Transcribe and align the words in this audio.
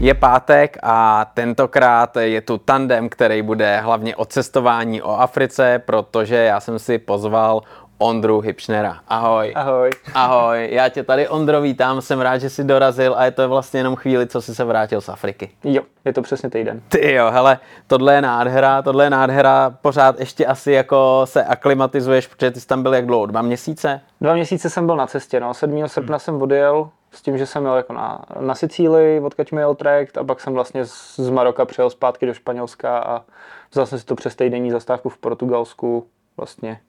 Je 0.00 0.14
pátek 0.14 0.78
a 0.82 1.24
tentokrát 1.34 2.16
je 2.16 2.40
tu 2.40 2.58
tandem, 2.58 3.08
který 3.08 3.42
bude 3.42 3.80
hlavně 3.80 4.16
o 4.16 4.24
cestování 4.24 5.02
o 5.02 5.10
Africe, 5.10 5.82
protože 5.84 6.36
já 6.36 6.60
jsem 6.60 6.78
si 6.78 6.98
pozval 6.98 7.62
Ondru 7.98 8.40
Hipšnera. 8.40 8.98
Ahoj. 9.08 9.52
Ahoj. 9.54 9.90
Ahoj, 10.14 10.68
já 10.72 10.88
tě 10.88 11.02
tady 11.02 11.28
Ondro 11.28 11.60
vítám, 11.60 12.00
jsem 12.00 12.20
rád, 12.20 12.38
že 12.38 12.50
jsi 12.50 12.64
dorazil 12.64 13.14
a 13.18 13.24
je 13.24 13.30
to 13.30 13.48
vlastně 13.48 13.80
jenom 13.80 13.96
chvíli, 13.96 14.26
co 14.26 14.42
jsi 14.42 14.54
se 14.54 14.64
vrátil 14.64 15.00
z 15.00 15.08
Afriky. 15.08 15.50
Jo, 15.64 15.82
je 16.04 16.12
to 16.12 16.22
přesně 16.22 16.50
týden. 16.50 16.82
Ty 16.88 17.12
jo, 17.12 17.30
hele, 17.30 17.58
tohle 17.86 18.14
je 18.14 18.22
nádhera, 18.22 18.82
tohle 18.82 19.04
je 19.04 19.10
nádhera, 19.10 19.76
pořád 19.82 20.20
ještě 20.20 20.46
asi 20.46 20.72
jako 20.72 21.22
se 21.24 21.44
aklimatizuješ, 21.44 22.26
protože 22.26 22.50
ty 22.50 22.60
jsi 22.60 22.66
tam 22.66 22.82
byl 22.82 22.94
jak 22.94 23.06
dlouho, 23.06 23.26
dva 23.26 23.42
měsíce? 23.42 24.00
Dva 24.20 24.34
měsíce 24.34 24.70
jsem 24.70 24.86
byl 24.86 24.96
na 24.96 25.06
cestě, 25.06 25.40
no, 25.40 25.54
7. 25.54 25.88
srpna 25.88 26.14
hmm. 26.14 26.20
jsem 26.20 26.42
odjel, 26.42 26.90
s 27.12 27.22
tím, 27.22 27.38
že 27.38 27.46
jsem 27.46 27.64
jel 27.64 27.76
jako 27.76 27.92
na, 27.92 28.24
na 28.40 28.54
Sicílii, 28.54 29.20
odkaď 29.20 29.52
mi 29.52 29.60
jel 29.60 29.74
trajekt 29.74 30.18
a 30.18 30.24
pak 30.24 30.40
jsem 30.40 30.52
vlastně 30.52 30.84
z, 30.84 31.16
z 31.16 31.30
Maroka 31.30 31.64
přijel 31.64 31.90
zpátky 31.90 32.26
do 32.26 32.34
Španělska 32.34 32.98
a 32.98 33.24
vzal 33.70 33.86
jsem 33.86 33.98
si 33.98 34.04
to 34.04 34.14
přes 34.14 34.36
týdenní 34.36 34.70
zastávku 34.70 35.08
v 35.08 35.18
Portugalsku 35.18 36.06
vlastně 36.36 36.80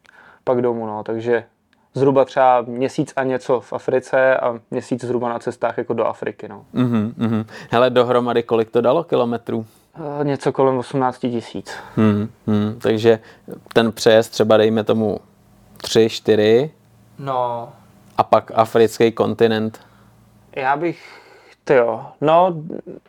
pak 0.50 0.62
domů, 0.62 0.88
no, 0.88 1.04
takže 1.04 1.44
zhruba 1.94 2.26
třeba 2.26 2.62
měsíc 2.62 3.14
a 3.16 3.24
něco 3.24 3.60
v 3.60 3.74
Africe 3.74 4.38
a 4.38 4.60
měsíc 4.72 5.04
zhruba 5.06 5.30
na 5.30 5.40
cestách 5.40 5.78
jako 5.78 5.94
do 5.94 6.06
Afriky, 6.06 6.48
no. 6.48 6.66
Mhm, 6.74 7.14
mhm. 7.18 7.46
Hele, 7.72 7.90
dohromady 7.90 8.44
kolik 8.44 8.70
to 8.70 8.82
dalo 8.82 9.04
kilometrů? 9.04 9.66
E, 10.22 10.24
něco 10.24 10.52
kolem 10.52 10.78
18 10.78 11.20
tisíc. 11.20 11.74
Mhm, 11.98 12.30
mhm. 12.48 12.80
Takže 12.82 13.20
ten 13.74 13.92
přejezd 13.92 14.32
třeba 14.32 14.58
dejme 14.58 14.84
tomu 14.84 15.20
3, 15.78 16.10
4 16.10 16.72
No, 17.20 17.70
a 18.18 18.24
pak 18.24 18.52
africký 18.56 19.12
kontinent. 19.12 19.80
Já 20.56 20.78
bych, 20.78 21.22
ty 21.64 21.74
jo, 21.74 22.06
no, 22.22 22.56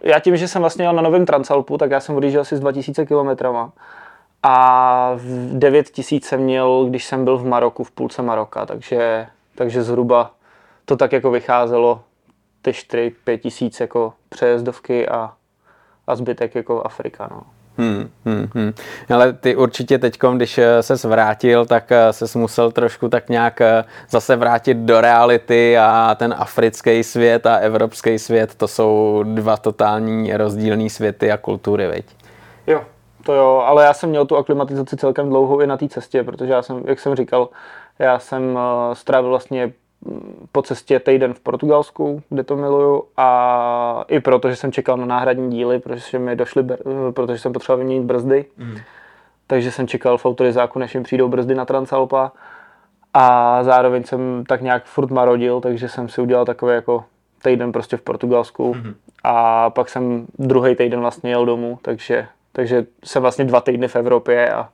já 0.00 0.20
tím, 0.20 0.36
že 0.36 0.48
jsem 0.48 0.60
vlastně 0.60 0.84
jel 0.84 0.92
na 0.92 1.02
novém 1.02 1.26
Transalpu, 1.26 1.78
tak 1.78 1.90
já 1.90 2.00
jsem 2.00 2.16
odjížděl 2.16 2.40
asi 2.40 2.56
s 2.56 2.60
2000 2.60 3.06
kilometrama. 3.06 3.72
A 4.42 5.12
v 5.14 5.58
9000 5.58 6.24
jsem 6.24 6.40
měl, 6.40 6.86
když 6.88 7.04
jsem 7.04 7.24
byl 7.24 7.38
v 7.38 7.46
Maroku, 7.46 7.84
v 7.84 7.90
půlce 7.90 8.22
Maroka, 8.22 8.66
takže, 8.66 9.26
takže 9.54 9.82
zhruba 9.82 10.34
to 10.84 10.96
tak 10.96 11.12
jako 11.12 11.30
vycházelo 11.30 12.02
ty 12.62 12.70
4-5 12.70 13.38
tisíc 13.38 13.80
jako 13.80 14.12
přejezdovky 14.28 15.08
a, 15.08 15.32
a 16.06 16.16
zbytek 16.16 16.54
jako 16.54 16.82
Afrika, 16.82 17.28
no. 17.30 17.42
Hmm, 17.78 18.10
hmm, 18.24 18.48
hmm. 18.54 18.72
Ale 19.14 19.32
ty 19.32 19.56
určitě 19.56 19.98
teď, 19.98 20.18
když 20.34 20.60
se 20.80 21.08
vrátil, 21.08 21.66
tak 21.66 21.90
se 22.10 22.38
musel 22.38 22.72
trošku 22.72 23.08
tak 23.08 23.28
nějak 23.28 23.60
zase 24.10 24.36
vrátit 24.36 24.76
do 24.76 25.00
reality 25.00 25.78
a 25.78 26.14
ten 26.18 26.34
africký 26.38 27.04
svět 27.04 27.46
a 27.46 27.56
evropský 27.56 28.18
svět, 28.18 28.54
to 28.54 28.68
jsou 28.68 29.22
dva 29.26 29.56
totální 29.56 30.36
rozdílné 30.36 30.90
světy 30.90 31.32
a 31.32 31.36
kultury, 31.36 31.86
veď? 31.86 32.04
Jo, 32.66 32.84
to 33.30 33.36
jo, 33.36 33.62
ale 33.66 33.84
já 33.84 33.94
jsem 33.94 34.10
měl 34.10 34.26
tu 34.26 34.36
aklimatizaci 34.36 34.96
celkem 34.96 35.28
dlouhou 35.28 35.60
i 35.60 35.66
na 35.66 35.76
té 35.76 35.88
cestě, 35.88 36.24
protože 36.24 36.52
já 36.52 36.62
jsem, 36.62 36.82
jak 36.86 37.00
jsem 37.00 37.14
říkal, 37.14 37.48
já 37.98 38.18
jsem 38.18 38.58
strávil 38.92 39.30
vlastně 39.30 39.72
po 40.52 40.62
cestě 40.62 41.00
týden 41.00 41.34
v 41.34 41.40
Portugalsku, 41.40 42.22
kde 42.28 42.44
to 42.44 42.56
miluju 42.56 43.04
a 43.16 44.04
i 44.08 44.20
proto, 44.20 44.50
že 44.50 44.56
jsem 44.56 44.72
čekal 44.72 44.96
na 44.96 45.06
náhradní 45.06 45.50
díly, 45.50 45.78
protože 45.78 46.18
mi 46.18 46.36
došly, 46.36 46.64
protože 47.14 47.38
jsem 47.38 47.52
potřeboval 47.52 47.78
vyměnit 47.78 48.04
brzdy. 48.04 48.44
Mm. 48.56 48.76
Takže 49.46 49.72
jsem 49.72 49.86
čekal 49.86 50.18
v 50.18 50.26
autorizáku, 50.26 50.78
než 50.78 50.94
mi 50.94 51.02
přijdou 51.02 51.28
brzdy 51.28 51.54
na 51.54 51.64
Transalpa 51.64 52.32
a 53.14 53.58
zároveň 53.64 54.04
jsem 54.04 54.44
tak 54.48 54.62
nějak 54.62 54.84
furt 54.84 55.10
marodil, 55.10 55.60
takže 55.60 55.88
jsem 55.88 56.08
si 56.08 56.20
udělal 56.20 56.44
takový 56.44 56.74
jako 56.74 57.04
týden 57.42 57.72
prostě 57.72 57.96
v 57.96 58.02
Portugalsku 58.02 58.74
mm. 58.74 58.94
a 59.24 59.70
pak 59.70 59.88
jsem 59.88 60.26
druhý 60.38 60.74
týden 60.74 61.00
vlastně 61.00 61.30
jel 61.30 61.46
domů, 61.46 61.78
takže, 61.82 62.26
takže 62.52 62.86
jsem 63.04 63.22
vlastně 63.22 63.44
dva 63.44 63.60
týdny 63.60 63.88
v 63.88 63.96
Evropě 63.96 64.52
a, 64.52 64.68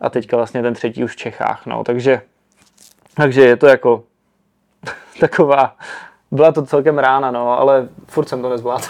a 0.00 0.10
teďka 0.10 0.36
vlastně 0.36 0.62
ten 0.62 0.74
třetí 0.74 1.04
už 1.04 1.12
v 1.12 1.16
Čechách, 1.16 1.66
no, 1.66 1.84
takže 1.84 2.22
takže 3.18 3.44
je 3.44 3.56
to 3.56 3.66
jako 3.66 4.02
taková, 5.20 5.76
byla 6.30 6.52
to 6.52 6.66
celkem 6.66 6.98
rána, 6.98 7.30
no, 7.30 7.60
ale 7.60 7.88
furt 8.06 8.28
jsem 8.28 8.42
to 8.42 8.48
nezvládl. 8.48 8.84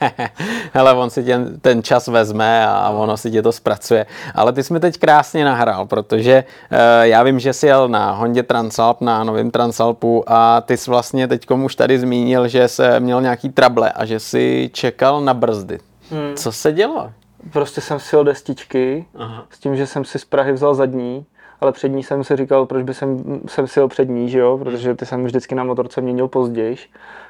Hele, 0.72 0.94
on 0.94 1.10
si 1.10 1.24
tě, 1.24 1.38
ten 1.60 1.82
čas 1.82 2.08
vezme 2.08 2.66
a 2.66 2.90
ono 2.90 3.16
si 3.16 3.30
tě 3.30 3.42
to 3.42 3.52
zpracuje. 3.52 4.06
Ale 4.34 4.52
ty 4.52 4.62
jsi 4.62 4.72
mi 4.72 4.80
teď 4.80 4.98
krásně 4.98 5.44
nahrál, 5.44 5.86
protože 5.86 6.44
uh, 6.72 6.78
já 7.02 7.22
vím, 7.22 7.40
že 7.40 7.52
jsi 7.52 7.66
jel 7.66 7.88
na 7.88 8.12
Hondě 8.12 8.42
Transalp, 8.42 9.00
na 9.00 9.24
novém 9.24 9.50
Transalpu 9.50 10.24
a 10.26 10.60
ty 10.60 10.76
jsi 10.76 10.90
vlastně 10.90 11.28
teď 11.28 11.50
už 11.50 11.74
tady 11.74 11.98
zmínil, 11.98 12.48
že 12.48 12.68
jsi 12.68 12.82
měl 12.98 13.22
nějaký 13.22 13.48
trable 13.48 13.92
a 13.92 14.04
že 14.04 14.20
jsi 14.20 14.70
čekal 14.72 15.20
na 15.20 15.34
brzdy. 15.34 15.78
Hmm. 16.10 16.34
Co 16.36 16.52
se 16.52 16.72
dělo? 16.72 17.10
Prostě 17.52 17.80
jsem 17.80 17.98
si 17.98 18.16
destičky 18.22 19.06
Aha. 19.14 19.46
s 19.50 19.58
tím, 19.58 19.76
že 19.76 19.86
jsem 19.86 20.04
si 20.04 20.18
z 20.18 20.24
Prahy 20.24 20.52
vzal 20.52 20.74
zadní 20.74 21.26
ale 21.60 21.72
přední 21.72 22.02
jsem 22.02 22.24
si 22.24 22.36
říkal, 22.36 22.66
proč 22.66 22.82
by 22.82 22.94
jsem, 22.94 23.40
jsem 23.46 23.66
si 23.66 23.80
přední, 23.88 24.28
že 24.28 24.38
jo, 24.38 24.58
protože 24.58 24.94
ty 24.94 25.06
jsem 25.06 25.24
vždycky 25.24 25.54
na 25.54 25.64
motorce 25.64 26.00
měnil 26.00 26.28
později. 26.28 26.76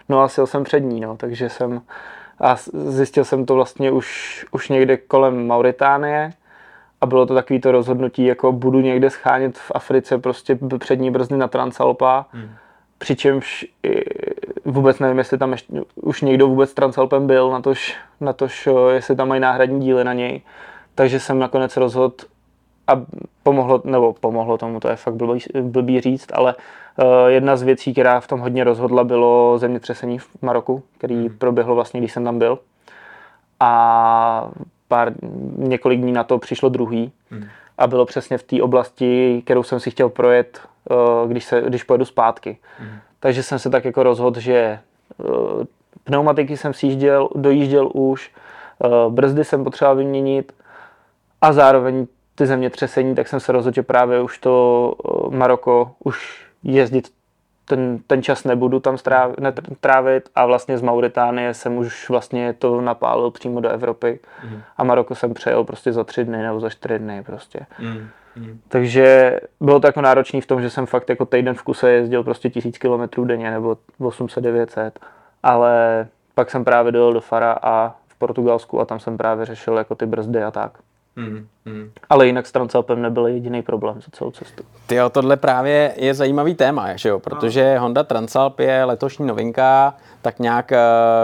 No 0.08 0.20
a 0.20 0.28
sil 0.34 0.46
jsem 0.46 0.64
přední, 0.64 1.00
no, 1.00 1.16
takže 1.16 1.48
jsem 1.48 1.82
a 2.40 2.56
zjistil 2.72 3.24
jsem 3.24 3.46
to 3.46 3.54
vlastně 3.54 3.90
už, 3.90 4.46
už 4.50 4.68
někde 4.68 4.96
kolem 4.96 5.46
Mauritánie 5.46 6.32
a 7.00 7.06
bylo 7.06 7.26
to 7.26 7.34
takový 7.34 7.60
to 7.60 7.72
rozhodnutí, 7.72 8.24
jako 8.24 8.52
budu 8.52 8.80
někde 8.80 9.10
schánět 9.10 9.58
v 9.58 9.72
Africe 9.74 10.18
prostě 10.18 10.58
přední 10.78 11.10
brzdy 11.10 11.36
na 11.36 11.48
Transalpa, 11.48 12.26
hmm. 12.32 12.50
Přičemž 13.00 13.66
vůbec 14.64 14.98
nevím, 14.98 15.18
jestli 15.18 15.38
tam 15.38 15.52
ještě, 15.52 15.72
už 15.94 16.22
někdo 16.22 16.48
vůbec 16.48 16.74
Transalpem 16.74 17.26
byl, 17.26 17.50
na 17.50 17.60
tož, 17.60 17.96
na 18.20 18.32
tož, 18.32 18.68
jestli 18.90 19.16
tam 19.16 19.28
mají 19.28 19.40
náhradní 19.40 19.80
díly 19.80 20.04
na 20.04 20.12
něj. 20.12 20.40
Takže 20.94 21.20
jsem 21.20 21.38
nakonec 21.38 21.76
rozhodl 21.76 22.14
a 22.86 23.02
pomohlo, 23.42 23.82
nebo 23.84 24.12
pomohlo 24.12 24.58
tomu, 24.58 24.80
to 24.80 24.88
je 24.88 24.96
fakt 24.96 25.14
blbý, 25.14 25.40
blbý 25.62 26.00
říct, 26.00 26.28
ale 26.32 26.54
uh, 26.54 27.04
jedna 27.26 27.56
z 27.56 27.62
věcí, 27.62 27.92
která 27.92 28.20
v 28.20 28.26
tom 28.26 28.40
hodně 28.40 28.64
rozhodla, 28.64 29.04
bylo 29.04 29.58
zemětřesení 29.58 30.18
v 30.18 30.28
Maroku, 30.42 30.82
který 30.98 31.14
hmm. 31.14 31.38
proběhlo 31.38 31.74
vlastně, 31.74 32.00
když 32.00 32.12
jsem 32.12 32.24
tam 32.24 32.38
byl. 32.38 32.58
A 33.60 34.50
pár, 34.88 35.12
několik 35.56 36.00
dní 36.00 36.12
na 36.12 36.24
to 36.24 36.38
přišlo 36.38 36.68
druhý. 36.68 37.12
Hmm. 37.30 37.44
A 37.80 37.86
bylo 37.86 38.06
přesně 38.06 38.38
v 38.38 38.42
té 38.42 38.62
oblasti, 38.62 39.42
kterou 39.44 39.62
jsem 39.62 39.80
si 39.80 39.90
chtěl 39.90 40.08
projet, 40.08 40.60
uh, 40.90 41.30
když, 41.30 41.44
se, 41.44 41.62
když 41.66 41.82
pojedu 41.82 42.04
zpátky. 42.04 42.58
Hmm. 42.78 42.98
Takže 43.20 43.42
jsem 43.42 43.58
se 43.58 43.70
tak 43.70 43.84
jako 43.84 44.02
rozhodl, 44.02 44.40
že 44.40 44.78
uh, 45.16 45.64
pneumatiky 46.04 46.56
jsem 46.56 46.74
sjížděl, 46.74 47.28
dojížděl 47.34 47.90
už, 47.94 48.32
uh, 48.78 49.12
brzdy 49.12 49.44
jsem 49.44 49.64
potřeboval 49.64 49.96
vyměnit 49.96 50.52
a 51.40 51.52
zároveň 51.52 52.06
ty 52.40 52.46
zemětřesení, 52.46 53.14
tak 53.14 53.28
jsem 53.28 53.40
se 53.40 53.52
rozhodl, 53.52 53.74
že 53.74 53.82
právě 53.82 54.20
už 54.20 54.38
to 54.38 54.94
eh, 55.04 55.36
Maroko 55.36 55.92
už 56.04 56.46
jezdit 56.62 57.08
ten, 57.70 57.98
ten 58.06 58.22
čas 58.22 58.44
nebudu 58.44 58.80
tam 58.80 58.96
trávit 59.80 60.28
a 60.34 60.46
vlastně 60.46 60.78
z 60.78 60.82
Mauritánie 60.82 61.54
jsem 61.54 61.76
už 61.76 62.08
vlastně 62.08 62.52
to 62.52 62.80
napálil 62.80 63.30
přímo 63.30 63.60
do 63.60 63.68
Evropy 63.68 64.20
mm. 64.44 64.62
a 64.76 64.84
Maroko 64.84 65.14
jsem 65.14 65.34
přejel 65.34 65.64
prostě 65.64 65.92
za 65.92 66.04
tři 66.04 66.24
dny 66.24 66.42
nebo 66.42 66.60
za 66.60 66.70
čtyři 66.70 66.98
dny 66.98 67.22
prostě. 67.22 67.66
Mm. 67.78 68.08
Mm. 68.36 68.60
Takže 68.68 69.40
bylo 69.60 69.80
to 69.80 69.86
jako 69.86 70.00
náročný 70.00 70.40
v 70.40 70.46
tom, 70.46 70.62
že 70.62 70.70
jsem 70.70 70.86
fakt 70.86 71.08
jako 71.08 71.26
týden 71.26 71.54
v 71.54 71.62
kuse 71.62 71.90
jezdil 71.90 72.24
prostě 72.24 72.50
tisíc 72.50 72.78
kilometrů 72.78 73.24
denně 73.24 73.50
nebo 73.50 73.76
800-900, 74.00 74.90
ale 75.42 76.06
pak 76.34 76.50
jsem 76.50 76.64
právě 76.64 76.92
dojel 76.92 77.12
do 77.12 77.20
Fara 77.20 77.58
a 77.62 77.94
v 78.08 78.18
Portugalsku 78.18 78.80
a 78.80 78.84
tam 78.84 79.00
jsem 79.00 79.16
právě 79.16 79.46
řešil 79.46 79.76
jako 79.76 79.94
ty 79.94 80.06
brzdy 80.06 80.42
a 80.42 80.50
tak. 80.50 80.78
Mm, 81.20 81.46
mm. 81.64 81.90
Ale 82.10 82.26
jinak 82.26 82.46
s 82.46 82.52
Transalpem 82.52 83.02
nebyl 83.02 83.26
jediný 83.26 83.62
problém 83.62 83.94
za 83.94 84.06
celou 84.12 84.30
cestu. 84.30 84.62
Ty 84.86 84.94
jo, 84.94 85.10
tohle 85.10 85.36
právě 85.36 85.94
je 85.96 86.14
zajímavý 86.14 86.54
téma, 86.54 86.96
že 86.96 87.08
jo? 87.08 87.20
protože 87.20 87.74
no. 87.74 87.80
Honda 87.80 88.02
Transalp 88.02 88.60
je 88.60 88.84
letošní 88.84 89.26
novinka, 89.26 89.94
tak 90.22 90.38
nějak 90.38 90.72
eh, 90.72 90.78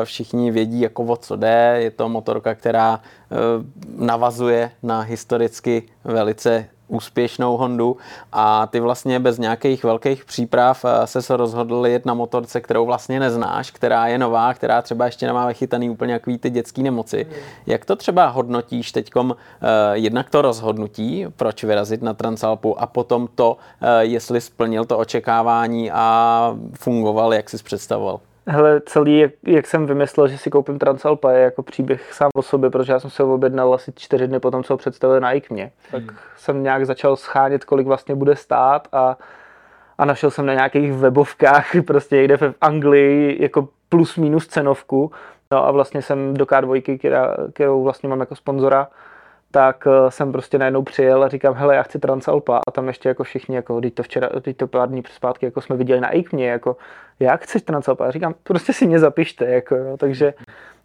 všichni 0.05 0.51
vědí, 0.51 0.81
jako 0.81 1.05
o 1.05 1.17
co 1.17 1.37
jde. 1.37 1.77
Je 1.79 1.91
to 1.91 2.09
motorka, 2.09 2.55
která 2.55 3.01
eh, 3.01 3.37
navazuje 3.99 4.71
na 4.83 5.01
historicky 5.01 5.83
velice 6.05 6.69
úspěšnou 6.89 7.57
Hondu 7.57 7.97
a 8.33 8.67
ty 8.67 8.81
vlastně 8.81 9.21
bez 9.21 9.39
nějakých 9.39 9.85
velkých 9.85 10.25
příprav 10.25 10.85
eh, 10.85 11.07
se 11.07 11.23
se 11.23 11.37
rozhodl 11.37 11.87
jet 11.87 12.07
na 12.07 12.15
motorce, 12.15 12.61
kterou 12.61 12.87
vlastně 12.87 13.21
neznáš, 13.21 13.71
která 13.71 14.07
je 14.07 14.19
nová, 14.19 14.55
která 14.55 14.83
třeba 14.83 15.07
ještě 15.07 15.27
nemá 15.27 15.47
vychytaný 15.47 15.91
úplně 15.91 16.13
jaký 16.13 16.39
ty 16.39 16.51
dětské 16.51 16.83
nemoci. 16.83 17.27
Jak 17.67 17.85
to 17.85 17.97
třeba 17.97 18.27
hodnotíš 18.27 18.93
teďkom 18.93 19.31
uh, 19.31 19.37
jednak 19.93 20.31
to 20.31 20.43
rozhodnutí, 20.43 21.27
proč 21.37 21.65
vyrazit 21.65 22.03
na 22.03 22.15
Transalpu 22.15 22.81
a 22.81 22.87
potom 22.87 23.29
to, 23.35 23.53
uh, 23.53 23.89
jestli 24.01 24.41
splnil 24.41 24.85
to 24.85 24.99
očekávání 24.99 25.91
a 25.91 26.57
fungoval, 26.75 27.35
jak 27.35 27.51
jsi 27.51 27.59
představoval? 27.59 28.21
Hele, 28.49 28.81
celý, 28.81 29.19
jak, 29.19 29.33
jak 29.47 29.67
jsem 29.67 29.87
vymyslel, 29.87 30.29
že 30.29 30.39
si 30.39 30.51
koupím 30.51 30.79
Transalpa, 30.79 31.33
je 31.33 31.43
jako 31.43 31.63
příběh 31.63 32.13
sám 32.13 32.31
o 32.35 32.43
sobě, 32.43 32.71
protože 32.71 32.93
já 32.93 33.01
jsem 33.01 33.11
se 33.11 33.23
ho 33.23 33.35
objednal 33.35 33.75
asi 33.75 33.93
čtyři 33.97 34.29
dny 34.29 34.41
potom, 34.41 34.65
co 34.65 34.75
ho 34.75 34.79
představili 34.79 35.21
na 35.21 35.33
IKMě. 35.33 35.71
Tak 35.91 36.03
hmm. 36.03 36.17
jsem 36.37 36.63
nějak 36.63 36.87
začal 36.87 37.17
schánět, 37.17 37.65
kolik 37.65 37.87
vlastně 37.87 38.15
bude 38.15 38.37
stát 38.37 38.89
a, 38.93 39.17
a 39.99 40.05
našel 40.05 40.31
jsem 40.31 40.47
na 40.47 40.55
nějakých 40.55 40.93
webovkách 40.93 41.67
prostě 41.87 42.23
jde 42.23 42.37
v 42.37 42.55
Anglii 42.61 43.43
jako 43.43 43.69
plus 43.89 44.17
minus 44.17 44.47
cenovku 44.47 45.13
No 45.51 45.67
a 45.67 45.71
vlastně 45.71 46.03
jsem 46.03 46.35
do 46.35 46.45
K2, 46.45 46.99
která, 46.99 47.37
kterou 47.53 47.83
vlastně 47.83 48.09
mám 48.09 48.21
jako 48.21 48.37
sponzora, 48.37 48.89
tak 49.51 49.87
eh, 49.87 50.11
jsem 50.11 50.33
prostě 50.33 50.59
najednou 50.59 50.83
přijel 50.83 51.25
a 51.25 51.29
říkám, 51.29 51.55
hele, 51.55 51.75
já 51.75 51.83
chci 51.83 51.99
Transalpa 51.99 52.61
a 52.69 52.71
tam 52.71 52.89
ještě 52.89 53.09
jako 53.09 53.25
všichni, 53.25 53.57
jako, 53.57 53.81
teď 53.81 53.95
to 53.95 54.03
včera, 54.03 54.29
teď 54.41 54.57
to 54.57 54.67
pár 54.67 54.89
dní 54.89 55.03
zpátky, 55.11 55.47
jako 55.47 55.61
jsme 55.61 55.77
viděli 55.77 56.01
na 56.01 56.11
IKMě, 56.11 56.49
jako, 56.49 56.77
jak 57.21 57.43
chceš 57.43 57.63
Transalpa? 57.63 58.07
A 58.07 58.11
říkám, 58.11 58.35
prostě 58.43 58.73
si 58.73 58.87
mě 58.87 58.99
zapište, 58.99 59.45
jako, 59.45 59.75
jo, 59.75 59.97
takže, 59.97 60.35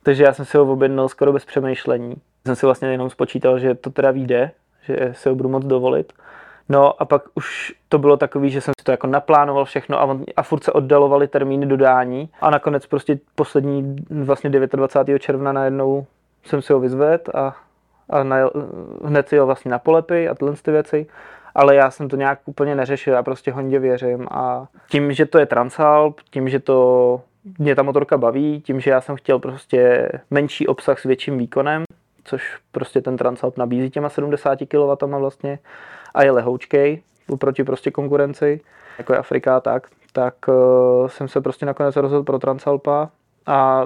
takže 0.03 0.23
já 0.23 0.33
jsem 0.33 0.45
si 0.45 0.57
ho 0.57 0.71
objednal 0.71 1.09
skoro 1.09 1.33
bez 1.33 1.45
přemýšlení. 1.45 2.15
Jsem 2.45 2.55
si 2.55 2.65
vlastně 2.65 2.87
jenom 2.87 3.09
spočítal, 3.09 3.59
že 3.59 3.75
to 3.75 3.89
teda 3.89 4.11
vyjde, 4.11 4.51
že 4.81 5.13
si 5.13 5.29
ho 5.29 5.35
budu 5.35 5.49
moc 5.49 5.65
dovolit. 5.65 6.13
No 6.69 7.01
a 7.01 7.05
pak 7.05 7.21
už 7.33 7.73
to 7.89 7.99
bylo 7.99 8.17
takový, 8.17 8.49
že 8.49 8.61
jsem 8.61 8.73
si 8.79 8.83
to 8.83 8.91
jako 8.91 9.07
naplánoval 9.07 9.65
všechno 9.65 9.99
a, 9.99 10.03
on, 10.03 10.23
a 10.37 10.43
furt 10.43 10.63
se 10.63 10.71
oddalovali 10.71 11.27
termíny 11.27 11.65
dodání 11.65 12.29
a 12.41 12.49
nakonec 12.49 12.85
prostě 12.85 13.19
poslední 13.35 13.95
vlastně 14.09 14.49
29. 14.49 15.19
června 15.19 15.51
najednou 15.51 16.05
jsem 16.43 16.61
si 16.61 16.73
ho 16.73 16.79
vyzvedl 16.79 17.31
a 17.33 17.55
a 18.09 18.23
na, 18.23 18.37
hned 19.03 19.29
si 19.29 19.35
jel 19.35 19.45
vlastně 19.45 19.71
na 19.71 19.79
polepy 19.79 20.29
a 20.29 20.35
tyhle 20.35 20.55
ty 20.61 20.71
věci, 20.71 21.05
ale 21.55 21.75
já 21.75 21.91
jsem 21.91 22.09
to 22.09 22.15
nějak 22.15 22.39
úplně 22.45 22.75
neřešil, 22.75 23.13
já 23.13 23.23
prostě 23.23 23.51
Hondě 23.51 23.79
věřím 23.79 24.27
a 24.31 24.67
tím, 24.89 25.13
že 25.13 25.25
to 25.25 25.39
je 25.39 25.45
Transalp, 25.45 26.21
tím, 26.29 26.49
že 26.49 26.59
to 26.59 27.21
mě 27.59 27.75
ta 27.75 27.83
motorka 27.83 28.17
baví, 28.17 28.61
tím, 28.61 28.79
že 28.79 28.91
já 28.91 29.01
jsem 29.01 29.15
chtěl 29.15 29.39
prostě 29.39 30.09
menší 30.31 30.67
obsah 30.67 30.99
s 30.99 31.03
větším 31.03 31.37
výkonem, 31.37 31.83
což 32.23 32.57
prostě 32.71 33.01
ten 33.01 33.17
Transalp 33.17 33.57
nabízí 33.57 33.89
těma 33.89 34.09
70 34.09 34.59
kW 34.67 35.05
vlastně 35.19 35.59
a 36.13 36.23
je 36.23 36.31
lehoučkej 36.31 37.01
oproti 37.29 37.63
prostě 37.63 37.91
konkurenci, 37.91 38.61
jako 38.97 39.13
je 39.13 39.19
Afrika 39.19 39.59
tak, 39.59 39.87
tak 40.13 40.35
uh, 40.47 41.07
jsem 41.07 41.27
se 41.27 41.41
prostě 41.41 41.65
nakonec 41.65 41.95
rozhodl 41.95 42.23
pro 42.23 42.39
Transalpa 42.39 43.09
a 43.45 43.85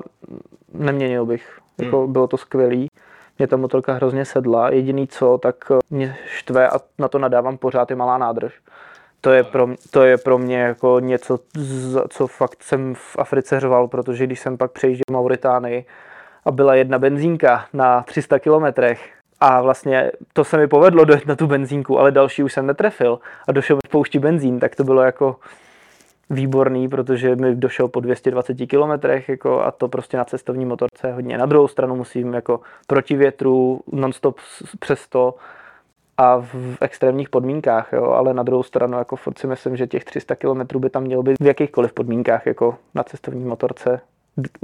neměnil 0.74 1.26
bych. 1.26 1.60
Jako 1.78 2.04
hmm. 2.04 2.14
Bylo 2.14 2.28
to 2.28 2.38
skvělý 2.38 2.88
mě 3.38 3.48
ta 3.48 3.58
motorka 3.58 3.94
hrozně 3.94 4.26
sedla. 4.26 4.70
Jediný 4.70 5.08
co, 5.08 5.38
tak 5.38 5.56
eh, 5.72 5.80
mě 5.90 6.18
štve 6.26 6.70
a 6.70 6.80
na 7.00 7.08
to 7.08 7.20
nadávám 7.20 7.58
pořád 7.58 7.90
je 7.90 7.96
malá 7.96 8.18
nádrž. 8.18 8.54
To 9.22 9.32
je, 9.32 9.44
pro, 9.44 9.68
to 9.92 10.04
je 10.04 10.18
pro 10.18 10.38
mě 10.38 10.58
jako 10.58 11.00
něco, 11.00 11.40
co 12.10 12.28
fakt 12.28 12.64
jsem 12.64 12.96
v 12.96 13.16
Africe 13.20 13.60
řval, 13.60 13.88
protože 13.88 14.26
když 14.26 14.40
jsem 14.40 14.58
pak 14.58 14.72
přejížděl 14.72 15.04
v 15.10 15.14
Mauritánii 15.14 15.86
a 16.46 16.52
byla 16.52 16.76
jedna 16.76 17.00
benzínka 17.00 17.66
na 17.74 18.04
300 18.04 18.40
kilometrech 18.40 19.10
a 19.40 19.62
vlastně 19.62 20.12
to 20.34 20.44
se 20.44 20.58
mi 20.58 20.68
povedlo 20.68 21.06
dojet 21.06 21.26
na 21.26 21.36
tu 21.36 21.48
benzínku, 21.48 22.00
ale 22.00 22.12
další 22.12 22.44
už 22.44 22.54
jsem 22.54 22.68
netrefil 22.68 23.20
a 23.48 23.52
došel 23.52 23.76
mi 23.76 23.90
poušti 23.92 24.20
benzín, 24.20 24.60
tak 24.60 24.76
to 24.76 24.84
bylo 24.84 25.02
jako 25.02 25.36
výborný, 26.30 26.88
protože 26.90 27.36
mi 27.36 27.56
došel 27.56 27.88
po 27.88 28.00
220 28.00 28.54
km 28.54 29.08
jako, 29.28 29.62
a 29.62 29.72
to 29.72 29.88
prostě 29.88 30.18
na 30.18 30.26
cestovní 30.26 30.66
motorce 30.66 31.12
hodně. 31.12 31.38
Na 31.38 31.46
druhou 31.46 31.68
stranu 31.68 31.96
musím 31.96 32.34
jako 32.34 32.60
proti 32.88 33.16
větru, 33.16 33.82
nonstop 33.92 34.38
přes 34.80 35.08
to 35.08 35.36
a 36.18 36.38
v 36.38 36.78
extrémních 36.82 37.30
podmínkách, 37.30 37.94
jo, 37.94 38.04
ale 38.04 38.34
na 38.34 38.44
druhou 38.44 38.64
stranu 38.64 38.98
jako 38.98 39.16
furt 39.16 39.40
si 39.40 39.48
myslím, 39.48 39.78
že 39.78 39.88
těch 39.88 40.04
300 40.04 40.36
km 40.36 40.80
by 40.80 40.90
tam 40.90 41.04
mělo 41.04 41.24
být 41.24 41.36
v 41.40 41.46
jakýchkoliv 41.46 41.94
podmínkách 41.94 42.46
jako 42.46 42.76
na 42.96 43.04
cestovní 43.04 43.46
motorce 43.46 44.02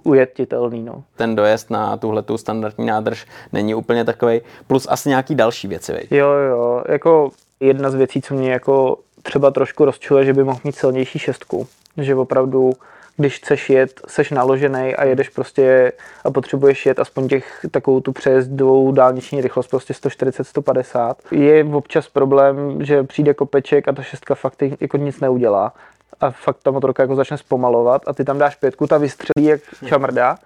ujetitelný. 0.04 0.84
No. 0.84 1.04
Ten 1.16 1.36
dojezd 1.36 1.70
na 1.70 1.98
tuhle 1.98 2.22
tu 2.22 2.38
standardní 2.38 2.86
nádrž 2.86 3.26
není 3.54 3.76
úplně 3.76 4.06
takový, 4.06 4.42
plus 4.68 4.88
asi 4.90 5.10
nějaký 5.10 5.36
další 5.36 5.68
věci. 5.68 5.94
Veď? 5.94 6.12
Jo, 6.12 6.30
jo, 6.30 6.84
jako 6.88 7.30
jedna 7.60 7.90
z 7.90 7.96
věcí, 7.96 8.22
co 8.22 8.34
mě 8.34 8.52
jako 8.52 8.98
třeba 9.22 9.52
trošku 9.52 9.86
rozčuje, 9.86 10.26
že 10.26 10.34
by 10.34 10.44
mohl 10.44 10.60
mít 10.64 10.76
silnější 10.76 11.20
šestku. 11.20 11.68
Že 11.98 12.16
opravdu, 12.16 12.74
když 13.18 13.38
chceš 13.38 13.70
jet, 13.70 14.02
seš 14.08 14.32
naložený 14.32 14.96
a 14.96 15.06
jedeš 15.06 15.30
prostě 15.30 15.92
a 16.24 16.32
potřebuješ 16.32 16.86
jet 16.86 17.00
aspoň 17.00 17.28
těch 17.28 17.66
takovou 17.72 18.00
tu 18.00 18.12
přejezdovou 18.12 18.92
dálniční 18.92 19.42
rychlost, 19.42 19.68
prostě 19.68 19.94
140-150. 19.94 21.16
Je 21.32 21.64
občas 21.64 22.08
problém, 22.08 22.86
že 22.86 23.04
přijde 23.04 23.34
kopeček 23.34 23.88
a 23.88 23.92
ta 23.92 24.04
šestka 24.04 24.36
fakt 24.36 24.64
jako 24.80 24.98
nic 24.98 25.20
neudělá 25.20 25.74
a 26.22 26.32
fakt 26.32 26.58
ta 26.64 26.72
motorka 26.72 27.04
jako 27.04 27.16
začne 27.16 27.38
zpomalovat 27.38 28.02
a 28.08 28.14
ty 28.14 28.24
tam 28.24 28.38
dáš 28.38 28.56
pětku, 28.56 28.88
ta 28.88 28.98
vystřelí 28.98 29.46
jak 29.46 29.62
čamrda 29.86 30.38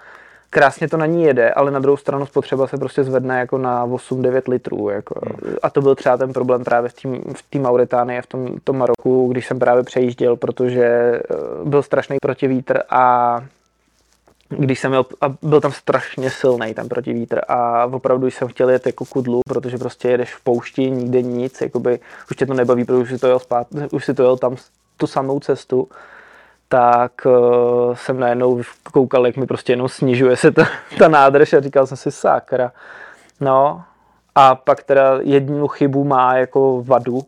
krásně 0.56 0.88
to 0.88 0.98
na 0.98 1.06
ní 1.06 1.24
jede, 1.24 1.52
ale 1.52 1.72
na 1.72 1.80
druhou 1.80 1.98
stranu 1.98 2.26
spotřeba 2.26 2.68
se 2.68 2.78
prostě 2.78 3.04
zvedne 3.04 3.40
jako 3.40 3.58
na 3.58 3.88
8-9 3.88 4.42
litrů. 4.48 4.90
Jako. 4.90 5.20
Hmm. 5.24 5.56
A 5.64 5.70
to 5.70 5.82
byl 5.82 5.96
třeba 5.96 6.18
ten 6.18 6.34
problém 6.34 6.64
právě 6.64 6.90
v 6.90 6.94
té 6.94 7.10
v 7.58 7.62
Mauritánii, 7.62 8.22
v 8.22 8.28
tom, 8.28 8.48
tom 8.64 8.78
Maroku, 8.78 9.28
když 9.32 9.48
jsem 9.48 9.60
právě 9.60 9.84
přejížděl, 9.84 10.36
protože 10.36 10.86
eh, 10.86 11.22
byl 11.66 11.84
strašný 11.84 12.18
protivítr 12.22 12.82
a 12.90 13.44
když 14.50 14.80
jsem 14.80 14.92
měl, 14.92 15.06
a 15.22 15.36
byl 15.42 15.62
tam 15.62 15.72
strašně 15.72 16.30
silný 16.30 16.74
ten 16.74 16.90
protivítr 16.90 17.42
a 17.48 17.86
opravdu 17.86 18.28
jsem 18.28 18.48
chtěl 18.48 18.70
jet 18.70 18.86
jako 18.86 19.06
kudlu, 19.06 19.42
protože 19.48 19.78
prostě 19.78 20.10
jedeš 20.10 20.36
v 20.36 20.44
poušti, 20.44 20.90
nikde 20.92 21.22
nic, 21.22 21.62
jakoby, 21.62 22.00
už 22.32 22.38
tě 22.38 22.46
to 22.46 22.54
nebaví, 22.54 22.86
protože 22.86 23.02
už 23.02 23.10
si 23.10 23.18
to 23.18 23.28
jel, 23.28 23.40
spát, 23.40 23.68
už 23.92 24.06
si 24.06 24.14
to 24.14 24.24
jel 24.24 24.38
tam 24.38 24.56
tu 24.98 25.08
samou 25.08 25.40
cestu 25.40 25.88
tak 26.68 27.12
uh, 27.26 27.96
jsem 27.96 28.20
najednou 28.20 28.62
koukal, 28.92 29.26
jak 29.26 29.38
mi 29.38 29.46
prostě 29.46 29.74
jenom 29.74 29.90
snižuje 29.90 30.38
se 30.38 30.52
ta, 30.52 30.64
ta 31.00 31.08
nádrž 31.08 31.54
a 31.54 31.62
říkal 31.62 31.88
jsem 31.88 31.98
si 31.98 32.12
sakra. 32.12 32.72
No 33.42 33.84
a 34.36 34.56
pak 34.56 34.84
teda 34.84 35.20
jednu 35.22 35.68
chybu 35.68 36.04
má 36.04 36.38
jako 36.38 36.84
vadu, 36.84 37.22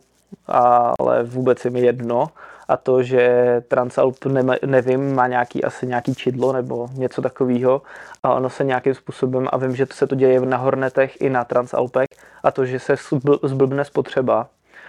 ale 0.98 1.22
vůbec 1.22 1.64
je 1.64 1.70
mi 1.70 1.80
jedno 1.80 2.28
a 2.68 2.76
to, 2.76 3.02
že 3.02 3.56
Transalp 3.68 4.24
ne, 4.24 4.58
nevím, 4.66 5.14
má 5.14 5.26
nějaký 5.26 5.64
asi 5.64 5.86
nějaký 5.86 6.14
čidlo 6.14 6.52
nebo 6.52 6.88
něco 6.92 7.22
takového 7.22 7.82
a 8.22 8.34
ono 8.34 8.50
se 8.50 8.64
nějakým 8.64 8.94
způsobem, 8.94 9.48
a 9.52 9.56
vím, 9.56 9.76
že 9.76 9.86
to 9.86 9.94
se 9.94 10.06
to 10.06 10.14
děje 10.14 10.40
na 10.40 10.56
Hornetech 10.56 11.20
i 11.20 11.30
na 11.30 11.44
Transalpech 11.44 12.06
a 12.42 12.50
to, 12.50 12.64
že 12.64 12.78
se 12.78 12.94
zblbne 13.42 13.84
spotřeba, 13.84 14.46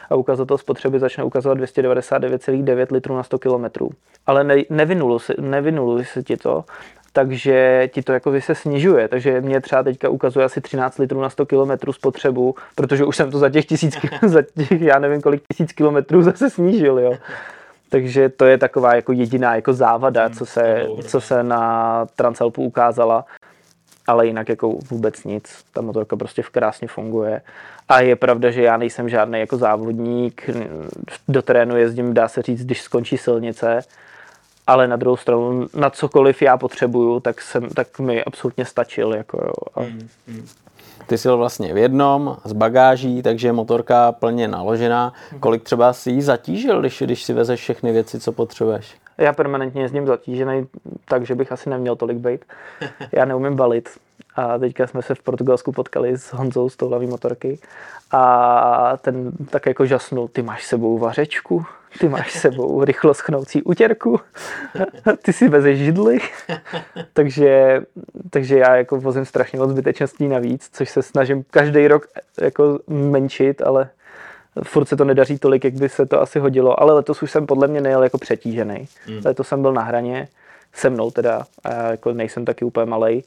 a 0.10 0.16
ukazatel 0.16 0.58
spotřeby 0.58 1.00
začne 1.00 1.24
ukazovat 1.24 1.58
299,9 1.58 2.88
litrů 2.92 3.16
na 3.16 3.24
100 3.24 3.40
km. 3.40 3.66
Ale 4.28 4.44
ne, 4.44 4.56
nevinulu, 4.70 5.20
se, 5.20 5.34
se 6.04 6.24
ti 6.24 6.38
to, 6.38 6.66
takže 7.14 7.90
ti 7.94 8.02
to 8.02 8.14
jako 8.14 8.42
se 8.42 8.56
snižuje. 8.56 9.08
Takže 9.08 9.42
mě 9.42 9.62
třeba 9.62 9.84
teďka 9.84 10.10
ukazuje 10.10 10.46
asi 10.46 10.62
13 10.62 10.98
litrů 10.98 11.22
na 11.22 11.30
100 11.30 11.46
km 11.46 11.92
spotřebu, 11.92 12.56
protože 12.76 13.06
už 13.06 13.16
jsem 13.16 13.32
to 13.32 13.40
za 13.40 13.50
těch 13.50 13.66
tisíc, 13.66 13.98
za 14.26 14.42
těch 14.42 14.82
já 14.82 15.00
nevím 15.00 15.22
kolik 15.22 15.44
tisíc 15.52 15.72
kilometrů 15.74 16.22
zase 16.22 16.50
snížil, 16.50 17.00
jo. 17.00 17.14
Takže 17.90 18.30
to 18.30 18.46
je 18.46 18.58
taková 18.58 18.96
jako 18.96 19.12
jediná 19.12 19.56
jako 19.56 19.74
závada, 19.74 20.30
co 20.30 20.46
se, 20.46 20.88
co 21.08 21.22
se 21.22 21.44
na 21.44 22.06
Transalpu 22.16 22.64
ukázala 22.64 23.26
ale 24.10 24.28
jinak 24.28 24.50
jako 24.50 24.70
vůbec 24.70 25.24
nic. 25.24 25.66
Ta 25.74 25.82
motorka 25.82 26.16
prostě 26.16 26.42
v 26.42 26.50
krásně 26.50 26.88
funguje. 26.88 27.42
A 27.90 28.00
je 28.00 28.16
pravda, 28.16 28.52
že 28.52 28.62
já 28.62 28.78
nejsem 28.78 29.10
žádný 29.10 29.40
jako 29.40 29.58
závodník, 29.58 30.50
do 31.28 31.42
terénu 31.42 31.78
jezdím, 31.78 32.14
dá 32.14 32.28
se 32.28 32.42
říct, 32.42 32.66
když 32.66 32.82
skončí 32.82 33.18
silnice, 33.18 33.80
ale 34.68 34.88
na 34.88 34.96
druhou 34.96 35.18
stranu, 35.18 35.68
na 35.74 35.90
cokoliv 35.90 36.42
já 36.42 36.58
potřebuju, 36.58 37.20
tak, 37.20 37.42
jsem, 37.42 37.70
tak 37.70 38.00
mi 38.00 38.24
absolutně 38.24 38.66
stačil. 38.66 39.14
Jako, 39.14 39.38
jo. 39.38 39.54
A... 39.76 39.82
Mm, 39.82 40.10
mm. 40.28 40.48
Ty 41.10 41.18
jsi 41.18 41.30
vlastně 41.30 41.74
v 41.74 41.78
jednom 41.78 42.38
s 42.44 42.54
bagáží, 42.54 43.22
takže 43.22 43.48
je 43.48 43.54
motorka 43.54 44.12
plně 44.12 44.48
naložená. 44.48 45.14
Kolik 45.40 45.64
třeba 45.64 45.94
si 45.94 46.12
ji 46.12 46.22
zatížil, 46.22 46.80
když, 46.80 47.02
když 47.02 47.24
si 47.24 47.34
vezeš 47.34 47.60
všechny 47.60 47.92
věci, 47.92 48.20
co 48.20 48.32
potřebuješ? 48.32 48.96
Já 49.18 49.34
permanentně 49.34 49.82
jezdím 49.82 50.08
zatížený, 50.08 50.68
takže 51.06 51.36
bych 51.36 51.52
asi 51.52 51.70
neměl 51.70 51.96
tolik 51.96 52.18
být. 52.18 52.46
Já 53.12 53.26
neumím 53.26 53.56
balit. 53.56 53.90
A 54.36 54.58
teďka 54.58 54.88
jsme 54.88 55.02
se 55.02 55.16
v 55.16 55.22
Portugalsku 55.22 55.72
potkali 55.72 56.18
s 56.18 56.34
Honzou 56.34 56.70
z 56.70 56.76
touhlavý 56.76 57.08
motorky 57.08 57.60
a 58.12 58.98
ten 59.02 59.32
tak 59.50 59.66
jako 59.66 59.86
žasnul, 59.86 60.28
ty 60.28 60.42
máš 60.42 60.66
sebou 60.66 60.98
vařečku, 60.98 61.66
ty 62.00 62.10
máš 62.10 62.32
sebou 62.32 62.84
rychlo 62.84 63.14
schnoucí 63.14 63.64
utěrku, 63.64 64.20
ty 65.22 65.34
si 65.34 65.50
vezeš 65.50 65.80
židly, 65.80 66.20
takže, 67.14 67.82
takže 68.30 68.58
já 68.58 68.76
jako 68.76 69.00
vozím 69.00 69.26
strašně 69.26 69.60
moc 69.60 69.70
zbytečností 69.70 70.28
navíc, 70.28 70.70
což 70.74 70.90
se 70.90 71.02
snažím 71.02 71.44
každý 71.52 71.88
rok 71.88 72.08
jako 72.42 72.80
menšit, 72.88 73.62
ale 73.62 73.90
furt 74.64 74.86
se 74.86 74.96
to 74.96 75.06
nedaří 75.06 75.40
tolik, 75.40 75.64
jak 75.64 75.74
by 75.74 75.90
se 75.90 76.06
to 76.06 76.22
asi 76.22 76.40
hodilo, 76.40 76.82
ale 76.82 76.94
letos 76.94 77.24
už 77.24 77.32
jsem 77.32 77.46
podle 77.46 77.68
mě 77.68 77.82
nejel 77.82 78.04
jako 78.04 78.18
přetížený. 78.18 78.88
Hmm. 79.06 79.22
Letos 79.26 79.48
jsem 79.48 79.62
byl 79.62 79.74
na 79.74 79.82
hraně, 79.82 80.28
se 80.74 80.90
mnou 80.90 81.12
teda, 81.12 81.46
a 81.64 81.92
jako 81.92 82.14
nejsem 82.14 82.46
taky 82.46 82.66
úplně 82.66 82.86
malej, 82.86 83.24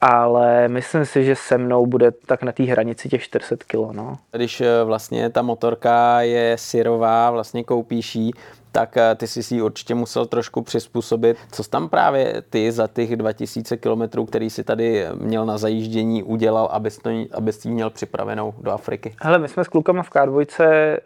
ale 0.00 0.68
myslím 0.68 1.04
si, 1.04 1.24
že 1.24 1.36
se 1.36 1.58
mnou 1.58 1.86
bude 1.86 2.10
tak 2.10 2.42
na 2.42 2.52
té 2.52 2.62
hranici 2.62 3.08
těch 3.08 3.22
400 3.22 3.56
kg. 3.66 3.74
No. 3.92 4.18
Když 4.32 4.60
eh, 4.60 4.84
vlastně 4.84 5.30
ta 5.30 5.42
motorka 5.42 6.20
je 6.20 6.56
syrová, 6.58 7.30
vlastně 7.30 7.64
koupíš 7.64 8.16
jí, 8.16 8.32
tak 8.72 8.96
eh, 8.96 9.14
ty 9.14 9.26
jsi 9.26 9.42
si 9.42 9.54
ji 9.54 9.62
určitě 9.62 9.94
musel 9.94 10.26
trošku 10.26 10.62
přizpůsobit. 10.62 11.36
Co 11.52 11.64
jsi 11.64 11.70
tam 11.70 11.88
právě 11.88 12.42
ty 12.50 12.72
za 12.72 12.86
těch 12.86 13.16
2000 13.16 13.76
km, 13.76 14.26
který 14.26 14.50
si 14.50 14.64
tady 14.64 15.06
měl 15.14 15.46
na 15.46 15.58
zajíždění, 15.58 16.22
udělal, 16.22 16.68
abys, 16.72 16.98
to, 16.98 17.10
abys 17.32 17.64
ji 17.64 17.70
měl 17.70 17.90
připravenou 17.90 18.54
do 18.60 18.70
Afriky? 18.70 19.14
Hele, 19.22 19.38
my 19.38 19.48
jsme 19.48 19.64
s 19.64 19.68
klukama 19.68 20.02
v 20.02 20.10
K2 20.10 20.46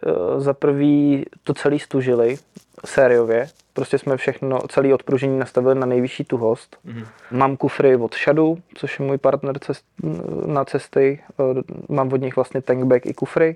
uh, 0.05 0.39
za 0.39 0.53
prvý 0.53 1.25
to 1.43 1.53
celý 1.53 1.79
stužili 1.79 2.37
sériově, 2.85 3.47
Prostě 3.73 3.97
jsme 3.97 4.17
všechno, 4.17 4.59
celý 4.67 4.93
odpružení 4.93 5.39
nastavili 5.39 5.75
na 5.75 5.85
nejvyšší 5.85 6.23
tuhost. 6.23 6.77
Mm-hmm. 6.85 7.05
Mám 7.31 7.57
kufry 7.57 7.95
od 7.95 8.15
Shadu, 8.15 8.57
což 8.73 8.99
je 8.99 9.05
můj 9.05 9.17
partner 9.17 9.59
cest, 9.59 9.85
na 10.45 10.65
cesty. 10.65 11.19
Eh, 11.39 11.61
mám 11.89 12.13
od 12.13 12.21
nich 12.21 12.35
vlastně 12.35 12.61
tankback 12.61 13.05
i 13.05 13.13
kufry. 13.13 13.55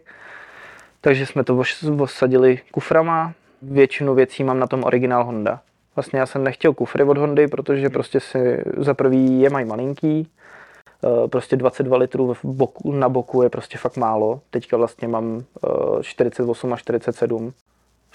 Takže 1.02 1.26
jsme 1.26 1.44
to 1.44 1.64
osadili 2.00 2.60
kuframa. 2.72 3.34
Většinu 3.62 4.16
věcí 4.16 4.44
mám 4.44 4.60
na 4.60 4.68
tom 4.68 4.84
originál 4.84 5.24
Honda. 5.24 5.62
Vlastně 5.96 6.20
já 6.20 6.26
jsem 6.26 6.44
nechtěl 6.44 6.74
kufry 6.74 7.04
od 7.04 7.18
Hondy, 7.18 7.48
protože 7.48 7.90
prostě 7.90 8.20
si 8.20 8.64
za 8.78 8.94
prvý 8.94 9.42
je 9.42 9.50
mají 9.50 9.66
malinký, 9.66 10.28
eh, 11.04 11.28
prostě 11.28 11.56
22 11.56 11.98
litrů 11.98 12.34
v 12.34 12.46
boku, 12.46 12.92
na 12.92 13.10
boku 13.10 13.42
je 13.42 13.50
prostě 13.50 13.78
fakt 13.78 13.98
málo. 13.98 14.42
Teďka 14.50 14.78
vlastně 14.78 15.08
mám 15.08 15.44
48 16.02 16.74
a 16.74 16.78
47 16.78 17.54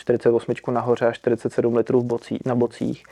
48 0.00 0.54
nahoře 0.70 1.06
a 1.06 1.12
47 1.12 1.76
litrů 1.76 2.00
v 2.00 2.04
bocí, 2.04 2.38
na 2.46 2.54
bocích. 2.54 3.04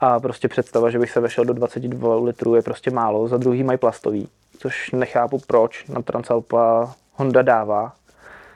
A 0.00 0.20
prostě 0.20 0.48
představa, 0.48 0.90
že 0.90 0.98
bych 0.98 1.10
se 1.10 1.20
vešel 1.20 1.44
do 1.44 1.52
22 1.52 2.16
litrů 2.16 2.54
je 2.54 2.62
prostě 2.62 2.90
málo. 2.90 3.28
Za 3.28 3.36
druhý 3.36 3.62
mají 3.62 3.78
plastový, 3.78 4.28
což 4.58 4.90
nechápu 4.90 5.40
proč 5.46 5.86
na 5.86 6.02
Transalpa 6.02 6.94
Honda 7.14 7.42
dává. 7.42 7.92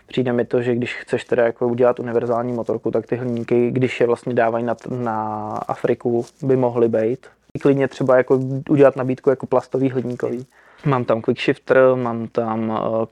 Přijde 0.07 0.33
mi 0.33 0.45
to, 0.45 0.63
že 0.63 0.75
když 0.75 0.95
chceš 0.95 1.25
teda 1.25 1.45
jako 1.45 1.69
udělat 1.69 2.01
univerzální 2.01 2.53
motorku, 2.53 2.91
tak 2.91 3.07
ty 3.07 3.17
hliníky, 3.17 3.71
když 3.71 4.01
je 4.01 4.07
vlastně 4.07 4.35
dávají 4.35 4.65
na, 4.65 4.77
na 4.91 5.49
Afriku, 5.69 6.27
by 6.43 6.57
mohly 6.57 6.89
být. 6.89 7.27
Klidně 7.63 7.89
třeba 7.89 8.17
jako 8.17 8.41
udělat 8.71 8.97
nabídku 8.97 9.31
jako 9.31 9.47
plastový 9.47 9.91
hliníkový. 9.91 10.47
Mám 10.85 11.05
tam 11.05 11.23
quick 11.23 11.41
shifter, 11.41 11.95
mám 11.95 12.29
tam 12.29 12.71
uh, 12.71 13.05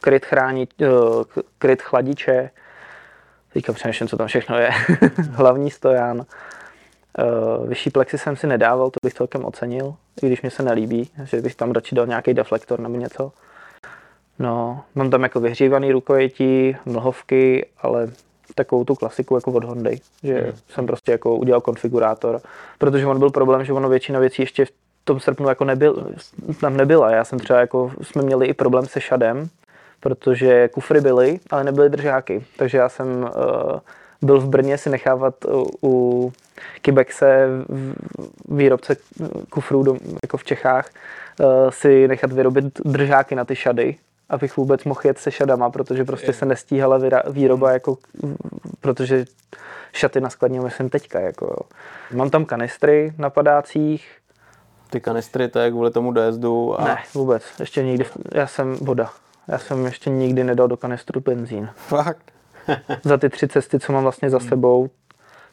kryt, 0.00 0.24
chránit, 0.24 0.70
uh, 0.80 1.24
kryt 1.58 1.82
chladiče, 1.82 2.50
Teďka 3.56 3.72
přemýšlím, 3.72 4.08
co 4.08 4.16
tam 4.16 4.26
všechno 4.26 4.58
je. 4.58 4.70
Hlavní 5.30 5.70
stojan. 5.70 6.18
Uh, 6.18 7.68
vyšší 7.68 7.90
plexy 7.90 8.18
jsem 8.18 8.36
si 8.36 8.46
nedával, 8.46 8.90
to 8.90 8.96
bych 9.04 9.14
celkem 9.14 9.44
ocenil, 9.44 9.94
i 10.22 10.26
když 10.26 10.42
mi 10.42 10.50
se 10.50 10.62
nelíbí, 10.62 11.10
že 11.24 11.42
bych 11.42 11.54
tam 11.54 11.72
radši 11.72 11.94
dal 11.94 12.06
nějaký 12.06 12.34
deflektor 12.34 12.80
nebo 12.80 12.96
něco. 12.96 13.32
No, 14.38 14.84
mám 14.94 15.10
tam 15.10 15.22
jako 15.22 15.40
vyhřívaný 15.40 15.92
rukojetí, 15.92 16.76
mlhovky, 16.84 17.66
ale 17.78 18.08
takovou 18.54 18.84
tu 18.84 18.94
klasiku 18.94 19.34
jako 19.34 19.52
od 19.52 19.64
Hondy, 19.64 19.98
že 20.22 20.34
hmm. 20.34 20.52
jsem 20.68 20.86
prostě 20.86 21.12
jako 21.12 21.36
udělal 21.36 21.60
konfigurátor, 21.60 22.40
protože 22.78 23.06
on 23.06 23.18
byl 23.18 23.30
problém, 23.30 23.64
že 23.64 23.72
ono 23.72 23.88
většina 23.88 24.18
věcí 24.18 24.42
ještě 24.42 24.64
v 24.64 24.72
tom 25.04 25.20
srpnu 25.20 25.48
jako 25.48 25.64
nebyl, 25.64 26.14
tam 26.60 26.76
nebyla. 26.76 27.10
Já 27.10 27.24
jsem 27.24 27.38
třeba 27.38 27.60
jako, 27.60 27.92
jsme 28.02 28.22
měli 28.22 28.46
i 28.46 28.54
problém 28.54 28.86
se 28.86 29.00
šadem, 29.00 29.48
protože 30.00 30.68
kufry 30.68 31.00
byly, 31.00 31.40
ale 31.50 31.64
nebyly 31.64 31.88
držáky. 31.90 32.44
Takže 32.56 32.78
já 32.78 32.88
jsem 32.88 33.22
uh, 33.22 33.78
byl 34.22 34.40
v 34.40 34.48
Brně 34.48 34.78
si 34.78 34.90
nechávat 34.90 35.34
u, 35.44 35.70
u 35.82 36.32
Kibexe 36.82 37.48
výrobce 38.48 38.96
kufrů 39.50 39.82
do, 39.82 39.96
jako 40.22 40.36
v 40.36 40.44
Čechách 40.44 40.90
uh, 41.40 41.70
si 41.70 42.08
nechat 42.08 42.32
vyrobit 42.32 42.80
držáky 42.84 43.34
na 43.34 43.44
ty 43.44 43.56
šady, 43.56 43.96
abych 44.28 44.56
vůbec 44.56 44.84
mohl 44.84 45.00
jet 45.04 45.18
se 45.18 45.30
šadama, 45.30 45.70
protože 45.70 46.04
prostě 46.04 46.32
se 46.32 46.46
nestíhala 46.46 47.00
výroba, 47.30 47.72
jako, 47.72 47.98
protože 48.80 49.24
šaty 49.92 50.20
na 50.20 50.30
skladní 50.30 50.60
myslím 50.60 50.90
teďka. 50.90 51.20
Jako, 51.20 51.46
jo. 51.46 51.56
Mám 52.12 52.30
tam 52.30 52.44
kanistry 52.44 53.12
na 53.18 53.30
padácích. 53.30 54.10
Ty 54.90 55.00
kanistry, 55.00 55.48
to 55.48 55.58
je 55.58 55.70
kvůli 55.70 55.90
tomu 55.90 56.12
dojezdu? 56.12 56.80
A... 56.80 56.84
Ne, 56.84 56.98
vůbec. 57.14 57.42
Ještě 57.60 57.82
nikdy. 57.82 58.06
Já 58.34 58.46
jsem 58.46 58.74
voda. 58.74 59.10
Já 59.48 59.58
jsem 59.58 59.84
ještě 59.84 60.10
nikdy 60.10 60.44
nedal 60.44 60.68
do 60.68 60.76
kanistru 60.76 61.20
benzín. 61.20 61.68
Fakt? 61.76 62.32
za 63.04 63.16
ty 63.16 63.28
tři 63.28 63.48
cesty, 63.48 63.80
co 63.80 63.92
mám 63.92 64.02
vlastně 64.02 64.30
za 64.30 64.40
sebou, 64.40 64.90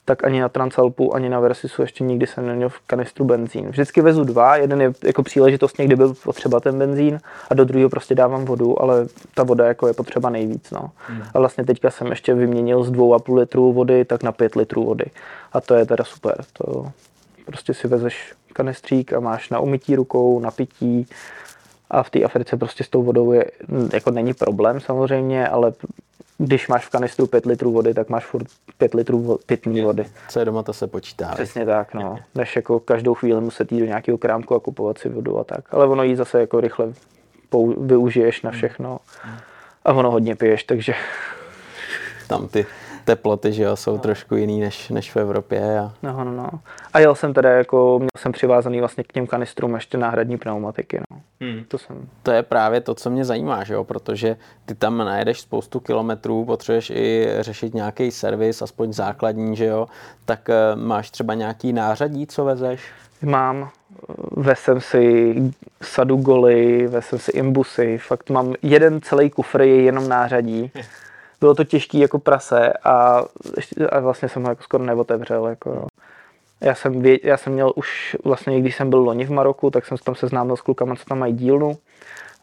tak 0.06 0.24
ani 0.24 0.42
na 0.42 0.50
Transalpu, 0.50 1.16
ani 1.16 1.30
na 1.30 1.40
Versisu 1.40 1.82
ještě 1.82 2.04
nikdy 2.04 2.28
jsem 2.28 2.48
neměl 2.48 2.70
v 2.70 2.80
kanistru 2.80 3.26
benzín. 3.26 3.70
Vždycky 3.70 4.02
vezu 4.02 4.24
dva, 4.24 4.56
jeden 4.56 4.82
je 4.82 4.94
jako 5.04 5.24
příležitost 5.24 5.78
někdy 5.80 5.96
byl 5.96 6.14
potřeba 6.14 6.60
ten 6.60 6.80
benzín 6.80 7.20
a 7.50 7.54
do 7.54 7.66
druhého 7.66 7.90
prostě 7.90 8.16
dávám 8.16 8.46
vodu, 8.46 8.82
ale 8.82 9.08
ta 9.34 9.44
voda 9.44 9.68
jako 9.68 9.88
je 9.88 9.94
potřeba 9.94 10.30
nejvíc. 10.30 10.72
No. 10.72 10.92
Hmm. 10.98 11.24
A 11.34 11.40
vlastně 11.40 11.66
teďka 11.66 11.92
jsem 11.92 12.08
ještě 12.08 12.34
vyměnil 12.34 12.84
z 12.84 12.92
2,5 12.92 13.36
litrů 13.36 13.74
vody 13.74 14.06
tak 14.06 14.24
na 14.24 14.32
5 14.32 14.56
litrů 14.56 14.84
vody. 14.84 15.06
A 15.54 15.62
to 15.62 15.76
je 15.76 15.86
teda 15.86 16.04
super. 16.04 16.36
To 16.54 16.92
prostě 17.46 17.74
si 17.74 17.88
vezeš 17.88 18.34
kanistřík 18.54 19.14
a 19.14 19.20
máš 19.20 19.50
na 19.50 19.60
umytí 19.60 19.96
rukou, 19.96 20.40
na 20.40 20.52
pití, 20.52 21.08
a 21.94 22.04
v 22.04 22.10
té 22.10 22.24
Africe 22.24 22.58
prostě 22.58 22.84
s 22.84 22.90
tou 22.90 23.04
vodou 23.04 23.32
je, 23.32 23.46
jako 23.94 24.12
není 24.12 24.34
problém 24.34 24.80
samozřejmě, 24.80 25.48
ale 25.48 25.74
když 26.38 26.68
máš 26.68 26.86
v 26.86 26.90
kanistru 26.90 27.28
5 27.28 27.46
litrů 27.46 27.72
vody, 27.72 27.94
tak 27.94 28.10
máš 28.10 28.26
furt 28.26 28.48
5 28.78 28.94
litrů 28.94 29.40
pitné 29.46 29.84
vody. 29.84 30.06
Co 30.30 30.40
je 30.40 30.46
doma, 30.46 30.64
to 30.64 30.74
se 30.74 30.88
počítá. 30.88 31.32
Přesně 31.34 31.66
tak, 31.66 31.94
no. 31.94 32.20
Než 32.36 32.56
jako 32.56 32.80
každou 32.80 33.14
chvíli 33.14 33.42
muset 33.42 33.72
jít 33.72 33.80
do 33.80 33.86
nějakého 33.86 34.18
krámku 34.18 34.56
a 34.56 34.60
kupovat 34.60 34.98
si 34.98 35.10
vodu 35.10 35.40
a 35.40 35.44
tak. 35.44 35.74
Ale 35.74 35.88
ono 35.88 36.04
jí 36.04 36.16
zase 36.16 36.40
jako 36.40 36.62
rychle 36.62 36.94
využiješ 37.78 38.42
na 38.42 38.52
všechno. 38.52 39.00
A 39.86 39.94
ono 39.94 40.12
hodně 40.12 40.36
piješ, 40.36 40.64
takže... 40.64 40.94
Tam 42.28 42.48
ty 42.48 42.66
teploty, 43.06 43.54
že 43.54 43.64
jo, 43.64 43.76
jsou 43.76 43.92
no. 43.92 43.98
trošku 43.98 44.36
jiný 44.36 44.60
než, 44.60 44.90
než 44.90 45.12
v 45.12 45.18
Evropě. 45.18 45.80
A... 45.80 45.94
No, 46.04 46.24
no, 46.24 46.32
no. 46.32 46.50
A 46.94 47.00
jel 47.00 47.16
jsem 47.16 47.34
teda 47.34 47.50
jako, 47.50 48.00
měl 48.00 48.10
jsem 48.18 48.32
přivázaný 48.32 48.80
vlastně 48.80 49.04
k 49.04 49.14
těm 49.14 49.28
kanistrům 49.28 49.76
ještě 49.76 49.98
náhradní 49.98 50.38
pneumatiky, 50.38 51.00
no. 51.12 51.22
Hmm. 51.42 51.64
To, 51.68 51.78
jsem... 51.78 52.08
to 52.24 52.32
je 52.32 52.44
právě 52.44 52.82
to, 52.82 52.96
co 52.96 53.10
mě 53.10 53.26
zajímá, 53.26 53.64
že 53.64 53.74
jo, 53.74 53.84
protože 53.84 54.38
ty 54.66 54.76
tam 54.76 54.98
najedeš 54.98 55.42
spoustu 55.42 55.80
kilometrů, 55.80 56.46
potřebuješ 56.46 56.90
i 56.90 57.28
řešit 57.40 57.74
nějaký 57.74 58.12
servis, 58.12 58.62
aspoň 58.62 58.94
základní, 58.94 59.56
že 59.56 59.66
jo, 59.66 59.88
tak 60.26 60.50
uh, 60.50 60.82
máš 60.82 61.12
třeba 61.12 61.34
nějaký 61.34 61.74
nářadí, 61.74 62.28
co 62.28 62.46
vezeš? 62.46 62.82
Mám, 63.22 63.70
vezem 64.32 64.82
si 64.82 65.36
sadu 65.82 66.16
goly, 66.16 66.88
vezem 66.88 67.20
si 67.20 67.32
imbusy, 67.32 67.98
fakt 67.98 68.30
mám 68.30 68.54
jeden 68.62 69.02
celý 69.02 69.30
kufr 69.30 69.62
je 69.62 69.82
jenom 69.82 70.10
nářadí. 70.10 70.72
bylo 71.44 71.56
to 71.56 71.64
těžký 71.64 72.00
jako 72.00 72.20
prase 72.20 72.74
a, 72.74 73.24
a 73.90 74.00
vlastně 74.00 74.30
jsem 74.30 74.44
ho 74.44 74.50
jako 74.50 74.64
skoro 74.64 74.84
neotevřel. 74.84 75.48
Jako, 75.48 75.70
jo. 75.70 75.88
Já 76.62 76.76
jsem, 76.76 77.02
vě, 77.02 77.18
já 77.24 77.38
jsem 77.38 77.54
měl 77.54 77.74
už, 77.76 78.16
vlastně 78.24 78.62
když 78.62 78.76
jsem 78.76 78.90
byl 78.90 79.00
loni 79.00 79.26
v 79.26 79.32
Maroku, 79.32 79.70
tak 79.70 79.86
jsem 79.86 79.98
se 79.98 80.04
tam 80.04 80.16
seznámil 80.16 80.56
s 80.56 80.62
klukama, 80.62 80.96
co 80.96 81.06
tam 81.06 81.20
mají 81.20 81.34
dílnu 81.34 81.78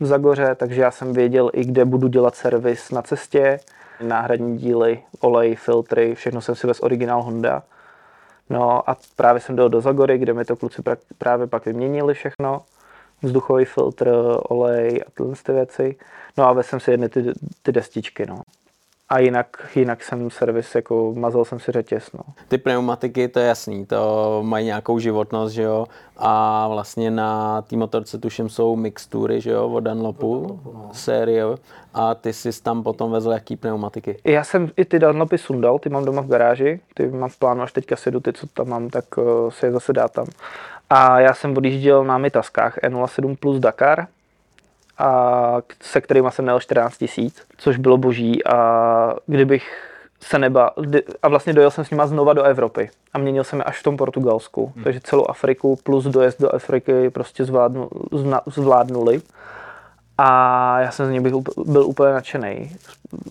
v 0.01 0.07
Zagoře, 0.07 0.55
takže 0.55 0.83
já 0.83 0.91
jsem 0.91 1.13
věděl 1.13 1.51
i 1.53 1.65
kde 1.65 1.85
budu 1.85 2.09
dělat 2.09 2.35
servis 2.35 2.91
na 2.91 3.03
cestě, 3.03 3.61
náhradní 4.01 4.59
díly, 4.59 5.03
olej, 5.21 5.57
filtry, 5.57 6.15
všechno 6.15 6.41
jsem 6.41 6.55
si 6.55 6.67
vez 6.67 6.81
originál 6.81 7.23
Honda. 7.23 7.63
No 8.51 8.91
a 8.91 8.97
právě 9.17 9.41
jsem 9.41 9.57
dal 9.57 9.69
do 9.69 9.81
Zagory, 9.81 10.19
kde 10.19 10.33
mi 10.33 10.45
to 10.45 10.57
kluci 10.57 10.83
právě 11.19 11.47
pak 11.47 11.65
vyměnili 11.65 12.15
všechno. 12.15 12.61
Vzduchový 13.23 13.65
filtr, 13.65 14.13
olej 14.49 15.03
a 15.07 15.11
tyhle 15.15 15.35
ty 15.43 15.53
věci. 15.53 15.97
No 16.39 16.49
a 16.49 16.53
vezl 16.53 16.69
jsem 16.69 16.81
si 16.81 16.91
jedny 16.91 17.09
ty, 17.09 17.33
ty 17.63 17.73
destičky, 17.73 18.27
no 18.27 18.43
a 19.11 19.19
jinak, 19.19 19.69
jinak 19.75 20.05
jsem 20.05 20.31
servis, 20.31 20.75
jako 20.75 21.15
mazal 21.17 21.45
jsem 21.45 21.61
si 21.61 21.73
řetěz. 21.73 22.13
No. 22.13 22.21
Ty 22.49 22.59
pneumatiky, 22.59 23.29
to 23.29 23.41
je 23.41 23.47
jasný, 23.47 23.87
to 23.87 24.41
mají 24.45 24.67
nějakou 24.67 24.99
životnost, 24.99 25.55
že 25.55 25.63
jo, 25.63 25.87
a 26.17 26.69
vlastně 26.69 27.11
na 27.11 27.63
té 27.63 27.77
motorce 27.77 28.19
tuším 28.19 28.49
jsou 28.49 28.77
mixtury, 28.77 29.41
že 29.41 29.51
jo, 29.51 29.69
od 29.69 29.81
Dunlopu, 29.81 30.61
no. 30.65 30.91
série, 30.93 31.45
a 31.95 32.15
ty 32.15 32.33
jsi 32.33 32.63
tam 32.63 32.83
potom 32.83 33.11
vezl 33.11 33.33
jaký 33.33 33.57
pneumatiky? 33.57 34.17
Já 34.25 34.45
jsem 34.45 34.71
i 34.77 34.85
ty 34.85 34.99
Dunlopy 34.99 35.39
sundal, 35.39 35.79
ty 35.79 35.89
mám 35.89 36.05
doma 36.05 36.23
v 36.23 36.29
garáži, 36.29 36.81
ty 36.95 37.09
mám 37.09 37.29
v 37.29 37.39
plánu, 37.39 37.63
až 37.63 37.73
teďka 37.73 37.97
sedu 37.97 38.21
ty, 38.21 38.33
co 38.33 38.47
tam 38.47 38.69
mám, 38.69 38.91
tak 38.91 39.19
uh, 39.19 39.51
si 39.51 39.67
je 39.67 39.73
zase 39.73 39.93
dá 39.93 40.09
tam. 40.09 40.27
A 40.91 41.21
já 41.21 41.35
jsem 41.35 41.57
odjížděl 41.57 42.05
na 42.05 42.19
Mitaskách 42.19 42.79
E07 42.79 43.37
plus 43.41 43.59
Dakar, 43.59 44.07
a 45.01 45.63
se 45.81 46.01
kterými 46.01 46.29
jsem 46.31 46.45
měl 46.45 46.61
14 46.61 46.99
tisíc, 46.99 47.43
což 47.57 47.77
bylo 47.77 47.97
boží 47.97 48.47
a 48.47 49.15
kdybych 49.27 49.87
se 50.21 50.39
neba, 50.39 50.71
a 51.23 51.29
vlastně 51.29 51.53
dojel 51.53 51.71
jsem 51.71 51.85
s 51.85 51.91
nima 51.91 52.07
znova 52.07 52.33
do 52.33 52.43
Evropy 52.43 52.91
a 53.13 53.19
měnil 53.19 53.45
jsem 53.45 53.59
je 53.59 53.65
až 53.65 53.81
v 53.81 53.83
tom 53.83 53.97
Portugalsku, 53.97 54.73
hmm. 54.75 54.85
takže 54.85 55.01
celou 55.01 55.27
Afriku 55.27 55.79
plus 55.83 56.05
dojezd 56.05 56.41
do 56.41 56.55
Afriky 56.55 57.11
prostě 57.11 57.45
zvládnu, 57.45 57.89
zvládnuli 58.47 59.23
a 60.19 60.81
já 60.81 60.91
jsem 60.91 61.07
z 61.07 61.11
nich 61.11 61.21
byl, 61.21 61.43
byl 61.65 61.87
úplně 61.87 62.13
nadšený. 62.13 62.77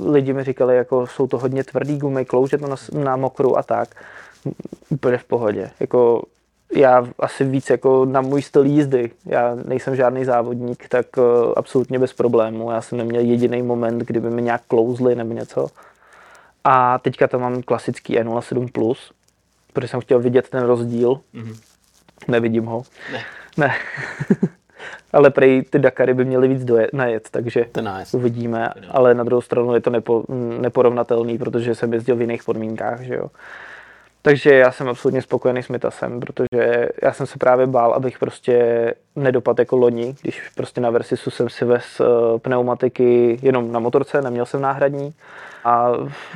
Lidi 0.05 0.33
mi 0.33 0.43
říkali, 0.43 0.75
jako 0.75 1.07
jsou 1.07 1.27
to 1.27 1.37
hodně 1.37 1.63
tvrdý 1.63 1.97
gumy, 1.97 2.25
klouže 2.25 2.57
to 2.57 2.67
na, 2.67 2.75
na 2.93 3.15
mokru 3.15 3.57
a 3.57 3.63
tak. 3.63 3.89
Úplně 4.89 5.17
v 5.17 5.23
pohodě. 5.23 5.71
Jako 5.79 6.23
já 6.75 7.07
asi 7.19 7.43
víc 7.43 7.69
jako 7.69 8.05
na 8.05 8.21
můj 8.21 8.41
styl 8.41 8.65
jízdy. 8.65 9.11
Já 9.25 9.55
nejsem 9.65 9.95
žádný 9.95 10.25
závodník, 10.25 10.87
tak 10.87 11.05
uh, 11.17 11.23
absolutně 11.55 11.99
bez 11.99 12.13
problému. 12.13 12.71
Já 12.71 12.81
jsem 12.81 12.97
neměl 12.97 13.21
jediný 13.21 13.61
moment, 13.61 13.99
kdyby 13.99 14.29
mi 14.29 14.41
nějak 14.41 14.61
klouzli 14.67 15.15
nebo 15.15 15.33
něco. 15.33 15.67
A 16.63 16.99
teďka 16.99 17.27
tam 17.27 17.41
mám 17.41 17.61
klasický 17.61 18.19
E07+, 18.19 18.71
Plus, 18.71 19.11
protože 19.73 19.87
jsem 19.87 20.01
chtěl 20.01 20.19
vidět 20.19 20.49
ten 20.49 20.63
rozdíl. 20.63 21.19
Mm-hmm. 21.35 21.59
Nevidím 22.27 22.65
ho. 22.65 22.83
Ne. 23.11 23.23
ne. 23.57 23.75
Ale 25.13 25.29
prej 25.29 25.61
ty 25.61 25.79
Dakary 25.79 26.13
by 26.13 26.25
měly 26.25 26.47
víc 26.47 26.63
dojet, 26.63 26.93
najet, 26.93 27.29
takže 27.31 27.65
nice. 27.81 28.17
uvidíme. 28.17 28.69
Ale 28.91 29.13
na 29.13 29.23
druhou 29.23 29.41
stranu 29.41 29.73
je 29.73 29.81
to 29.81 29.89
nepo, 29.89 30.23
neporovnatelný, 30.61 31.37
protože 31.37 31.75
jsem 31.75 31.93
jezdil 31.93 32.15
v 32.15 32.21
jiných 32.21 32.43
podmínkách, 32.43 33.01
že 33.01 33.15
jo. 33.15 33.27
Takže 34.29 34.53
já 34.53 34.71
jsem 34.71 34.89
absolutně 34.89 35.21
spokojený 35.21 35.63
s 35.63 35.67
Mitasem, 35.67 36.19
protože 36.19 36.89
já 37.01 37.13
jsem 37.13 37.25
se 37.25 37.37
právě 37.37 37.67
bál, 37.67 37.93
abych 37.93 38.19
prostě 38.19 38.93
nedopadl 39.15 39.61
jako 39.61 39.77
loni, 39.77 40.15
když 40.21 40.49
prostě 40.55 40.81
na 40.81 40.89
Versisu 40.89 41.31
jsem 41.31 41.49
si 41.49 41.65
vez 41.65 41.83
eh, 41.99 42.39
pneumatiky 42.39 43.39
jenom 43.41 43.71
na 43.71 43.79
motorce, 43.79 44.21
neměl 44.21 44.45
jsem 44.45 44.61
náhradní 44.61 45.13
a 45.63 45.91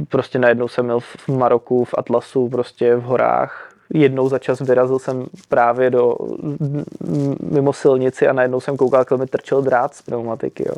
prostě 0.09 0.39
najednou 0.39 0.67
jsem 0.67 0.85
měl 0.85 1.00
v 1.00 1.27
Maroku, 1.27 1.85
v 1.85 1.95
Atlasu, 1.97 2.50
prostě 2.50 2.95
v 2.95 3.03
horách. 3.03 3.69
Jednou 3.93 4.29
za 4.29 4.39
čas 4.39 4.59
vyrazil 4.59 5.00
jsem 5.00 5.25
právě 5.50 5.89
do 5.89 6.15
mimo 7.51 7.73
silnici 7.73 8.27
a 8.27 8.33
najednou 8.33 8.59
jsem 8.59 8.77
koukal, 8.77 9.00
jak 9.00 9.12
mi 9.12 9.27
trčel 9.27 9.62
drát 9.62 9.95
z 9.95 10.01
pneumatiky. 10.01 10.63
Jo 10.67 10.75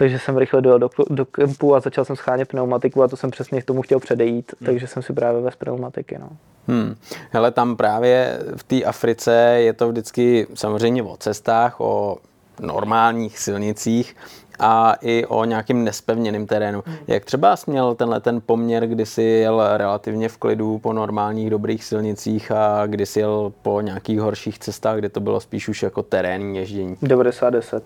takže 0.00 0.18
jsem 0.18 0.36
rychle 0.36 0.62
dojel 0.62 0.78
do, 0.78 0.90
do 1.10 1.24
kempu 1.26 1.74
a 1.74 1.80
začal 1.80 2.04
jsem 2.04 2.16
schánět 2.16 2.48
pneumatiku 2.48 3.02
a 3.02 3.08
to 3.08 3.16
jsem 3.16 3.30
přesně 3.30 3.62
k 3.62 3.64
tomu 3.64 3.82
chtěl 3.82 4.00
předejít, 4.00 4.52
hmm. 4.60 4.66
takže 4.66 4.86
jsem 4.86 5.02
si 5.02 5.12
právě 5.12 5.42
bez 5.42 5.56
pneumatiky. 5.56 6.18
No. 6.20 6.28
Hmm. 6.68 6.94
Hele, 7.30 7.50
tam 7.50 7.76
právě 7.76 8.38
v 8.56 8.62
té 8.62 8.82
Africe 8.84 9.32
je 9.58 9.72
to 9.72 9.88
vždycky 9.88 10.46
samozřejmě 10.54 11.02
o 11.02 11.16
cestách, 11.16 11.80
o 11.80 12.18
normálních 12.60 13.38
silnicích 13.38 14.16
a 14.58 14.94
i 15.00 15.26
o 15.26 15.44
nějakým 15.44 15.84
nespevněným 15.84 16.46
terénu. 16.46 16.82
Hmm. 16.86 16.96
Jak 17.06 17.24
třeba 17.24 17.56
jsi 17.56 17.70
měl 17.70 17.94
tenhle 17.94 18.20
ten 18.20 18.40
poměr, 18.46 18.86
kdy 18.86 19.06
jsi 19.06 19.22
jel 19.22 19.76
relativně 19.76 20.28
v 20.28 20.36
klidu 20.36 20.78
po 20.78 20.92
normálních 20.92 21.50
dobrých 21.50 21.84
silnicích 21.84 22.52
a 22.52 22.86
kdy 22.86 23.06
jsi 23.06 23.20
jel 23.20 23.52
po 23.62 23.80
nějakých 23.80 24.20
horších 24.20 24.58
cestách, 24.58 24.98
kde 24.98 25.08
to 25.08 25.20
bylo 25.20 25.40
spíš 25.40 25.68
už 25.68 25.82
jako 25.82 26.02
terénní 26.02 26.56
ježdění? 26.56 26.96
90-10. 26.96 27.80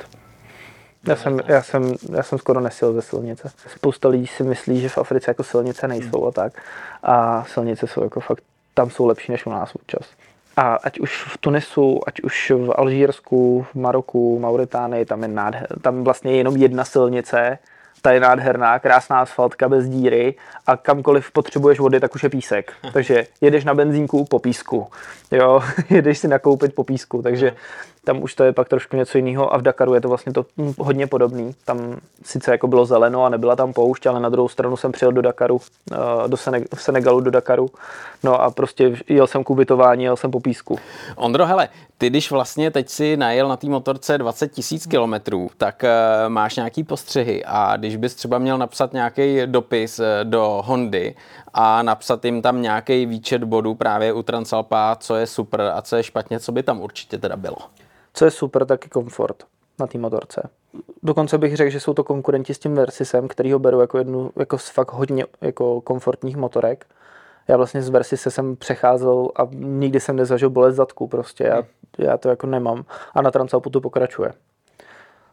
Já 1.09 1.17
jsem, 1.17 1.41
já, 1.47 1.63
jsem, 1.63 1.95
já 2.13 2.23
jsem 2.23 2.39
skoro 2.39 2.61
nesil 2.61 2.93
ze 2.93 3.03
silnice. 3.03 3.51
Spousta 3.67 4.09
lidí 4.09 4.27
si 4.27 4.43
myslí, 4.43 4.81
že 4.81 4.89
v 4.89 4.99
Africe 4.99 5.31
jako 5.31 5.43
silnice 5.45 5.89
nejsou 5.89 6.19
hmm. 6.21 6.29
a 6.29 6.31
tak. 6.31 6.53
A 7.03 7.45
silnice 7.45 7.87
jsou 7.87 8.05
jako 8.05 8.21
fakt, 8.21 8.43
tam 8.75 8.91
jsou 8.91 9.07
lepší 9.07 9.33
než 9.33 9.47
u 9.47 9.51
nás 9.51 9.75
občas. 9.75 10.07
A 10.57 10.75
ať 10.75 11.01
už 11.01 11.25
v 11.29 11.39
Tunisu, 11.39 12.01
ať 12.07 12.21
už 12.21 12.51
v 12.51 12.73
Alžírsku, 12.77 13.67
v 13.73 13.75
Maroku, 13.75 14.39
Mauritánii, 14.39 15.05
tam 15.05 15.23
je 15.23 15.29
nádher, 15.29 15.67
tam 15.83 16.05
vlastně 16.05 16.33
je 16.33 16.37
jenom 16.37 16.57
jedna 16.57 16.85
silnice, 16.85 17.59
ta 18.03 18.13
je 18.13 18.21
nádherná, 18.21 18.79
krásná 18.79 19.21
asfaltka 19.21 19.69
bez 19.69 19.89
díry 19.89 20.35
a 20.67 20.77
kamkoliv 20.77 21.31
potřebuješ 21.31 21.81
vody, 21.81 22.01
tak 22.01 22.15
už 22.15 22.23
je 22.23 22.29
písek. 22.29 22.73
Takže 22.93 23.27
jedeš 23.41 23.65
na 23.65 23.75
benzínku 23.75 24.25
po 24.25 24.39
písku, 24.39 24.87
jo, 25.31 25.61
jedeš 25.91 26.19
si 26.19 26.29
nakoupit 26.29 26.75
po 26.75 26.85
písku, 26.85 27.23
takže 27.23 27.53
tam 28.05 28.23
už 28.23 28.35
to 28.35 28.45
je 28.45 28.53
pak 28.53 28.69
trošku 28.69 28.97
něco 28.97 29.19
jiného 29.19 29.55
a 29.55 29.59
v 29.59 29.63
Dakaru 29.63 29.95
je 29.95 30.01
to 30.01 30.09
vlastně 30.09 30.33
to 30.33 30.47
hodně 30.79 31.07
podobný. 31.07 31.55
Tam 31.65 31.97
sice 32.23 32.51
jako 32.51 32.67
bylo 32.67 32.87
zeleno 32.87 33.25
a 33.25 33.29
nebyla 33.29 33.57
tam 33.57 33.73
poušť, 33.73 34.07
ale 34.07 34.21
na 34.21 34.29
druhou 34.29 34.49
stranu 34.49 34.77
jsem 34.77 34.93
přijel 34.93 35.13
do 35.13 35.23
Dakaru, 35.23 35.61
eh, 35.93 35.97
do 36.29 36.37
Senegalu 36.77 37.21
do 37.21 37.31
Dakaru, 37.31 37.71
no 38.23 38.43
a 38.43 38.51
prostě 38.51 38.97
jel 39.09 39.27
jsem 39.27 39.45
k 39.45 39.51
ubytování, 39.51 40.05
jel 40.05 40.17
jsem 40.17 40.31
po 40.31 40.41
písku. 40.41 40.79
Ondro, 41.17 41.47
hele, 41.47 41.69
ty 41.99 42.11
když 42.11 42.31
vlastně 42.31 42.71
teď 42.71 42.89
si 42.89 43.17
najel 43.17 43.49
na 43.49 43.57
té 43.57 43.69
motorce 43.69 44.19
20 44.19 44.53
tisíc 44.53 44.87
kilometrů, 44.87 45.51
tak 45.59 45.83
uh, 45.85 46.29
máš 46.29 46.57
nějaký 46.57 46.85
postřehy 46.85 47.45
a 47.47 47.77
když 47.77 47.97
bys 47.97 48.15
třeba 48.15 48.39
měl 48.39 48.59
napsat 48.59 48.93
nějaký 48.93 49.41
dopis 49.47 49.99
eh, 49.99 50.25
do 50.25 50.63
Hondy 50.65 51.15
a 51.55 51.83
napsat 51.83 52.25
jim 52.25 52.43
tam 52.43 52.63
nějaký 52.63 53.07
výčet 53.07 53.45
bodů 53.45 53.75
právě 53.75 54.13
u 54.13 54.23
Transalpa, 54.23 54.97
co 55.01 55.17
je 55.17 55.27
super 55.27 55.61
a 55.75 55.83
co 55.83 55.97
je 55.97 56.03
špatně, 56.03 56.41
co 56.41 56.53
by 56.53 56.63
tam 56.63 56.81
určitě 56.81 57.19
teda 57.19 57.37
bylo? 57.37 57.57
Co 58.15 58.25
je 58.25 58.31
super, 58.31 58.67
tak 58.67 58.89
komfort 58.89 59.45
na 59.81 59.87
té 59.87 59.99
motorce. 59.99 60.51
Dokonce 61.03 61.39
bych 61.39 61.57
řekl, 61.57 61.71
že 61.71 61.81
jsou 61.81 61.95
to 61.95 62.05
konkurenti 62.05 62.55
s 62.55 62.59
tím 62.59 62.75
Versisem, 62.75 63.29
který 63.29 63.53
ho 63.53 63.59
beru 63.59 63.81
jako 63.81 63.99
jednu 63.99 64.31
jako 64.37 64.59
z 64.59 64.69
fakt 64.69 64.93
hodně 64.93 65.27
jako 65.41 65.81
komfortních 65.81 66.37
motorek. 66.37 66.87
Já 67.49 67.57
vlastně 67.57 67.83
z 67.83 67.89
Versise 67.89 68.31
jsem 68.31 68.57
přecházel 68.57 69.29
a 69.37 69.49
nikdy 69.55 70.01
jsem 70.01 70.17
nezažil 70.17 70.51
bolest 70.51 70.77
zadku 70.77 71.09
prostě. 71.09 71.45
Já, 71.45 71.63
já 71.99 72.17
to 72.17 72.29
jako 72.29 72.47
nemám. 72.47 72.85
A 73.15 73.23
na 73.23 73.31
Transalpu 73.31 73.71
to 73.71 73.81
pokračuje. 73.81 74.33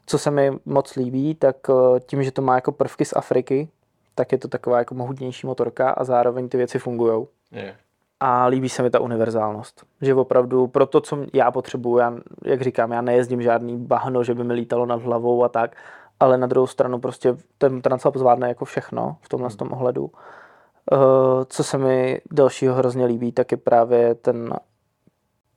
Co 0.06 0.18
se 0.18 0.32
mi 0.32 0.52
moc 0.66 0.96
líbí, 0.96 1.36
tak 1.36 1.56
eh, 1.70 2.00
tím, 2.00 2.24
že 2.24 2.32
to 2.32 2.42
má 2.42 2.56
jako 2.56 2.72
prvky 2.72 3.06
z 3.06 3.14
Afriky, 3.16 3.70
tak 4.16 4.32
je 4.32 4.38
to 4.38 4.48
taková 4.48 4.80
jako 4.80 4.96
mohutnější 4.96 5.48
motorka 5.48 5.90
a 5.90 6.04
zároveň 6.04 6.50
ty 6.50 6.58
věci 6.58 6.80
fungují. 6.80 7.28
Yeah 7.52 7.76
a 8.22 8.46
líbí 8.46 8.70
se 8.70 8.84
mi 8.84 8.90
ta 8.90 9.00
univerzálnost. 9.00 9.84
Že 10.02 10.14
opravdu 10.14 10.68
pro 10.68 10.86
to, 10.86 11.02
co 11.02 11.18
já 11.34 11.52
potřebuju, 11.52 11.98
já, 11.98 12.14
jak 12.46 12.62
říkám, 12.62 12.92
já 12.92 13.02
nejezdím 13.02 13.42
žádný 13.42 13.78
bahno, 13.78 14.24
že 14.24 14.34
by 14.34 14.44
mi 14.44 14.54
lítalo 14.54 14.86
nad 14.86 15.02
hlavou 15.02 15.44
a 15.44 15.50
tak, 15.50 15.76
ale 16.20 16.38
na 16.38 16.48
druhou 16.48 16.68
stranu 16.68 17.00
prostě 17.00 17.38
ten 17.58 17.82
Transalp 17.82 18.16
zvládne 18.16 18.48
jako 18.48 18.66
všechno 18.66 19.18
v 19.22 19.30
tomhle 19.30 19.50
hmm. 19.50 19.58
tom 19.58 19.72
ohledu. 19.72 20.04
Uh, 20.04 21.00
co 21.48 21.64
se 21.64 21.78
mi 21.78 22.22
dalšího 22.32 22.76
hrozně 22.76 23.06
líbí, 23.06 23.32
tak 23.32 23.52
je 23.52 23.58
právě 23.58 24.16
ten 24.16 24.54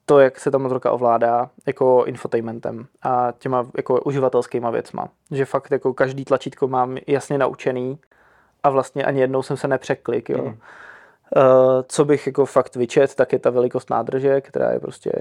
to, 0.06 0.18
jak 0.18 0.40
se 0.40 0.50
ta 0.50 0.58
motorka 0.58 0.92
ovládá 0.92 1.50
jako 1.66 2.04
infotainmentem 2.06 2.86
a 3.02 3.32
těma 3.38 3.66
jako 3.76 4.00
uživatelskýma 4.00 4.70
věcma. 4.70 5.08
Že 5.30 5.44
fakt 5.44 5.70
jako 5.70 5.94
každý 5.94 6.24
tlačítko 6.24 6.68
mám 6.68 6.96
jasně 7.06 7.38
naučený 7.38 7.98
a 8.62 8.70
vlastně 8.70 9.04
ani 9.04 9.20
jednou 9.20 9.42
jsem 9.42 9.56
se 9.56 9.68
nepřeklik, 9.68 10.28
jo. 10.28 10.42
Hmm. 10.42 10.56
Uh, 11.36 11.82
co 11.88 12.04
bych 12.04 12.26
jako 12.26 12.46
fakt 12.46 12.76
vyčet, 12.76 13.14
tak 13.14 13.32
je 13.32 13.38
ta 13.38 13.50
velikost 13.50 13.90
nádrže, 13.90 14.40
která 14.40 14.72
je 14.72 14.80
prostě 14.80 15.12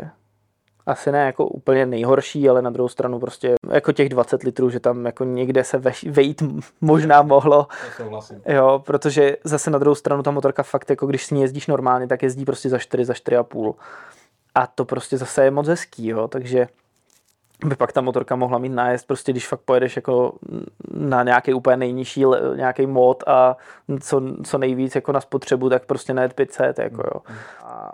asi 0.86 1.12
ne 1.12 1.26
jako 1.26 1.48
úplně 1.48 1.86
nejhorší, 1.86 2.50
ale 2.50 2.62
na 2.62 2.70
druhou 2.70 2.88
stranu 2.90 3.20
prostě 3.20 3.56
jako 3.72 3.92
těch 3.92 4.10
20 4.10 4.44
litrů, 4.44 4.70
že 4.70 4.80
tam 4.80 5.06
jako 5.06 5.24
někde 5.24 5.64
se 5.64 5.82
vejít 6.08 6.44
možná 6.82 7.22
mohlo. 7.22 7.68
Jo, 8.46 8.84
protože 8.86 9.38
zase 9.44 9.72
na 9.72 9.80
druhou 9.80 9.96
stranu 9.96 10.24
ta 10.24 10.32
motorka 10.32 10.64
fakt 10.64 10.90
jako 10.90 11.08
když 11.08 11.26
s 11.26 11.32
ní 11.32 11.42
jezdíš 11.42 11.68
normálně, 11.68 12.08
tak 12.08 12.24
jezdí 12.24 12.46
prostě 12.46 12.70
za 12.70 12.78
4, 12.78 13.06
za 13.06 13.14
4,5. 13.14 13.74
A 14.56 14.68
to 14.68 14.86
prostě 14.86 15.18
zase 15.18 15.44
je 15.44 15.52
moc 15.52 15.68
hezký, 15.68 16.08
jo, 16.08 16.28
takže 16.28 16.68
by 17.66 17.76
pak 17.76 17.92
ta 17.92 18.02
motorka 18.02 18.36
mohla 18.36 18.58
mít 18.58 18.70
nájezd, 18.70 19.08
prostě 19.08 19.32
když 19.32 19.48
fakt 19.48 19.62
pojedeš 19.62 19.96
jako 19.96 20.34
na 20.94 21.24
nějaký 21.24 21.54
úplně 21.54 21.78
nejnižší 21.78 22.26
nějaký 22.56 22.86
mod 22.86 23.24
a 23.28 23.58
co, 24.02 24.22
co 24.44 24.58
nejvíc 24.58 24.96
jako 24.96 25.12
na 25.12 25.22
spotřebu, 25.22 25.70
tak 25.70 25.86
prostě 25.86 26.14
na 26.14 26.28
500, 26.28 26.80
jako 26.80 27.02
jo. 27.02 27.22
Mm. 27.30 27.36
A 27.64 27.92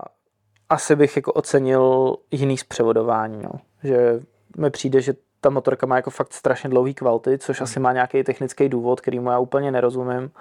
asi 0.70 0.96
bych 0.96 1.16
jako 1.16 1.34
ocenil 1.34 2.16
jiný 2.32 2.58
zpřevodování, 2.58 3.42
no. 3.44 3.52
že 3.84 4.20
mi 4.58 4.70
přijde, 4.70 5.02
že 5.02 5.14
ta 5.42 5.50
motorka 5.50 5.86
má 5.86 5.96
jako 5.96 6.10
fakt 6.10 6.34
strašně 6.34 6.70
dlouhý 6.70 6.94
kvality, 6.94 7.38
což 7.38 7.60
mm. 7.60 7.64
asi 7.64 7.80
má 7.80 7.94
nějaký 7.94 8.24
technický 8.24 8.70
důvod, 8.70 9.02
který 9.02 9.20
mu 9.20 9.30
já 9.30 9.40
úplně 9.40 9.72
nerozumím, 9.72 10.32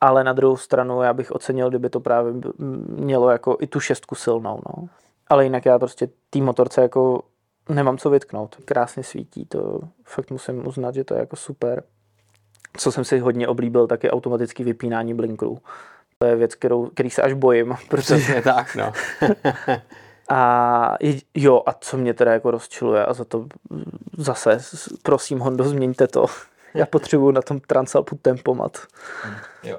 ale 0.00 0.24
na 0.24 0.32
druhou 0.32 0.56
stranu 0.56 1.02
já 1.02 1.12
bych 1.12 1.32
ocenil, 1.32 1.68
kdyby 1.68 1.90
to 1.90 2.00
právě 2.00 2.32
mělo 2.88 3.30
jako 3.30 3.56
i 3.60 3.66
tu 3.66 3.80
šestku 3.80 4.14
silnou, 4.14 4.60
no. 4.66 4.88
Ale 5.28 5.44
jinak 5.44 5.66
já 5.66 5.78
prostě 5.78 6.08
té 6.30 6.38
motorce 6.38 6.82
jako 6.82 7.22
nemám 7.68 7.98
co 7.98 8.10
vytknout. 8.10 8.56
Krásně 8.64 9.02
svítí, 9.02 9.44
to 9.44 9.80
fakt 10.04 10.30
musím 10.30 10.66
uznat, 10.66 10.94
že 10.94 11.04
to 11.04 11.14
je 11.14 11.20
jako 11.20 11.36
super. 11.36 11.82
Co 12.76 12.92
jsem 12.92 13.04
si 13.04 13.18
hodně 13.18 13.48
oblíbil, 13.48 13.86
tak 13.86 14.04
je 14.04 14.10
automatický 14.10 14.64
vypínání 14.64 15.14
blinkerů. 15.14 15.58
To 16.18 16.26
je 16.26 16.36
věc, 16.36 16.54
kterou, 16.54 16.86
který 16.86 17.10
se 17.10 17.22
až 17.22 17.32
bojím. 17.32 17.74
Protože... 17.88 18.42
tak, 18.42 18.76
no. 18.76 18.92
a 20.28 20.96
jo, 21.34 21.62
a 21.66 21.72
co 21.72 21.96
mě 21.96 22.14
teda 22.14 22.32
jako 22.32 22.50
rozčiluje 22.50 23.04
a 23.06 23.12
za 23.12 23.24
to 23.24 23.46
zase 24.18 24.58
prosím 25.02 25.38
Hondo, 25.38 25.64
změňte 25.64 26.06
to. 26.06 26.26
Já 26.74 26.86
potřebuju 26.86 27.30
na 27.30 27.42
tom 27.42 27.60
Transalpu 27.60 28.18
tempomat. 28.22 28.78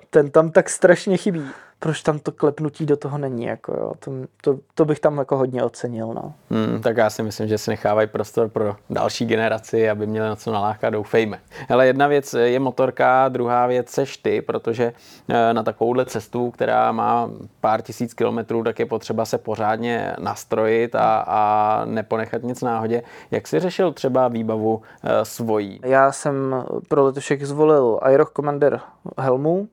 Ten 0.09 0.31
tam 0.31 0.51
tak 0.51 0.69
strašně 0.69 1.17
chybí 1.17 1.43
proč 1.79 2.01
tam 2.01 2.19
to 2.19 2.31
klepnutí 2.31 2.85
do 2.85 2.97
toho 2.97 3.17
není, 3.17 3.43
jako 3.43 3.73
jo. 3.73 3.91
To, 3.99 4.11
to, 4.41 4.59
to 4.73 4.85
bych 4.85 4.99
tam 4.99 5.17
jako 5.17 5.37
hodně 5.37 5.63
ocenil, 5.63 6.07
no. 6.13 6.33
Hmm, 6.49 6.81
tak 6.81 6.97
já 6.97 7.09
si 7.09 7.23
myslím, 7.23 7.47
že 7.47 7.57
si 7.57 7.69
nechávají 7.69 8.07
prostor 8.07 8.49
pro 8.49 8.75
další 8.89 9.25
generaci, 9.25 9.89
aby 9.89 10.07
měli 10.07 10.29
na 10.29 10.35
co 10.35 10.51
nalákat, 10.51 10.93
doufejme. 10.93 11.39
Ale 11.69 11.87
jedna 11.87 12.07
věc 12.07 12.33
je 12.33 12.59
motorka, 12.59 13.29
druhá 13.29 13.67
věc 13.67 13.89
seš 13.89 14.17
ty, 14.17 14.41
protože 14.41 14.93
eh, 15.29 15.53
na 15.53 15.63
takovouhle 15.63 16.05
cestu, 16.05 16.51
která 16.51 16.91
má 16.91 17.29
pár 17.61 17.81
tisíc 17.81 18.13
kilometrů, 18.13 18.63
tak 18.63 18.79
je 18.79 18.85
potřeba 18.85 19.25
se 19.25 19.37
pořádně 19.37 20.15
nastrojit 20.19 20.95
a, 20.95 21.23
a 21.27 21.81
neponechat 21.85 22.43
nic 22.43 22.61
náhodě. 22.61 23.03
Jak 23.31 23.47
jsi 23.47 23.59
řešil 23.59 23.93
třeba 23.93 24.27
výbavu 24.27 24.81
e, 25.03 25.25
svojí? 25.25 25.79
Já 25.83 26.11
jsem 26.11 26.65
pro 26.87 27.03
letošek 27.03 27.43
zvolil 27.43 27.99
Aeroch 28.01 28.31
Commander 28.35 28.79
helmu, 29.17 29.67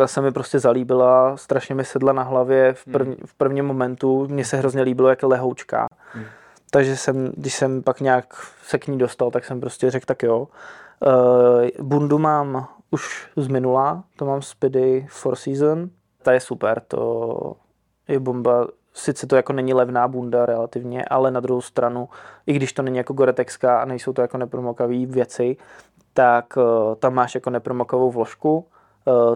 ta 0.00 0.06
se 0.06 0.20
mi 0.20 0.32
prostě 0.32 0.58
zalíbila, 0.58 1.36
strašně 1.36 1.74
mi 1.74 1.84
sedla 1.84 2.12
na 2.12 2.22
hlavě 2.22 2.72
v, 2.72 2.84
prv, 2.84 3.08
v 3.26 3.34
prvním 3.34 3.64
momentu, 3.64 4.28
mně 4.28 4.44
se 4.44 4.56
hrozně 4.56 4.82
líbilo, 4.82 5.08
jak 5.08 5.22
je 5.22 5.28
lehoučká. 5.28 5.86
Hmm. 6.12 6.24
Takže 6.70 6.96
jsem, 6.96 7.32
když 7.36 7.54
jsem 7.54 7.82
pak 7.82 8.00
nějak 8.00 8.34
se 8.62 8.78
k 8.78 8.86
ní 8.86 8.98
dostal, 8.98 9.30
tak 9.30 9.44
jsem 9.44 9.60
prostě 9.60 9.90
řekl, 9.90 10.06
tak 10.06 10.22
jo. 10.22 10.48
Uh, 11.78 11.86
bundu 11.86 12.18
mám 12.18 12.68
už 12.90 13.28
z 13.36 13.48
minula, 13.48 14.04
to 14.16 14.24
mám 14.24 14.42
Speedy 14.42 15.06
Four 15.10 15.36
Season, 15.36 15.90
ta 16.22 16.32
je 16.32 16.40
super, 16.40 16.82
to 16.88 17.56
je 18.08 18.20
bomba, 18.20 18.66
sice 18.94 19.26
to 19.26 19.36
jako 19.36 19.52
není 19.52 19.74
levná 19.74 20.08
bunda 20.08 20.46
relativně, 20.46 21.04
ale 21.04 21.30
na 21.30 21.40
druhou 21.40 21.60
stranu, 21.60 22.08
i 22.46 22.52
když 22.52 22.72
to 22.72 22.82
není 22.82 22.98
jako 22.98 23.12
goretexka 23.12 23.80
a 23.80 23.84
nejsou 23.84 24.12
to 24.12 24.22
jako 24.22 24.38
nepromokavé 24.38 25.06
věci, 25.06 25.56
tak 26.14 26.56
uh, 26.56 26.94
tam 26.94 27.14
máš 27.14 27.34
jako 27.34 27.50
nepromokovou 27.50 28.10
vložku, 28.10 28.66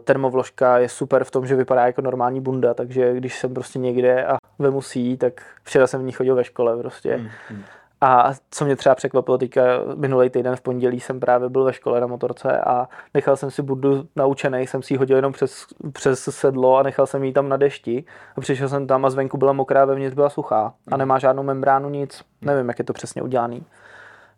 termovložka 0.05 0.79
je 0.79 0.89
super 0.89 1.25
v 1.25 1.31
tom, 1.31 1.47
že 1.47 1.57
vypadá 1.57 1.87
jako 1.87 2.03
normální 2.03 2.41
bunda, 2.41 2.75
takže 2.75 3.15
když 3.15 3.39
jsem 3.39 3.55
prostě 3.55 3.79
někde 3.79 4.27
a 4.27 4.37
vemu 4.59 4.83
si 4.83 5.17
tak 5.17 5.43
včera 5.63 5.87
jsem 5.87 6.01
v 6.01 6.05
ní 6.05 6.13
chodil 6.13 6.35
ve 6.35 6.45
škole 6.45 6.77
prostě. 6.77 7.17
Mm, 7.17 7.29
mm. 7.51 7.63
A 8.01 8.33
co 8.51 8.65
mě 8.65 8.77
třeba 8.77 8.95
překvapilo, 8.95 9.39
teďka 9.39 9.63
minulý 9.95 10.31
týden 10.31 10.57
v 10.57 10.61
pondělí 10.61 11.01
jsem 11.01 11.21
právě 11.21 11.49
byl 11.49 11.65
ve 11.65 11.73
škole 11.73 12.01
na 12.01 12.07
motorce 12.07 12.61
a 12.61 12.89
nechal 13.15 13.37
jsem 13.37 13.51
si 13.51 13.63
budu 13.63 14.05
naučený, 14.17 14.67
jsem 14.67 14.83
si 14.83 14.95
ji 14.95 14.99
hodil 14.99 15.17
jenom 15.17 15.33
přes, 15.33 15.67
přes 15.93 16.25
sedlo 16.25 16.77
a 16.77 16.83
nechal 16.83 17.07
jsem 17.07 17.25
ji 17.25 17.33
tam 17.33 17.49
na 17.49 17.57
dešti. 17.57 18.05
A 18.37 18.41
přišel 18.41 18.69
jsem 18.69 18.87
tam 18.87 19.05
a 19.05 19.11
zvenku 19.11 19.39
byla 19.39 19.53
mokrá, 19.53 19.85
vevnitř 19.85 20.15
byla 20.15 20.31
suchá 20.31 20.75
a 20.91 20.97
nemá 20.97 21.19
žádnou 21.19 21.43
membránu, 21.43 21.89
nic. 21.89 22.23
Nevím, 22.43 22.69
jak 22.69 22.79
je 22.79 22.85
to 22.85 22.93
přesně 22.93 23.23
udělaný. 23.23 23.63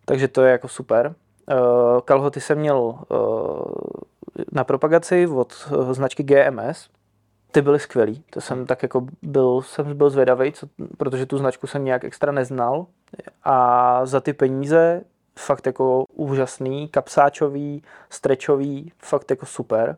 Takže 0.05 0.29
to 0.29 0.43
je 0.43 0.53
jako 0.53 0.69
super. 0.69 1.15
Uh, 1.51 2.01
kalhoty 2.01 2.41
jsem 2.41 2.59
měl 2.59 2.79
uh, 2.79 2.99
na 4.53 4.65
propagaci 4.65 5.27
od 5.27 5.69
uh, 5.71 5.93
značky 5.93 6.23
GMS, 6.23 6.89
ty 7.53 7.63
byly 7.63 7.79
skvělý. 7.79 8.25
To 8.31 8.41
jsem 8.41 8.67
tak 8.67 8.83
jako 8.83 9.07
byl, 9.23 9.63
jsem 9.63 9.97
byl 9.97 10.11
zvědavý, 10.11 10.53
co, 10.53 10.67
protože 10.99 11.27
tu 11.27 11.39
značku 11.39 11.67
jsem 11.67 11.85
nějak 11.85 12.05
extra 12.05 12.33
neznal 12.33 12.87
a 13.45 14.07
za 14.07 14.21
ty 14.21 14.33
peníze 14.33 15.03
fakt 15.39 15.67
jako 15.67 16.05
úžasný, 16.13 16.89
kapsáčový, 16.89 17.83
strečový, 18.11 18.93
fakt 18.99 19.31
jako 19.31 19.47
super. 19.47 19.97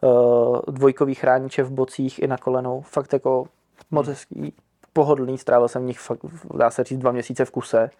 Uh, 0.00 0.58
dvojkový 0.68 1.14
chrániče 1.14 1.62
v 1.62 1.70
bocích 1.70 2.18
i 2.18 2.26
na 2.26 2.38
kolenou, 2.38 2.80
fakt 2.80 3.12
jako 3.12 3.46
moc 3.90 4.06
hezký, 4.06 4.54
pohodlný, 4.92 5.38
strávil 5.38 5.68
jsem 5.68 5.82
v 5.82 5.86
nich 5.86 6.00
fakt, 6.00 6.20
dá 6.54 6.70
se 6.70 6.84
říct, 6.84 6.98
dva 6.98 7.12
měsíce 7.12 7.44
v 7.44 7.50
kuse. 7.50 7.90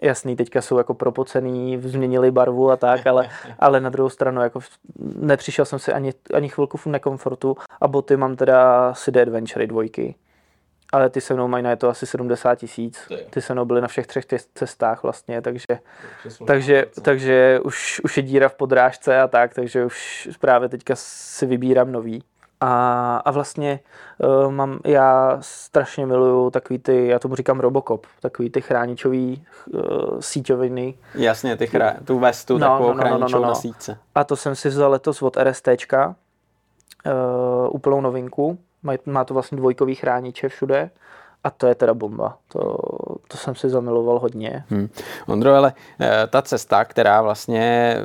Jasný, 0.00 0.36
teďka 0.36 0.62
jsou 0.62 0.78
jako 0.78 0.94
propocený, 0.94 1.78
změnili 1.80 2.30
barvu 2.30 2.70
a 2.70 2.76
tak, 2.76 3.06
ale, 3.06 3.28
ale 3.58 3.80
na 3.80 3.90
druhou 3.90 4.08
stranu 4.08 4.42
jako 4.42 4.60
nepřišel 5.16 5.64
jsem 5.64 5.78
si 5.78 5.92
ani, 5.92 6.12
ani 6.34 6.48
chvilku 6.48 6.76
v 6.76 6.86
nekomfortu 6.86 7.56
a 7.80 7.88
boty 7.88 8.16
mám 8.16 8.36
teda 8.36 8.92
City 8.96 9.20
Adventure 9.20 9.66
dvojky. 9.66 10.14
Ale 10.92 11.10
ty 11.10 11.20
se 11.20 11.34
mnou 11.34 11.48
mají 11.48 11.64
na 11.64 11.70
je 11.70 11.76
to 11.76 11.88
asi 11.88 12.06
70 12.06 12.54
tisíc. 12.54 13.08
Ty 13.30 13.42
se 13.42 13.52
mnou 13.52 13.64
byly 13.64 13.80
na 13.80 13.88
všech 13.88 14.06
třech 14.06 14.24
cestách 14.54 15.02
vlastně, 15.02 15.42
takže, 15.42 15.66
takže, 16.46 16.86
takže 17.02 17.60
už, 17.64 18.00
už 18.04 18.16
je 18.16 18.22
díra 18.22 18.48
v 18.48 18.54
podrážce 18.54 19.20
a 19.20 19.28
tak, 19.28 19.54
takže 19.54 19.84
už 19.84 20.28
právě 20.40 20.68
teďka 20.68 20.94
si 20.96 21.46
vybírám 21.46 21.92
nový. 21.92 22.22
A, 22.60 23.16
a 23.16 23.30
vlastně 23.30 23.80
uh, 24.18 24.52
mám, 24.52 24.78
já 24.84 25.38
strašně 25.40 26.06
miluju 26.06 26.50
takový 26.50 26.78
ty, 26.78 27.06
já 27.06 27.18
tomu 27.18 27.34
říkám 27.34 27.60
Robocop, 27.60 28.06
takový 28.20 28.50
ty 28.50 28.60
chráničový 28.60 29.46
uh, 29.66 29.80
síťoviny. 30.20 30.94
Jasně, 31.14 31.56
ty 31.56 31.66
chrá, 31.66 31.94
tu 32.04 32.18
vestu, 32.18 32.58
no, 32.58 32.66
takovou 32.66 32.88
no, 32.88 32.94
no, 32.94 33.00
chráničovou 33.00 33.30
no, 33.30 33.38
no, 33.38 33.42
no. 33.42 33.48
na 33.48 33.54
síťce. 33.54 33.98
A 34.14 34.24
to 34.24 34.36
jsem 34.36 34.54
si 34.54 34.68
vzal 34.68 34.90
letos 34.90 35.22
od 35.22 35.36
RSTčka, 35.36 36.14
uh, 37.06 37.74
úplnou 37.74 38.00
novinku. 38.00 38.58
Má, 38.82 38.92
má 39.06 39.24
to 39.24 39.34
vlastně 39.34 39.56
dvojkový 39.56 39.94
chrániče 39.94 40.48
všude. 40.48 40.90
A 41.44 41.50
to 41.50 41.66
je 41.66 41.74
teda 41.74 41.94
bomba. 41.94 42.36
To, 42.48 42.78
to 43.28 43.36
jsem 43.36 43.54
si 43.54 43.68
zamiloval 43.68 44.18
hodně. 44.18 44.64
Hmm. 44.70 44.88
Ondro, 45.26 45.54
ale 45.54 45.72
eh, 46.00 46.26
ta 46.30 46.42
cesta, 46.42 46.84
která 46.84 47.22
vlastně 47.22 47.96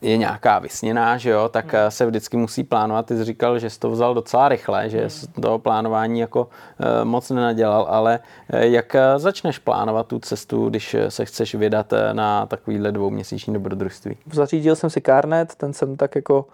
je 0.00 0.16
nějaká 0.16 0.58
vysněná, 0.58 1.16
že 1.16 1.30
jo, 1.30 1.48
tak 1.48 1.72
hmm. 1.72 1.90
se 1.90 2.06
vždycky 2.06 2.36
musí 2.36 2.64
plánovat. 2.64 3.06
Ty 3.06 3.16
jsi 3.16 3.24
říkal, 3.24 3.58
že 3.58 3.70
jsi 3.70 3.78
to 3.78 3.90
vzal 3.90 4.14
docela 4.14 4.48
rychle, 4.48 4.90
že 4.90 4.98
hmm. 4.98 5.42
toho 5.42 5.58
plánování 5.58 6.20
jako 6.20 6.48
eh, 6.80 7.04
moc 7.04 7.30
nenadělal, 7.30 7.86
ale 7.88 8.20
eh, 8.50 8.66
jak 8.66 8.96
začneš 9.16 9.58
plánovat 9.58 10.06
tu 10.06 10.18
cestu, 10.18 10.68
když 10.68 10.96
se 11.08 11.24
chceš 11.24 11.54
vydat 11.54 11.92
na 12.12 12.46
takovýhle 12.46 12.92
dvouměsíční 12.92 13.54
dobrodružství? 13.54 14.16
Zařídil 14.32 14.76
jsem 14.76 14.90
si 14.90 15.00
kárnet, 15.00 15.54
ten 15.54 15.72
jsem 15.72 15.96
tak 15.96 16.14
jako 16.14 16.46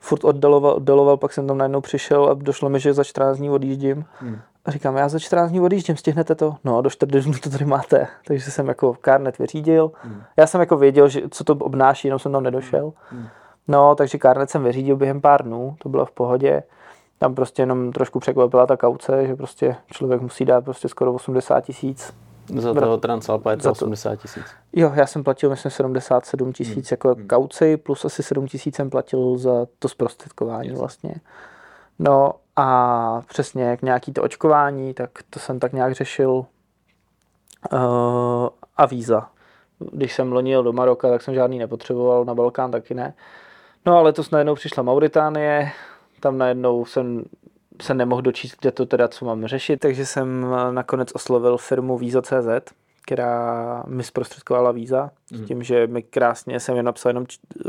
furt 0.00 0.24
oddaloval, 0.24 0.72
oddaloval, 0.72 1.16
pak 1.16 1.32
jsem 1.32 1.46
tam 1.46 1.58
najednou 1.58 1.80
přišel 1.80 2.24
a 2.24 2.34
došlo 2.34 2.68
mi, 2.68 2.80
že 2.80 2.94
za 2.94 3.04
14 3.04 3.38
dní 3.38 3.50
odjíždím. 3.50 4.04
Hmm. 4.20 4.40
A 4.64 4.70
říkám, 4.70 4.96
já 4.96 5.08
za 5.08 5.18
14 5.18 5.50
dní 5.50 5.60
odjíždím, 5.60 5.96
stihnete 5.96 6.34
to? 6.34 6.56
No, 6.64 6.82
do 6.82 6.90
4 6.90 7.20
dnů 7.20 7.34
to 7.42 7.50
tady 7.50 7.64
máte. 7.64 8.06
Takže 8.26 8.50
jsem 8.50 8.68
jako 8.68 8.96
Carnet 9.04 9.38
vyřídil. 9.38 9.92
Hmm. 10.02 10.22
Já 10.36 10.46
jsem 10.46 10.60
jako 10.60 10.76
věděl, 10.76 11.08
že, 11.08 11.22
co 11.30 11.44
to 11.44 11.52
obnáší, 11.52 12.08
jenom 12.08 12.18
jsem 12.18 12.32
tam 12.32 12.42
nedošel. 12.42 12.92
Hmm. 13.10 13.26
No, 13.68 13.94
takže 13.94 14.18
Carnet 14.18 14.50
jsem 14.50 14.64
vyřídil 14.64 14.96
během 14.96 15.20
pár 15.20 15.44
dnů, 15.44 15.76
to 15.78 15.88
bylo 15.88 16.06
v 16.06 16.10
pohodě. 16.10 16.62
Tam 17.18 17.34
prostě 17.34 17.62
jenom 17.62 17.92
trošku 17.92 18.20
překvapila 18.20 18.66
ta 18.66 18.76
kauce, 18.76 19.26
že 19.26 19.36
prostě 19.36 19.76
člověk 19.86 20.20
musí 20.20 20.44
dát 20.44 20.64
prostě 20.64 20.88
skoro 20.88 21.12
80 21.12 21.60
tisíc 21.60 22.12
za 22.56 22.74
toho 22.74 22.96
Transalpa 22.96 23.50
je 23.50 23.56
to 23.56 23.70
80 23.70 24.16
tisíc. 24.16 24.44
Jo, 24.72 24.92
já 24.94 25.06
jsem 25.06 25.24
platil 25.24 25.50
myslím 25.50 25.70
77 25.70 26.52
tisíc 26.52 26.74
hmm. 26.74 26.90
jako 26.90 27.14
hmm. 27.14 27.26
kauci, 27.26 27.76
plus 27.76 28.04
asi 28.04 28.22
7 28.22 28.46
tisíc 28.46 28.76
jsem 28.76 28.90
platil 28.90 29.38
za 29.38 29.66
to 29.78 29.88
zprostředkování 29.88 30.68
yes. 30.68 30.78
vlastně. 30.78 31.14
No 31.98 32.32
a 32.60 33.22
přesně 33.28 33.64
jak 33.64 33.82
nějaký 33.82 34.12
to 34.12 34.22
očkování, 34.22 34.94
tak 34.94 35.10
to 35.30 35.38
jsem 35.38 35.58
tak 35.58 35.72
nějak 35.72 35.94
řešil. 35.94 36.30
Uh, 37.72 38.48
a 38.76 38.86
víza. 38.86 39.30
Když 39.92 40.14
jsem 40.14 40.32
loni 40.32 40.50
jel 40.50 40.62
do 40.62 40.72
Maroka, 40.72 41.08
tak 41.08 41.22
jsem 41.22 41.34
žádný 41.34 41.58
nepotřeboval, 41.58 42.24
na 42.24 42.34
Balkán 42.34 42.70
taky 42.70 42.94
ne. 42.94 43.14
No 43.86 43.92
ale 43.92 44.02
letos 44.02 44.30
najednou 44.30 44.54
přišla 44.54 44.82
Mauritánie, 44.82 45.72
tam 46.20 46.38
najednou 46.38 46.84
jsem 46.84 47.24
se 47.82 47.94
nemohl 47.94 48.22
dočíst, 48.22 48.56
kde 48.60 48.72
to 48.72 48.86
teda 48.86 49.08
co 49.08 49.24
mám 49.24 49.46
řešit, 49.46 49.76
takže 49.76 50.06
jsem 50.06 50.46
nakonec 50.70 51.12
oslovil 51.14 51.56
firmu 51.56 51.98
Visa.cz, 51.98 52.74
která 53.10 53.82
mi 53.86 54.02
zprostředkovala 54.02 54.72
víza, 54.72 55.10
mm. 55.32 55.38
s 55.38 55.46
tím, 55.46 55.62
že 55.62 55.86
mi 55.86 56.02
krásně 56.02 56.60
jsem 56.60 56.76
je 56.76 56.82
napsal 56.82 57.10
jenom 57.10 57.26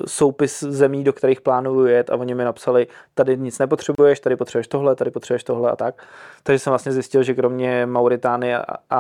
soupis 0.08 0.64
zemí, 0.64 1.04
do 1.04 1.14
kterých 1.14 1.42
plánuju 1.42 1.86
jet 1.86 2.10
a 2.10 2.16
oni 2.16 2.36
mi 2.36 2.44
napsali, 2.44 2.88
tady 3.14 3.38
nic 3.38 3.60
nepotřebuješ, 3.60 4.20
tady 4.20 4.36
potřebuješ 4.36 4.68
tohle, 4.68 4.96
tady 4.96 5.12
potřebuješ 5.12 5.44
tohle 5.44 5.72
a 5.72 5.76
tak. 5.76 6.04
Takže 6.44 6.60
jsem 6.60 6.72
vlastně 6.72 6.92
zjistil, 6.92 7.24
že 7.24 7.34
kromě 7.34 7.86
Mauritánie 7.86 8.58
a, 8.58 8.76
a, 8.90 9.00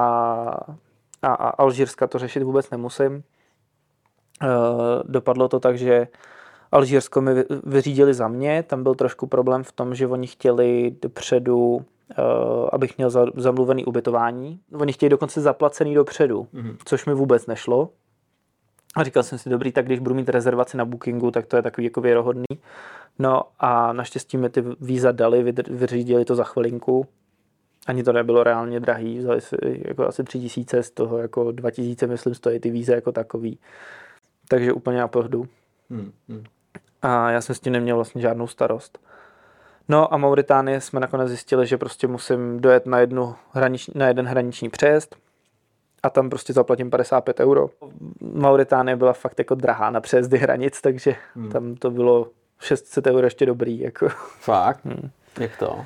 a 1.21 1.49
Alžírska 1.49 2.07
to 2.07 2.19
řešit 2.19 2.43
vůbec 2.43 2.69
nemusím. 2.69 3.23
Uh, 4.43 4.49
dopadlo 5.05 5.47
to 5.47 5.59
tak, 5.59 5.77
že 5.77 6.07
Alžírsko 6.71 7.21
mi 7.21 7.31
vyřídili 7.63 8.13
za 8.13 8.27
mě, 8.27 8.63
tam 8.63 8.83
byl 8.83 8.95
trošku 8.95 9.27
problém 9.27 9.63
v 9.63 9.71
tom, 9.71 9.95
že 9.95 10.07
oni 10.07 10.27
chtěli 10.27 10.95
dopředu 11.01 11.85
abych 12.71 12.97
měl 12.97 13.09
za, 13.09 13.25
zamluvený 13.35 13.85
ubytování. 13.85 14.59
Oni 14.73 14.93
chtějí 14.93 15.09
dokonce 15.09 15.41
zaplacený 15.41 15.95
dopředu, 15.95 16.47
mm-hmm. 16.53 16.77
což 16.85 17.05
mi 17.05 17.13
vůbec 17.13 17.47
nešlo. 17.47 17.89
A 18.95 19.03
říkal 19.03 19.23
jsem 19.23 19.37
si, 19.37 19.49
dobrý, 19.49 19.71
tak 19.71 19.85
když 19.85 19.99
budu 19.99 20.15
mít 20.15 20.29
rezervaci 20.29 20.77
na 20.77 20.85
bookingu, 20.85 21.31
tak 21.31 21.45
to 21.45 21.55
je 21.55 21.61
takový 21.61 21.85
jako 21.85 22.01
věrohodný. 22.01 22.45
No 23.19 23.43
a 23.59 23.93
naštěstí 23.93 24.37
mi 24.37 24.49
ty 24.49 24.63
víza 24.81 25.11
dali, 25.11 25.53
vyřídili 25.67 26.25
to 26.25 26.35
za 26.35 26.43
chvilinku. 26.43 27.05
Ani 27.87 28.03
to 28.03 28.13
nebylo 28.13 28.43
reálně 28.43 28.79
drahý, 28.79 29.17
vzali 29.19 29.41
si 29.41 29.55
jako 29.87 30.07
asi 30.07 30.23
tři 30.23 30.39
tisíce, 30.39 30.83
z 30.83 30.91
toho 30.91 31.17
jako 31.17 31.51
dva 31.51 31.71
tisíce, 31.71 32.07
myslím, 32.07 32.35
stojí 32.35 32.59
ty 32.59 32.69
víze 32.69 32.93
jako 32.93 33.11
takový. 33.11 33.59
Takže 34.47 34.73
úplně 34.73 34.99
na 34.99 35.07
pohdu. 35.07 35.47
Mm-hmm. 35.91 36.43
A 37.01 37.31
já 37.31 37.41
jsem 37.41 37.55
s 37.55 37.59
tím 37.59 37.73
neměl 37.73 37.95
vlastně 37.95 38.21
žádnou 38.21 38.47
starost. 38.47 38.99
No 39.91 40.13
a 40.13 40.17
Mauritánie 40.17 40.81
jsme 40.81 40.99
nakonec 40.99 41.27
zjistili, 41.27 41.67
že 41.67 41.77
prostě 41.77 42.07
musím 42.07 42.59
dojet 42.59 42.85
na, 42.85 42.99
jednu 42.99 43.35
hranič, 43.51 43.87
na 43.87 44.07
jeden 44.07 44.25
hraniční 44.25 44.69
přejezd 44.69 45.15
a 46.03 46.09
tam 46.09 46.29
prostě 46.29 46.53
zaplatím 46.53 46.89
55 46.89 47.39
euro. 47.39 47.69
Mauritánie 48.21 48.95
byla 48.95 49.13
fakt 49.13 49.39
jako 49.39 49.55
drahá 49.55 49.89
na 49.89 50.01
přejezdy 50.01 50.37
hranic, 50.37 50.81
takže 50.81 51.15
hmm. 51.35 51.51
tam 51.51 51.75
to 51.75 51.91
bylo 51.91 52.27
600 52.59 53.07
euro 53.07 53.27
ještě 53.27 53.45
dobrý. 53.45 53.79
Jako. 53.79 54.09
Fakt? 54.39 54.85
Hmm. 54.85 55.09
Jak 55.39 55.57
to? 55.57 55.85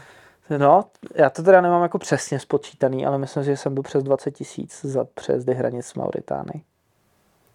No, 0.57 0.85
já 1.15 1.29
to 1.29 1.43
teda 1.43 1.61
nemám 1.61 1.83
jako 1.83 1.97
přesně 1.97 2.39
spočítaný, 2.39 3.05
ale 3.05 3.17
myslím, 3.17 3.43
že 3.43 3.57
jsem 3.57 3.73
byl 3.73 3.83
přes 3.83 4.03
20 4.03 4.31
tisíc 4.31 4.85
za 4.85 5.05
přejezdy 5.05 5.53
hranic 5.53 5.85
s 5.85 5.93
Mauritány. 5.93 6.63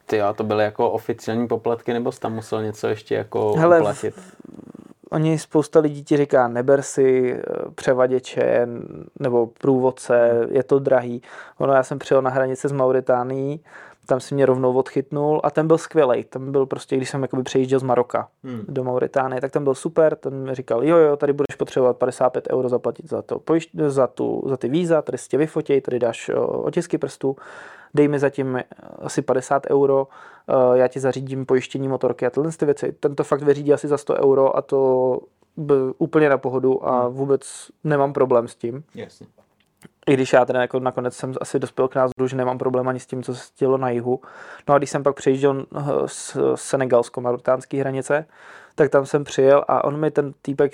Ty 0.07 0.17
jo, 0.17 0.35
to 0.35 0.45
byly 0.45 0.65
jako 0.65 0.91
oficiální 0.91 1.49
poplatky, 1.49 1.93
nebo 1.93 2.13
jsi 2.13 2.21
tam 2.21 2.35
musel 2.35 2.63
něco 2.63 2.89
ještě 2.89 3.15
jako 3.15 3.53
Hele, 3.53 3.81
platit? 3.81 4.15
V, 4.15 4.35
oni 5.11 5.39
spousta 5.39 5.81
lidí 5.81 6.05
ti 6.05 6.17
říká, 6.17 6.49
neber 6.49 6.83
si 6.83 7.35
eh, 7.35 7.43
převaděče 7.75 8.69
nebo 9.19 9.47
průvodce, 9.47 10.31
hmm. 10.33 10.57
je 10.57 10.63
to 10.63 10.79
drahý. 10.79 11.23
Ono, 11.59 11.73
já 11.73 11.83
jsem 11.83 11.99
přijel 11.99 12.23
na 12.23 12.31
hranice 12.31 12.69
s 12.69 12.73
Mauritánií, 12.73 13.61
tam 14.11 14.21
si 14.21 14.35
mě 14.35 14.47
rovnou 14.47 14.75
odchytnul 14.75 15.41
a 15.45 15.51
ten 15.51 15.67
byl 15.67 15.79
skvělý. 15.79 16.25
Tam 16.25 16.53
byl 16.53 16.67
prostě, 16.67 16.97
když 16.97 17.11
jsem 17.11 17.23
jakoby 17.23 17.43
přejížděl 17.43 17.79
z 17.79 17.83
Maroka 17.83 18.29
hmm. 18.45 18.65
do 18.69 18.85
Mauritánie, 18.85 19.41
tak 19.41 19.53
tam 19.53 19.65
byl 19.65 19.75
super. 19.75 20.17
Ten 20.17 20.35
mi 20.45 20.55
říkal, 20.55 20.85
jo, 20.85 20.97
jo, 20.97 21.17
tady 21.17 21.33
budeš 21.33 21.57
potřebovat 21.57 21.97
55 21.97 22.49
euro 22.53 22.69
zaplatit 22.69 23.09
za, 23.09 23.23
to, 23.23 23.41
za, 23.87 24.07
tu, 24.07 24.43
za 24.47 24.57
ty 24.57 24.69
víza, 24.69 25.03
tady 25.03 25.19
si 25.19 25.29
tě 25.29 25.39
vyfotí, 25.39 25.81
tady 25.81 25.99
dáš 25.99 26.31
otisky 26.37 26.99
prstů 26.99 27.37
dej 27.95 28.09
mi 28.09 28.19
zatím 28.19 28.57
eh, 28.57 28.65
asi 28.99 29.23
50 29.23 29.67
euro, 29.71 30.09
eh, 30.49 30.79
já 30.79 30.89
ti 30.89 31.01
zařídím 31.01 31.47
pojištění 31.47 31.89
motorky 31.89 32.27
a 32.27 32.31
tyhle 32.31 32.53
ty 32.53 32.65
věci. 32.65 32.93
Ten 32.93 33.15
to 33.15 33.25
fakt 33.25 33.43
vyřídí 33.43 33.73
asi 33.73 33.89
za 33.89 33.99
100 33.99 34.15
euro 34.15 34.57
a 34.57 34.63
to 34.63 35.21
byl 35.57 35.95
úplně 35.99 36.29
na 36.29 36.39
pohodu 36.39 36.89
a 36.89 37.07
hmm. 37.07 37.15
vůbec 37.15 37.71
nemám 37.85 38.13
problém 38.13 38.49
s 38.49 38.55
tím. 38.55 38.85
Jasně. 38.95 39.27
I 40.07 40.15
když 40.15 40.33
já 40.33 40.45
teda 40.45 40.61
jako 40.61 40.81
nakonec 40.81 41.17
jsem 41.17 41.35
asi 41.41 41.59
dospěl 41.59 41.89
k 41.89 41.95
názoru, 41.95 42.27
že 42.27 42.37
nemám 42.37 42.59
problém 42.59 42.89
ani 42.89 43.01
s 43.01 43.07
tím, 43.07 43.23
co 43.23 43.35
se 43.35 43.45
dělo 43.59 43.79
na 43.79 43.91
jihu. 43.91 44.21
No 44.69 44.75
a 44.75 44.79
když 44.79 44.91
jsem 44.91 45.03
pak 45.03 45.17
přejížděl 45.17 45.67
z 46.07 46.37
eh, 46.37 46.57
senegalsko-marutánské 46.57 47.81
hranice, 47.81 48.27
tak 48.75 48.91
tam 48.91 49.07
jsem 49.07 49.25
přijel 49.25 49.65
a 49.69 49.85
on 49.85 50.01
mi 50.01 50.11
ten 50.11 50.33
týpek 50.43 50.73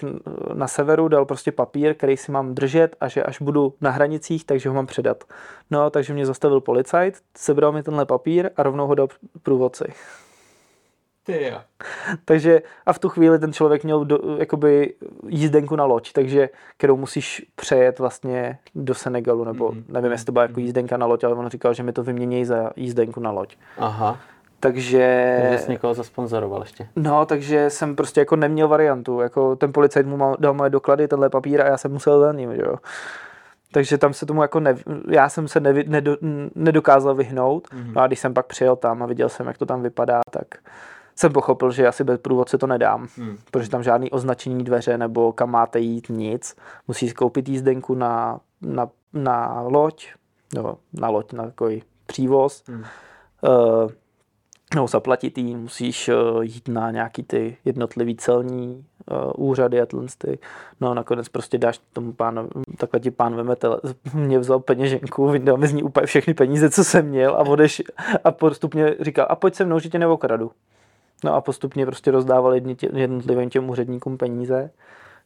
na 0.54 0.68
severu 0.68 1.08
dal 1.08 1.24
prostě 1.24 1.52
papír, 1.52 1.94
který 1.94 2.16
si 2.16 2.32
mám 2.32 2.54
držet 2.54 2.96
a 3.00 3.08
že 3.08 3.22
až 3.22 3.40
budu 3.40 3.74
na 3.80 3.90
hranicích, 3.90 4.44
takže 4.44 4.68
ho 4.68 4.74
mám 4.74 4.86
předat. 4.86 5.24
No, 5.70 5.90
takže 5.90 6.14
mě 6.14 6.26
zastavil 6.26 6.60
policajt, 6.60 7.14
sebral 7.36 7.72
mi 7.72 7.82
tenhle 7.82 8.06
papír 8.06 8.50
a 8.56 8.62
rovnou 8.62 8.86
ho 8.86 8.94
dal 8.94 9.08
průvodci. 9.42 9.84
Ty 11.26 11.44
jo. 11.44 11.60
takže 12.24 12.62
a 12.86 12.92
v 12.92 12.98
tu 12.98 13.08
chvíli 13.08 13.38
ten 13.38 13.52
člověk 13.52 13.84
měl 13.84 14.04
do, 14.04 14.18
jakoby 14.38 14.94
jízdenku 15.28 15.76
na 15.76 15.84
loď, 15.84 16.12
takže 16.12 16.48
kterou 16.76 16.96
musíš 16.96 17.46
přejet 17.56 17.98
vlastně 17.98 18.58
do 18.74 18.94
Senegalu, 18.94 19.44
nebo 19.44 19.68
mm-hmm. 19.70 19.84
nevím, 19.88 20.12
jestli 20.12 20.24
to 20.24 20.32
byla 20.32 20.42
jako 20.42 20.60
jízdenka 20.60 20.96
na 20.96 21.06
loď, 21.06 21.24
ale 21.24 21.34
on 21.34 21.48
říkal, 21.48 21.74
že 21.74 21.82
mi 21.82 21.92
to 21.92 22.02
vymění 22.02 22.44
za 22.44 22.70
jízdenku 22.76 23.20
na 23.20 23.30
loď. 23.30 23.56
Aha. 23.78 24.18
Takže... 24.60 25.38
Takže 25.42 25.58
jsi 25.58 25.70
někoho 25.70 25.94
zasponzoroval 25.94 26.62
ještě. 26.62 26.88
No, 26.96 27.26
takže 27.26 27.70
jsem 27.70 27.96
prostě 27.96 28.20
jako 28.20 28.36
neměl 28.36 28.68
variantu. 28.68 29.20
Jako 29.20 29.56
ten 29.56 29.72
policajt 29.72 30.06
mu 30.06 30.16
mal, 30.16 30.36
dal 30.38 30.54
moje 30.54 30.70
doklady, 30.70 31.08
tenhle 31.08 31.30
papír 31.30 31.60
a 31.60 31.66
já 31.66 31.78
jsem 31.78 31.92
musel 31.92 32.20
za 32.20 32.32
ním, 32.32 32.50
jo. 32.50 32.76
Takže 33.72 33.98
tam 33.98 34.14
se 34.14 34.26
tomu 34.26 34.42
jako 34.42 34.60
ne, 34.60 34.74
já 35.10 35.28
jsem 35.28 35.48
se 35.48 35.60
nevy, 35.60 35.84
nedo, 35.88 36.16
nedokázal 36.54 37.14
vyhnout. 37.14 37.68
Mm-hmm. 37.68 37.92
No 37.94 38.02
a 38.02 38.06
když 38.06 38.18
jsem 38.18 38.34
pak 38.34 38.46
přijel 38.46 38.76
tam 38.76 39.02
a 39.02 39.06
viděl 39.06 39.28
jsem, 39.28 39.46
jak 39.46 39.58
to 39.58 39.66
tam 39.66 39.82
vypadá, 39.82 40.20
tak 40.30 40.46
jsem 41.16 41.32
pochopil, 41.32 41.70
že 41.70 41.86
asi 41.86 42.04
bez 42.04 42.20
průvodce 42.20 42.58
to 42.58 42.66
nedám, 42.66 43.06
hmm. 43.16 43.38
protože 43.50 43.70
tam 43.70 43.82
žádný 43.82 44.10
označení 44.10 44.64
dveře 44.64 44.98
nebo 44.98 45.32
kam 45.32 45.50
máte 45.50 45.80
jít, 45.80 46.08
nic. 46.08 46.56
Musíš 46.88 47.12
koupit 47.12 47.48
jízdenku 47.48 47.94
na, 47.94 48.40
na, 48.62 48.88
na 49.12 49.60
loď, 49.60 50.08
nebo 50.54 50.78
na 50.92 51.08
loď, 51.08 51.32
na 51.32 51.44
takový 51.44 51.82
přívoz. 52.06 52.64
Hmm. 52.66 52.84
Uh, 53.40 53.90
nebo 54.74 54.86
zaplatit 54.86 55.38
jí, 55.38 55.56
musíš 55.56 56.08
uh, 56.08 56.44
jít 56.44 56.68
na 56.68 56.90
nějaký 56.90 57.22
ty 57.22 57.56
jednotlivý 57.64 58.16
celní 58.16 58.84
uh, 59.36 59.48
úřady 59.48 59.80
a 59.80 59.86
ty. 60.18 60.38
No 60.80 60.90
a 60.90 60.94
nakonec 60.94 61.28
prostě 61.28 61.58
dáš 61.58 61.80
tomu 61.92 62.12
pánu, 62.12 62.48
takhle 62.78 63.00
ti 63.00 63.10
pán 63.10 63.34
vemete, 63.34 63.68
mě 64.14 64.38
vzal 64.38 64.60
peněženku, 64.60 65.28
vydal 65.28 65.56
mi 65.56 65.68
z 65.68 65.72
ní 65.72 65.82
úplně 65.82 66.06
všechny 66.06 66.34
peníze, 66.34 66.70
co 66.70 66.84
jsem 66.84 67.06
měl 67.06 67.34
a 67.34 67.38
odeš 67.38 67.82
a 68.24 68.30
postupně 68.30 68.96
říkal, 69.00 69.26
a 69.28 69.36
pojď 69.36 69.54
se 69.54 69.64
mnou, 69.64 69.78
že 69.78 69.88
tě 69.88 69.98
neokradu. 69.98 70.50
No 71.24 71.34
a 71.34 71.40
postupně 71.40 71.86
prostě 71.86 72.10
rozdávali 72.10 72.76
jednotlivým 72.92 73.50
těm 73.50 73.70
úředníkům 73.70 74.18
peníze. 74.18 74.70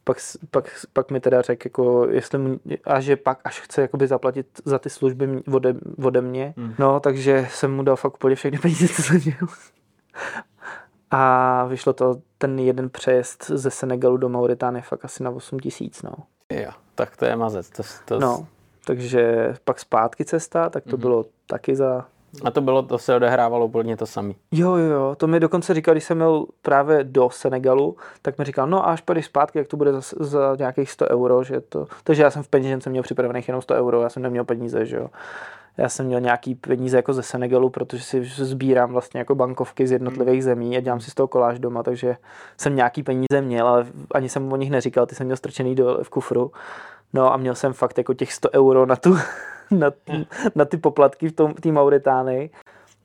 Pak, 0.03 0.17
pak, 0.51 0.85
pak 0.93 1.11
mi 1.11 1.19
teda 1.19 1.41
řekl, 1.41 1.67
jako, 1.67 2.07
jestli 2.09 2.37
mu, 2.37 2.59
a 2.83 2.99
že 2.99 3.15
pak 3.15 3.39
až 3.43 3.59
chce 3.59 3.81
jakoby 3.81 4.07
zaplatit 4.07 4.47
za 4.65 4.79
ty 4.79 4.89
služby 4.89 5.43
ode, 5.53 5.75
ode 6.03 6.21
mě. 6.21 6.53
Hmm. 6.57 6.73
No, 6.79 6.99
takže 6.99 7.47
jsem 7.51 7.75
mu 7.75 7.83
dal 7.83 7.95
fakt 7.95 8.13
úplně 8.13 8.35
všechny 8.35 8.59
peníze, 8.59 8.87
co 8.87 9.01
jsem 9.01 9.21
měl. 9.25 9.47
A 11.11 11.65
vyšlo 11.65 11.93
to 11.93 12.15
ten 12.37 12.59
jeden 12.59 12.89
přejezd 12.89 13.47
ze 13.47 13.71
Senegalu 13.71 14.17
do 14.17 14.29
Mauritánie 14.29 14.81
fakt 14.81 15.05
asi 15.05 15.23
na 15.23 15.29
8 15.29 15.59
tisíc, 15.59 16.01
no. 16.01 16.11
Jo, 16.49 16.71
tak 16.95 17.17
to 17.17 17.25
je 17.25 17.35
mazec. 17.35 17.69
To, 17.69 17.83
to... 18.05 18.19
No, 18.19 18.47
takže 18.85 19.53
pak 19.65 19.79
zpátky 19.79 20.25
cesta, 20.25 20.69
tak 20.69 20.83
to 20.83 20.89
mm-hmm. 20.89 20.99
bylo 20.99 21.25
taky 21.47 21.75
za 21.75 22.05
a 22.43 22.51
to 22.51 22.61
bylo, 22.61 22.81
to 22.81 22.97
se 22.97 23.15
odehrávalo 23.15 23.65
úplně 23.65 23.97
to 23.97 24.05
samé. 24.05 24.33
Jo, 24.51 24.75
jo, 24.75 24.91
jo, 24.91 25.15
to 25.17 25.27
mi 25.27 25.39
dokonce 25.39 25.73
říkal, 25.73 25.93
když 25.93 26.03
jsem 26.03 26.17
měl 26.17 26.45
právě 26.61 27.03
do 27.03 27.29
Senegalu, 27.29 27.95
tak 28.21 28.37
mi 28.37 28.45
říkal, 28.45 28.67
no 28.67 28.87
a 28.87 28.91
až 28.91 29.01
půjdeš 29.01 29.25
zpátky, 29.25 29.57
jak 29.57 29.67
to 29.67 29.77
bude 29.77 29.93
za, 29.93 30.01
za 30.19 30.55
nějakých 30.59 30.91
100 30.91 31.09
euro, 31.09 31.43
že 31.43 31.61
to, 31.61 31.87
takže 32.03 32.23
já 32.23 32.31
jsem 32.31 32.43
v 32.43 32.47
peněžence 32.47 32.89
měl 32.89 33.03
připravených 33.03 33.47
jenom 33.47 33.61
100 33.61 33.75
euro, 33.75 34.01
já 34.01 34.09
jsem 34.09 34.23
neměl 34.23 34.43
peníze, 34.43 34.85
že 34.85 34.97
jo. 34.97 35.07
Já 35.77 35.89
jsem 35.89 36.05
měl 36.05 36.19
nějaký 36.19 36.55
peníze 36.55 36.97
jako 36.97 37.13
ze 37.13 37.23
Senegalu, 37.23 37.69
protože 37.69 38.03
si 38.03 38.25
sbírám 38.25 38.91
vlastně 38.91 39.19
jako 39.19 39.35
bankovky 39.35 39.87
z 39.87 39.91
jednotlivých 39.91 40.43
zemí 40.43 40.77
a 40.77 40.79
dělám 40.79 40.99
si 40.99 41.11
z 41.11 41.13
toho 41.13 41.27
koláž 41.27 41.59
doma, 41.59 41.83
takže 41.83 42.17
jsem 42.57 42.75
nějaký 42.75 43.03
peníze 43.03 43.41
měl, 43.41 43.67
ale 43.67 43.85
ani 44.13 44.29
jsem 44.29 44.53
o 44.53 44.55
nich 44.55 44.71
neříkal, 44.71 45.05
ty 45.05 45.15
jsem 45.15 45.25
měl 45.25 45.37
strčený 45.37 45.75
do, 45.75 45.99
v 46.03 46.09
kufru. 46.09 46.51
No 47.13 47.33
a 47.33 47.37
měl 47.37 47.55
jsem 47.55 47.73
fakt 47.73 47.97
jako 47.97 48.13
těch 48.13 48.33
100 48.33 48.49
euro 48.51 48.85
na 48.85 48.95
tu, 48.95 49.17
na, 49.71 49.91
na 50.55 50.65
ty 50.65 50.77
poplatky 50.77 51.29
v 51.29 51.61
té 51.61 51.71
Mauritánii. 51.71 52.49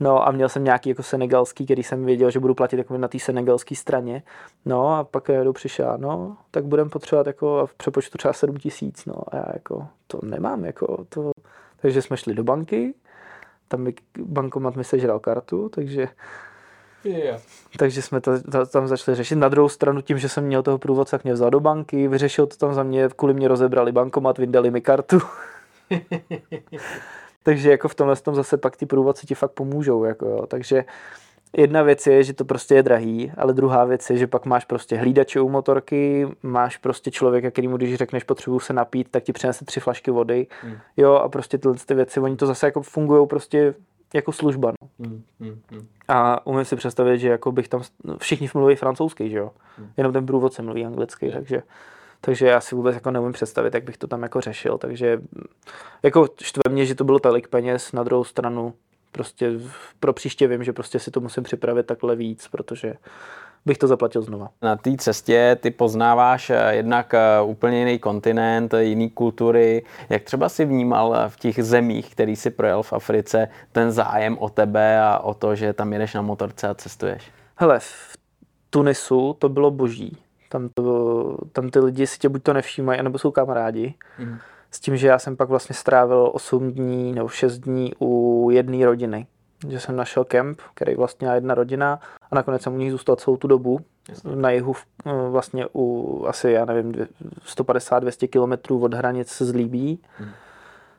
No 0.01 0.29
a 0.29 0.31
měl 0.31 0.49
jsem 0.49 0.65
nějaký 0.65 0.89
jako 0.89 1.03
senegalský, 1.03 1.65
který 1.65 1.83
jsem 1.83 2.05
věděl, 2.05 2.31
že 2.31 2.41
budu 2.41 2.55
platit 2.55 2.77
jako 2.77 2.99
na 2.99 3.09
té 3.09 3.19
senegalské 3.19 3.75
straně. 3.75 4.23
No 4.65 4.97
a 4.97 5.05
pak 5.05 5.29
jedu 5.29 5.53
přišel, 5.53 5.99
no, 5.99 6.37
tak 6.51 6.65
budem 6.65 6.91
potřebovat 6.91 7.27
jako 7.27 7.67
v 7.67 7.75
přepočtu 7.75 8.19
třeba 8.19 8.33
7 8.33 8.57
tisíc, 8.57 9.05
no 9.07 9.15
a 9.29 9.37
já 9.37 9.45
jako 9.53 9.87
to 10.07 10.21
nemám, 10.23 10.65
jako 10.65 11.05
to. 11.09 11.31
Takže 11.77 12.03
jsme 12.03 12.17
šli 12.17 12.35
do 12.35 12.45
banky, 12.45 12.95
tam 13.69 13.81
mi 13.81 13.95
bankomat 14.19 14.77
mi 14.77 14.85
sežral 14.85 15.19
kartu, 15.19 15.69
takže 15.69 16.09
Yeah. 17.05 17.41
Takže 17.79 18.03
jsme 18.03 18.21
to, 18.21 18.43
to 18.43 18.67
tam 18.67 18.89
začali 18.89 19.17
řešit. 19.17 19.37
Na 19.37 19.49
druhou 19.49 19.69
stranu 19.69 20.01
tím, 20.01 20.19
že 20.19 20.29
jsem 20.29 20.45
měl 20.45 20.63
toho 20.63 20.79
průvodce, 20.79 21.11
tak 21.11 21.25
mě 21.25 21.33
vzal 21.33 21.51
do 21.51 21.61
banky, 21.61 22.09
vyřešil 22.09 22.47
to 22.47 22.57
tam 22.57 22.75
za 22.75 22.83
mě, 22.83 23.09
kvůli 23.17 23.35
mě 23.35 23.49
rozebrali 23.49 23.93
bankomat, 23.93 24.39
vydali 24.39 24.71
mi 24.71 24.81
kartu. 24.81 25.19
Takže 27.43 27.71
jako 27.71 27.89
v 27.89 27.95
tomhle 27.95 28.17
tom 28.17 28.35
zase 28.35 28.57
pak 28.57 28.77
ty 28.77 28.87
průvodci 28.87 29.27
ti 29.27 29.35
fakt 29.35 29.53
pomůžou. 29.53 30.05
Jako 30.05 30.27
jo. 30.27 30.47
Takže 30.47 30.85
jedna 31.57 31.83
věc 31.83 32.07
je, 32.07 32.23
že 32.23 32.33
to 32.33 32.45
prostě 32.45 32.75
je 32.75 32.83
drahý, 32.83 33.33
ale 33.37 33.53
druhá 33.53 33.85
věc 33.85 34.11
je, 34.11 34.17
že 34.17 34.27
pak 34.27 34.47
máš 34.47 34.65
prostě 34.65 34.97
hlídače 34.97 35.41
u 35.41 35.49
motorky, 35.49 36.29
máš 36.43 36.77
prostě 36.77 37.11
člověka, 37.11 37.51
který 37.51 37.69
mu, 37.69 37.77
když 37.77 37.95
řekneš 37.95 38.25
potřebuju 38.25 38.61
se 38.61 38.73
napít, 38.73 39.09
tak 39.11 39.23
ti 39.23 39.33
přinese 39.33 39.65
tři 39.65 39.81
flašky 39.81 40.11
vody. 40.11 40.47
Mm. 40.65 40.75
Jo, 40.97 41.15
a 41.15 41.29
prostě 41.29 41.59
tyhle 41.59 41.77
ty 41.87 41.95
věci, 41.95 42.21
oni 42.21 42.37
to 42.37 42.47
zase 42.47 42.67
jako 42.67 42.83
fungují 42.83 43.27
prostě 43.27 43.75
jako 44.15 44.33
služba. 44.33 44.73
No. 44.83 44.89
Mm, 44.99 45.23
mm, 45.41 45.61
mm. 45.71 45.87
A 46.09 46.47
umím 46.47 46.65
si 46.65 46.77
představit, 46.77 47.19
že 47.19 47.29
jako 47.29 47.53
bych 47.53 47.69
tam, 47.69 47.83
všichni 48.19 48.49
mluví 48.55 48.77
francouzsky, 48.77 49.31
že 49.31 49.39
jo? 49.39 49.51
Mm. 49.79 49.91
Jenom 49.97 50.13
ten 50.13 50.27
průvodce 50.27 50.63
mluví 50.63 50.87
anglicky, 50.87 51.27
mm. 51.27 51.33
takže 51.33 51.63
takže 52.27 52.47
já 52.47 52.61
si 52.61 52.75
vůbec 52.75 52.95
jako 52.95 53.11
neumím 53.11 53.33
představit, 53.33 53.75
jak 53.75 53.85
bych 53.85 53.97
to 53.97 54.07
tam 54.07 54.23
jako 54.23 54.41
řešil, 54.41 54.79
takže 54.79 55.21
jako 56.03 56.29
štve 56.43 56.63
mě, 56.71 56.87
že 56.87 56.95
to 56.95 57.05
bylo 57.05 57.19
tolik 57.19 57.49
peněz, 57.49 57.93
na 57.93 58.03
druhou 58.03 58.25
stranu 58.25 58.75
prostě 59.13 59.53
pro 60.01 60.13
příště 60.13 60.47
vím, 60.47 60.65
že 60.65 60.73
prostě 60.73 60.99
si 60.99 61.11
to 61.11 61.21
musím 61.21 61.43
připravit 61.43 61.87
takhle 61.87 62.17
víc, 62.17 62.49
protože 62.49 62.95
bych 63.67 63.79
to 63.79 63.87
zaplatil 63.87 64.23
znova. 64.23 64.49
Na 64.63 64.77
té 64.77 64.97
cestě 64.97 65.59
ty 65.61 65.71
poznáváš 65.71 66.51
eh, 66.51 66.75
jednak 66.75 67.15
eh, 67.15 67.21
úplně 67.45 67.79
jiný 67.79 67.99
kontinent, 67.99 68.75
jiný 68.79 69.11
kultury. 69.11 69.85
Jak 70.09 70.23
třeba 70.23 70.49
si 70.49 70.65
vnímal 70.65 71.17
v 71.29 71.37
těch 71.37 71.65
zemích, 71.65 72.13
který 72.13 72.37
si 72.37 72.51
projel 72.51 72.83
v 72.83 72.93
Africe, 72.93 73.49
ten 73.73 73.93
zájem 73.93 74.39
o 74.39 74.49
tebe 74.49 75.01
a 75.01 75.19
o 75.19 75.35
to, 75.35 75.55
že 75.55 75.73
tam 75.73 75.93
jedeš 75.93 76.15
na 76.15 76.23
motorce 76.23 76.69
a 76.69 76.75
cestuješ? 76.75 77.31
Hele, 77.57 77.81
v 77.81 78.17
Tunisu 78.71 79.37
to 79.39 79.49
bylo 79.49 79.71
boží. 79.71 80.26
Tam, 80.49 80.69
to, 80.75 81.39
tam 81.53 81.71
ty 81.71 81.79
lidi 81.79 82.07
si 82.07 82.19
tě 82.19 82.29
buď 82.29 82.43
to 82.43 82.53
nevšímají, 82.53 83.01
anebo 83.01 83.19
jsou 83.19 83.31
kamarádi. 83.31 83.95
Mm. 84.19 84.39
S 84.71 84.81
tím, 84.81 84.97
že 84.97 85.09
já 85.09 85.19
jsem 85.19 85.37
pak 85.37 85.49
vlastně 85.49 85.75
strávil 85.75 86.31
8 86.35 86.73
dní 86.73 87.13
nebo 87.13 87.29
6 87.29 87.59
dní 87.59 87.93
u 88.01 88.49
jedné 88.53 88.87
rodiny. 88.87 89.27
Že 89.69 89.81
jsem 89.81 89.97
našel 89.97 90.25
kemp, 90.25 90.61
který 90.75 90.95
vlastně 90.95 91.29
jedna 91.29 91.55
rodina 91.55 92.01
a 92.31 92.35
nakonec 92.35 92.63
jsem 92.63 92.75
u 92.75 92.79
nich 92.79 92.93
zůstal 92.93 93.17
celou 93.17 93.37
tu 93.37 93.49
dobu. 93.49 93.81
Jasně. 94.09 94.37
Na 94.37 94.51
jihu 94.51 94.75
vlastně 95.31 95.67
u 95.75 96.25
asi, 96.29 96.51
já 96.51 96.65
nevím, 96.65 96.93
150-200 97.47 98.29
kilometrů 98.29 98.85
od 98.85 98.95
hranic 98.95 99.43
z 99.43 99.55
Líbí. 99.55 100.01
Mm 100.21 100.31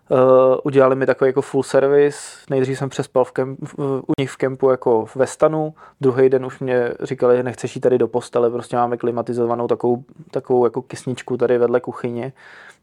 Uh, 0.09 0.19
udělali 0.63 0.95
mi 0.95 1.05
takový 1.05 1.29
jako 1.29 1.41
full 1.41 1.63
service. 1.63 2.19
Nejdřív 2.49 2.77
jsem 2.77 2.89
přespal 2.89 3.23
v 3.23 3.31
kemp, 3.31 3.59
u 3.79 4.13
nich 4.19 4.29
v 4.29 4.37
kempu 4.37 4.69
jako 4.69 5.05
ve 5.15 5.27
stanu. 5.27 5.73
Druhý 6.01 6.29
den 6.29 6.45
už 6.45 6.59
mě 6.59 6.93
říkali, 7.03 7.37
že 7.37 7.43
nechceš 7.43 7.75
jít 7.75 7.81
tady 7.81 7.97
do 7.97 8.07
postele, 8.07 8.49
prostě 8.49 8.75
máme 8.75 8.97
klimatizovanou 8.97 9.67
takovou, 9.67 10.03
takovou 10.31 10.65
jako 10.65 10.81
kysničku 10.81 11.37
tady 11.37 11.57
vedle 11.57 11.79
kuchyně, 11.79 12.33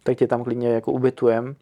tak 0.02 0.16
tě 0.16 0.26
tam 0.26 0.44
klidně 0.44 0.68
jako 0.68 0.92
ubytujem. 0.92 1.56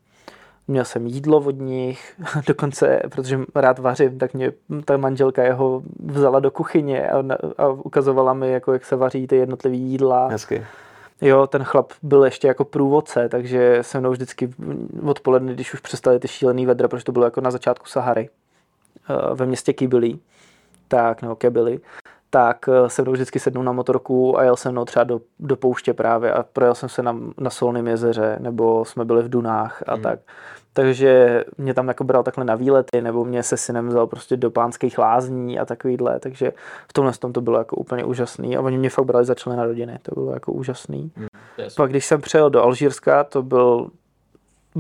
Měl 0.69 0.85
jsem 0.85 1.07
jídlo 1.07 1.39
od 1.39 1.61
nich, 1.61 2.15
dokonce, 2.47 3.01
protože 3.11 3.41
rád 3.55 3.79
vařím, 3.79 4.19
tak 4.19 4.35
mě 4.35 4.53
ta 4.85 4.97
manželka 4.97 5.43
jeho 5.43 5.83
vzala 6.05 6.41
do 6.41 6.51
kuchyně 6.51 7.11
a, 7.11 7.23
a 7.59 7.69
ukazovala 7.69 8.35
mi, 8.35 8.53
jako 8.53 8.73
jak 8.73 8.85
se 8.85 8.97
vaří 8.97 9.27
ty 9.27 9.37
jednotlivé 9.37 9.77
jídla. 9.77 10.29
Hezky. 10.29 10.67
Jo, 11.23 11.47
ten 11.47 11.65
chlap 11.65 11.93
byl 12.03 12.25
ještě 12.25 12.49
jako 12.49 12.65
průvodce, 12.65 13.29
takže 13.29 13.79
se 13.83 14.01
mnou 14.01 14.11
vždycky 14.11 14.51
odpoledne, 15.03 15.55
když 15.55 15.75
už 15.75 15.81
přestali 15.81 16.19
ty 16.19 16.29
šílený 16.29 16.67
vedra, 16.67 16.89
protože 16.89 17.05
to 17.05 17.13
bylo 17.13 17.25
jako 17.25 17.41
na 17.41 17.51
začátku 17.51 17.87
Sahary, 17.87 18.29
eh, 19.11 19.35
ve 19.35 19.47
městě 19.47 19.73
Kibili, 19.73 20.19
tak, 20.89 21.23
nebo 21.23 21.37
Kebili, 21.37 21.81
tak 22.35 22.69
eh, 22.69 22.89
se 22.89 23.03
mnou 23.03 23.13
vždycky 23.13 23.41
sednul 23.41 23.65
na 23.65 23.73
motorku 23.73 24.39
a 24.39 24.45
jel 24.45 24.57
jsem 24.57 24.73
mnou 24.73 24.85
třeba 24.85 25.05
do, 25.05 25.21
do 25.39 25.57
pouště 25.57 25.95
právě 25.95 26.33
a 26.33 26.43
projel 26.43 26.75
jsem 26.75 26.89
se 26.89 27.03
na, 27.03 27.17
na 27.39 27.51
Solném 27.51 27.87
jezeře, 27.87 28.37
nebo 28.41 28.85
jsme 28.85 29.05
byli 29.05 29.23
v 29.23 29.29
Dunách 29.29 29.83
a 29.87 29.95
hmm. 29.95 30.03
tak. 30.03 30.19
Takže 30.73 31.45
mě 31.59 31.75
tam 31.75 31.89
jako 31.89 32.05
bral 32.05 32.23
takhle 32.23 32.45
na 32.45 32.55
výlety, 32.55 33.01
nebo 33.01 33.25
mě 33.25 33.43
se 33.43 33.57
synem 33.57 33.89
vzal 33.89 34.07
prostě 34.07 34.37
do 34.37 34.51
pánských 34.51 34.99
lázní 34.99 35.59
a 35.59 35.65
takovýhle, 35.65 36.21
takže 36.21 36.53
v 36.89 36.93
tomhle 36.93 37.13
tom 37.13 37.33
to 37.33 37.41
bylo 37.41 37.59
jako 37.59 37.77
úplně 37.77 38.05
úžasný 38.05 38.57
a 38.57 38.61
oni 38.61 38.79
mě 38.79 38.91
fakt 38.91 39.05
brali 39.05 39.25
za 39.25 39.35
člena 39.35 39.65
rodiny, 39.65 39.99
to 40.03 40.15
bylo 40.15 40.33
jako 40.33 40.53
úžasný. 40.53 41.13
Hmm, 41.17 41.29
Pak 41.77 41.91
když 41.91 42.07
jsem 42.07 42.21
přejel 42.21 42.51
do 42.51 42.63
Alžírska, 42.63 43.25
to 43.25 43.43
byl 43.43 43.91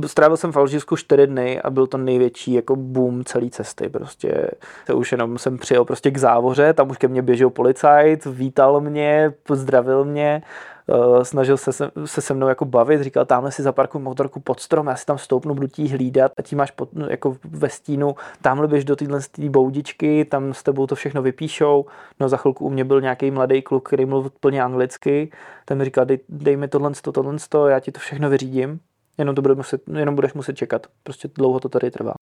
strávil 0.06 0.36
jsem 0.36 0.52
v 0.52 0.56
Alžírsku 0.56 0.96
čtyři 0.96 1.26
dny 1.26 1.60
a 1.60 1.70
byl 1.70 1.86
to 1.86 1.98
největší 1.98 2.52
jako 2.52 2.76
boom 2.76 3.24
celé 3.24 3.50
cesty. 3.50 3.88
Prostě 3.88 4.50
to 4.86 4.96
už 4.96 5.12
jenom 5.12 5.38
jsem 5.38 5.58
přijel 5.58 5.84
prostě 5.84 6.10
k 6.10 6.18
závoře, 6.18 6.72
tam 6.72 6.90
už 6.90 6.96
ke 6.96 7.08
mně 7.08 7.22
běžel 7.22 7.50
policajt, 7.50 8.24
vítal 8.24 8.80
mě, 8.80 9.32
pozdravil 9.42 10.04
mě, 10.04 10.42
uh, 10.86 11.22
snažil 11.22 11.56
se, 11.56 11.72
se, 11.72 11.90
se 12.04 12.20
se 12.20 12.34
mnou 12.34 12.48
jako 12.48 12.64
bavit, 12.64 13.02
říkal, 13.02 13.24
tamhle 13.24 13.52
si 13.52 13.62
zaparkuj 13.62 14.00
motorku 14.00 14.40
pod 14.40 14.60
strom, 14.60 14.86
já 14.86 14.96
si 14.96 15.06
tam 15.06 15.18
stoupnu, 15.18 15.54
budu 15.54 15.68
tí 15.68 15.88
hlídat 15.88 16.32
a 16.38 16.42
tím 16.42 16.58
máš 16.58 16.70
pod, 16.70 16.88
no, 16.92 17.06
jako 17.08 17.36
ve 17.44 17.68
stínu, 17.68 18.14
tamhle 18.42 18.68
běž 18.68 18.84
do 18.84 18.96
téhle 18.96 19.20
boudičky, 19.48 20.24
tam 20.24 20.54
s 20.54 20.62
tebou 20.62 20.86
to 20.86 20.94
všechno 20.94 21.22
vypíšou. 21.22 21.86
No 22.20 22.28
za 22.28 22.36
chvilku 22.36 22.66
u 22.66 22.70
mě 22.70 22.84
byl 22.84 23.00
nějaký 23.00 23.30
mladý 23.30 23.62
kluk, 23.62 23.88
který 23.88 24.04
mluvil 24.04 24.30
plně 24.40 24.62
anglicky, 24.62 25.32
ten 25.64 25.78
mi 25.78 25.84
říkal, 25.84 26.04
dej, 26.04 26.18
dej 26.28 26.56
mi 26.56 26.68
tohle, 26.68 26.92
tohle, 27.12 27.36
já 27.68 27.80
ti 27.80 27.92
to 27.92 28.00
všechno 28.00 28.30
vyřídím 28.30 28.80
Jenom, 29.18 29.34
to 29.34 29.42
bude 29.42 29.54
muset, 29.54 29.82
jenom 29.88 30.14
budeš 30.14 30.32
muset 30.32 30.56
čekat. 30.56 30.86
Prostě 31.02 31.28
dlouho 31.34 31.60
to 31.60 31.68
tady 31.68 31.90
trvá. 31.90 32.14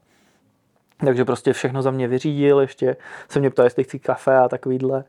Takže 1.05 1.25
prostě 1.25 1.53
všechno 1.53 1.83
za 1.83 1.91
mě 1.91 2.09
vyřídil, 2.09 2.61
ještě 2.61 2.97
se 3.29 3.41
mě 3.41 3.51
ptal, 3.51 3.67
jestli 3.67 3.85
chci 3.85 3.99
kafe 3.99 4.37
a 4.37 4.49
takovýhle. 4.49 5.05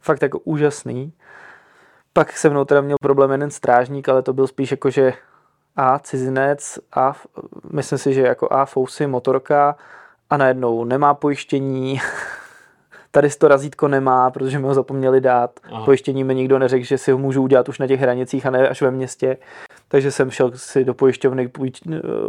Fakt 0.00 0.22
jako 0.22 0.38
úžasný. 0.38 1.12
Pak 2.12 2.36
se 2.36 2.50
mnou 2.50 2.64
teda 2.64 2.80
měl 2.80 2.96
problém 3.00 3.30
jeden 3.30 3.50
strážník, 3.50 4.08
ale 4.08 4.22
to 4.22 4.32
byl 4.32 4.46
spíš 4.46 4.70
jako, 4.70 4.90
že 4.90 5.12
a 5.76 5.98
cizinec, 5.98 6.78
a 6.92 7.14
myslím 7.72 7.98
si, 7.98 8.14
že 8.14 8.22
jako 8.22 8.52
a 8.52 8.64
fousy, 8.64 9.06
motorka 9.06 9.76
a 10.30 10.36
najednou 10.36 10.84
nemá 10.84 11.14
pojištění, 11.14 12.00
tady 13.18 13.30
to 13.30 13.48
razítko 13.48 13.88
nemá, 13.88 14.30
protože 14.30 14.58
mi 14.58 14.66
ho 14.66 14.74
zapomněli 14.74 15.20
dát. 15.20 15.50
Aha. 15.72 15.84
Pojištění 15.84 16.24
mi 16.24 16.34
nikdo 16.34 16.58
neřekl, 16.58 16.84
že 16.84 16.98
si 16.98 17.12
ho 17.12 17.18
můžu 17.18 17.42
udělat 17.42 17.68
už 17.68 17.78
na 17.78 17.86
těch 17.86 18.00
hranicích 18.00 18.46
a 18.46 18.50
ne 18.50 18.68
až 18.68 18.82
ve 18.82 18.90
městě. 18.90 19.36
Takže 19.88 20.10
jsem 20.10 20.30
šel 20.30 20.50
si 20.54 20.84
do 20.84 20.94
pojišťovny 20.94 21.50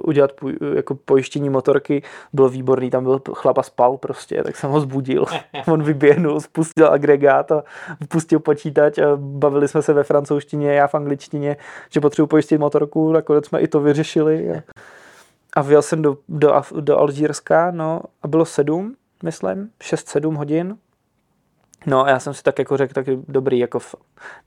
udělat 0.03 0.31
jako 0.75 0.95
pojištění 0.95 1.49
motorky, 1.49 2.03
bylo 2.33 2.49
výborný, 2.49 2.89
tam 2.89 3.03
byl 3.03 3.21
chlapa 3.33 3.63
spal 3.63 3.97
prostě, 3.97 4.43
tak 4.43 4.55
jsem 4.55 4.69
ho 4.69 4.79
zbudil, 4.79 5.25
on 5.67 5.83
vyběhnul, 5.83 6.39
spustil 6.39 6.87
agregát 6.87 7.51
a 7.51 7.63
pustil 8.07 8.39
počítač 8.39 8.97
a 8.97 9.15
bavili 9.15 9.67
jsme 9.67 9.81
se 9.81 9.93
ve 9.93 10.03
francouzštině, 10.03 10.71
já 10.71 10.87
v 10.87 10.95
angličtině, 10.95 11.57
že 11.89 12.01
potřebuji 12.01 12.27
pojistit 12.27 12.57
motorku, 12.57 13.11
nakonec 13.11 13.45
jsme 13.45 13.59
i 13.59 13.67
to 13.67 13.79
vyřešili. 13.79 14.51
A, 14.51 14.63
a 15.53 15.61
vyjel 15.61 15.81
jsem 15.81 16.01
do, 16.01 16.17
do, 16.29 16.61
do 16.79 16.97
Alžírska, 16.97 17.71
no 17.71 18.01
a 18.23 18.27
bylo 18.27 18.45
sedm, 18.45 18.95
myslím, 19.23 19.71
6-7 19.79 20.37
hodin 20.37 20.77
No 21.85 22.05
a 22.05 22.09
já 22.09 22.19
jsem 22.19 22.33
si 22.33 22.43
tak 22.43 22.59
jako 22.59 22.77
řekl, 22.77 22.93
tak 22.93 23.07
dobrý, 23.27 23.59
jako 23.59 23.79
v, 23.79 23.95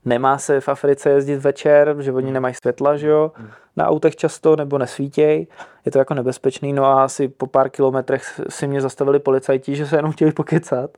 nemá 0.05 0.37
se 0.37 0.61
v 0.61 0.69
Africe 0.69 1.09
jezdit 1.09 1.37
večer, 1.37 1.95
že 1.99 2.11
oni 2.11 2.31
nemají 2.31 2.55
světla, 2.55 2.97
že 2.97 3.07
jo, 3.07 3.31
na 3.75 3.87
autech 3.87 4.15
často, 4.15 4.55
nebo 4.55 4.77
nesvítěj, 4.77 5.47
je 5.85 5.91
to 5.91 5.99
jako 5.99 6.13
nebezpečný, 6.13 6.73
no 6.73 6.85
a 6.85 7.03
asi 7.03 7.27
po 7.27 7.47
pár 7.47 7.69
kilometrech 7.69 8.41
si 8.49 8.67
mě 8.67 8.81
zastavili 8.81 9.19
policajti, 9.19 9.75
že 9.75 9.87
se 9.87 9.95
jenom 9.95 10.11
chtěli 10.11 10.31
pokecat. 10.31 10.97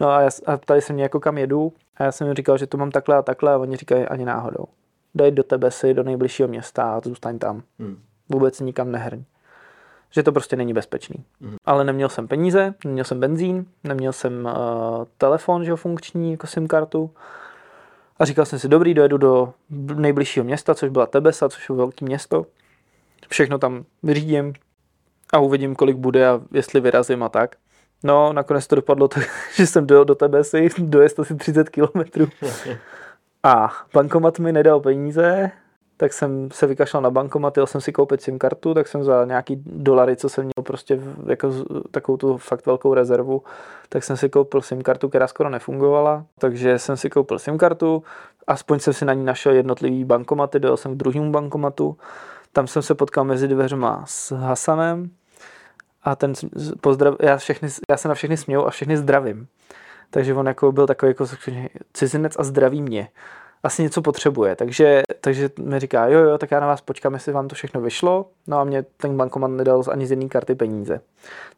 No 0.00 0.08
a, 0.08 0.20
já, 0.20 0.28
a 0.46 0.56
ptali 0.56 0.82
se 0.82 0.92
mě 0.92 1.02
jako 1.02 1.20
kam 1.20 1.38
jedu 1.38 1.72
a 1.96 2.04
já 2.04 2.12
jsem 2.12 2.26
jim 2.26 2.36
říkal, 2.36 2.58
že 2.58 2.66
to 2.66 2.76
mám 2.76 2.90
takhle 2.90 3.16
a 3.16 3.22
takhle 3.22 3.52
a 3.52 3.58
oni 3.58 3.76
říkají 3.76 4.04
ani 4.04 4.24
náhodou. 4.24 4.64
Dej 5.14 5.30
do 5.30 5.42
tebe 5.42 5.70
si 5.70 5.94
do 5.94 6.02
nejbližšího 6.02 6.48
města 6.48 6.94
a 6.94 7.00
zůstaň 7.04 7.38
tam. 7.38 7.62
Hmm. 7.78 7.98
Vůbec 8.28 8.60
nikam 8.60 8.92
nehrň 8.92 9.22
že 10.16 10.22
to 10.22 10.32
prostě 10.32 10.56
není 10.56 10.72
bezpečný. 10.72 11.24
Mm. 11.40 11.56
Ale 11.64 11.84
neměl 11.84 12.08
jsem 12.08 12.28
peníze, 12.28 12.74
neměl 12.84 13.04
jsem 13.04 13.20
benzín, 13.20 13.66
neměl 13.84 14.12
jsem 14.12 14.44
uh, 14.44 15.04
telefon, 15.18 15.64
že 15.64 15.70
jo, 15.70 15.76
funkční, 15.76 16.30
jako 16.30 16.46
SIM 16.46 16.68
kartu. 16.68 17.10
A 18.18 18.24
říkal 18.24 18.44
jsem 18.44 18.58
si, 18.58 18.68
dobrý, 18.68 18.94
dojedu 18.94 19.16
do 19.16 19.52
nejbližšího 19.94 20.44
města, 20.44 20.74
což 20.74 20.90
byla 20.90 21.06
Tebesa, 21.06 21.48
což 21.48 21.68
je 21.68 21.74
velké 21.74 22.04
město. 22.04 22.46
Všechno 23.28 23.58
tam 23.58 23.84
vyřídím 24.02 24.52
a 25.32 25.38
uvidím, 25.38 25.76
kolik 25.76 25.96
bude 25.96 26.28
a 26.28 26.40
jestli 26.52 26.80
vyrazím 26.80 27.22
a 27.22 27.28
tak. 27.28 27.56
No, 28.04 28.32
nakonec 28.32 28.66
to 28.66 28.76
dopadlo 28.76 29.08
tak, 29.08 29.28
že 29.54 29.66
jsem 29.66 29.86
dojel 29.86 30.04
do 30.04 30.14
Tebesy, 30.14 30.68
dojezd 30.78 31.20
asi 31.20 31.34
30 31.34 31.68
kilometrů. 31.68 32.26
A 33.42 33.72
bankomat 33.94 34.38
mi 34.38 34.52
nedal 34.52 34.80
peníze, 34.80 35.50
tak 35.96 36.12
jsem 36.12 36.48
se 36.52 36.66
vykašlal 36.66 37.02
na 37.02 37.10
bankomat, 37.10 37.56
jel 37.56 37.66
jsem 37.66 37.80
si 37.80 37.92
koupit 37.92 38.22
SIM 38.22 38.38
kartu, 38.38 38.74
tak 38.74 38.88
jsem 38.88 39.04
za 39.04 39.24
nějaký 39.24 39.62
dolary, 39.66 40.16
co 40.16 40.28
jsem 40.28 40.44
měl 40.44 40.64
prostě 40.64 41.00
jako 41.26 41.52
takovou 41.90 42.18
tu 42.18 42.36
fakt 42.36 42.66
velkou 42.66 42.94
rezervu, 42.94 43.42
tak 43.88 44.04
jsem 44.04 44.16
si 44.16 44.28
koupil 44.28 44.62
SIM 44.62 44.82
kartu, 44.82 45.08
která 45.08 45.26
skoro 45.26 45.50
nefungovala, 45.50 46.24
takže 46.38 46.78
jsem 46.78 46.96
si 46.96 47.10
koupil 47.10 47.38
SIM 47.38 47.58
kartu, 47.58 48.02
aspoň 48.46 48.78
jsem 48.78 48.92
si 48.92 49.04
na 49.04 49.12
ní 49.12 49.24
našel 49.24 49.52
jednotlivý 49.52 50.04
bankomaty, 50.04 50.60
dojel 50.60 50.76
jsem 50.76 50.94
k 50.94 50.96
druhému 50.96 51.32
bankomatu, 51.32 51.96
tam 52.52 52.66
jsem 52.66 52.82
se 52.82 52.94
potkal 52.94 53.24
mezi 53.24 53.48
dveřma 53.48 54.04
s 54.06 54.32
Hasanem 54.32 55.10
a 56.02 56.16
ten 56.16 56.32
pozdrav, 56.80 57.14
já, 57.20 57.36
všechny, 57.36 57.68
já 57.90 57.96
se 57.96 58.08
na 58.08 58.14
všechny 58.14 58.36
směju 58.36 58.66
a 58.66 58.70
všechny 58.70 58.96
zdravím. 58.96 59.46
Takže 60.10 60.34
on 60.34 60.46
jako 60.46 60.72
byl 60.72 60.86
takový 60.86 61.10
jako 61.10 61.26
cizinec 61.92 62.36
a 62.38 62.44
zdraví 62.44 62.82
mě 62.82 63.08
asi 63.66 63.82
něco 63.82 64.02
potřebuje. 64.02 64.56
Takže, 64.56 65.02
takže 65.20 65.50
mi 65.58 65.80
říká, 65.80 66.06
jo, 66.06 66.18
jo, 66.18 66.38
tak 66.38 66.50
já 66.50 66.60
na 66.60 66.66
vás 66.66 66.80
počkám, 66.80 67.14
jestli 67.14 67.32
vám 67.32 67.48
to 67.48 67.54
všechno 67.54 67.80
vyšlo. 67.80 68.26
No 68.46 68.58
a 68.58 68.64
mě 68.64 68.82
ten 68.82 69.16
bankomat 69.16 69.50
nedal 69.50 69.82
ani 69.90 70.06
z 70.06 70.10
jedné 70.10 70.28
karty 70.28 70.54
peníze. 70.54 71.00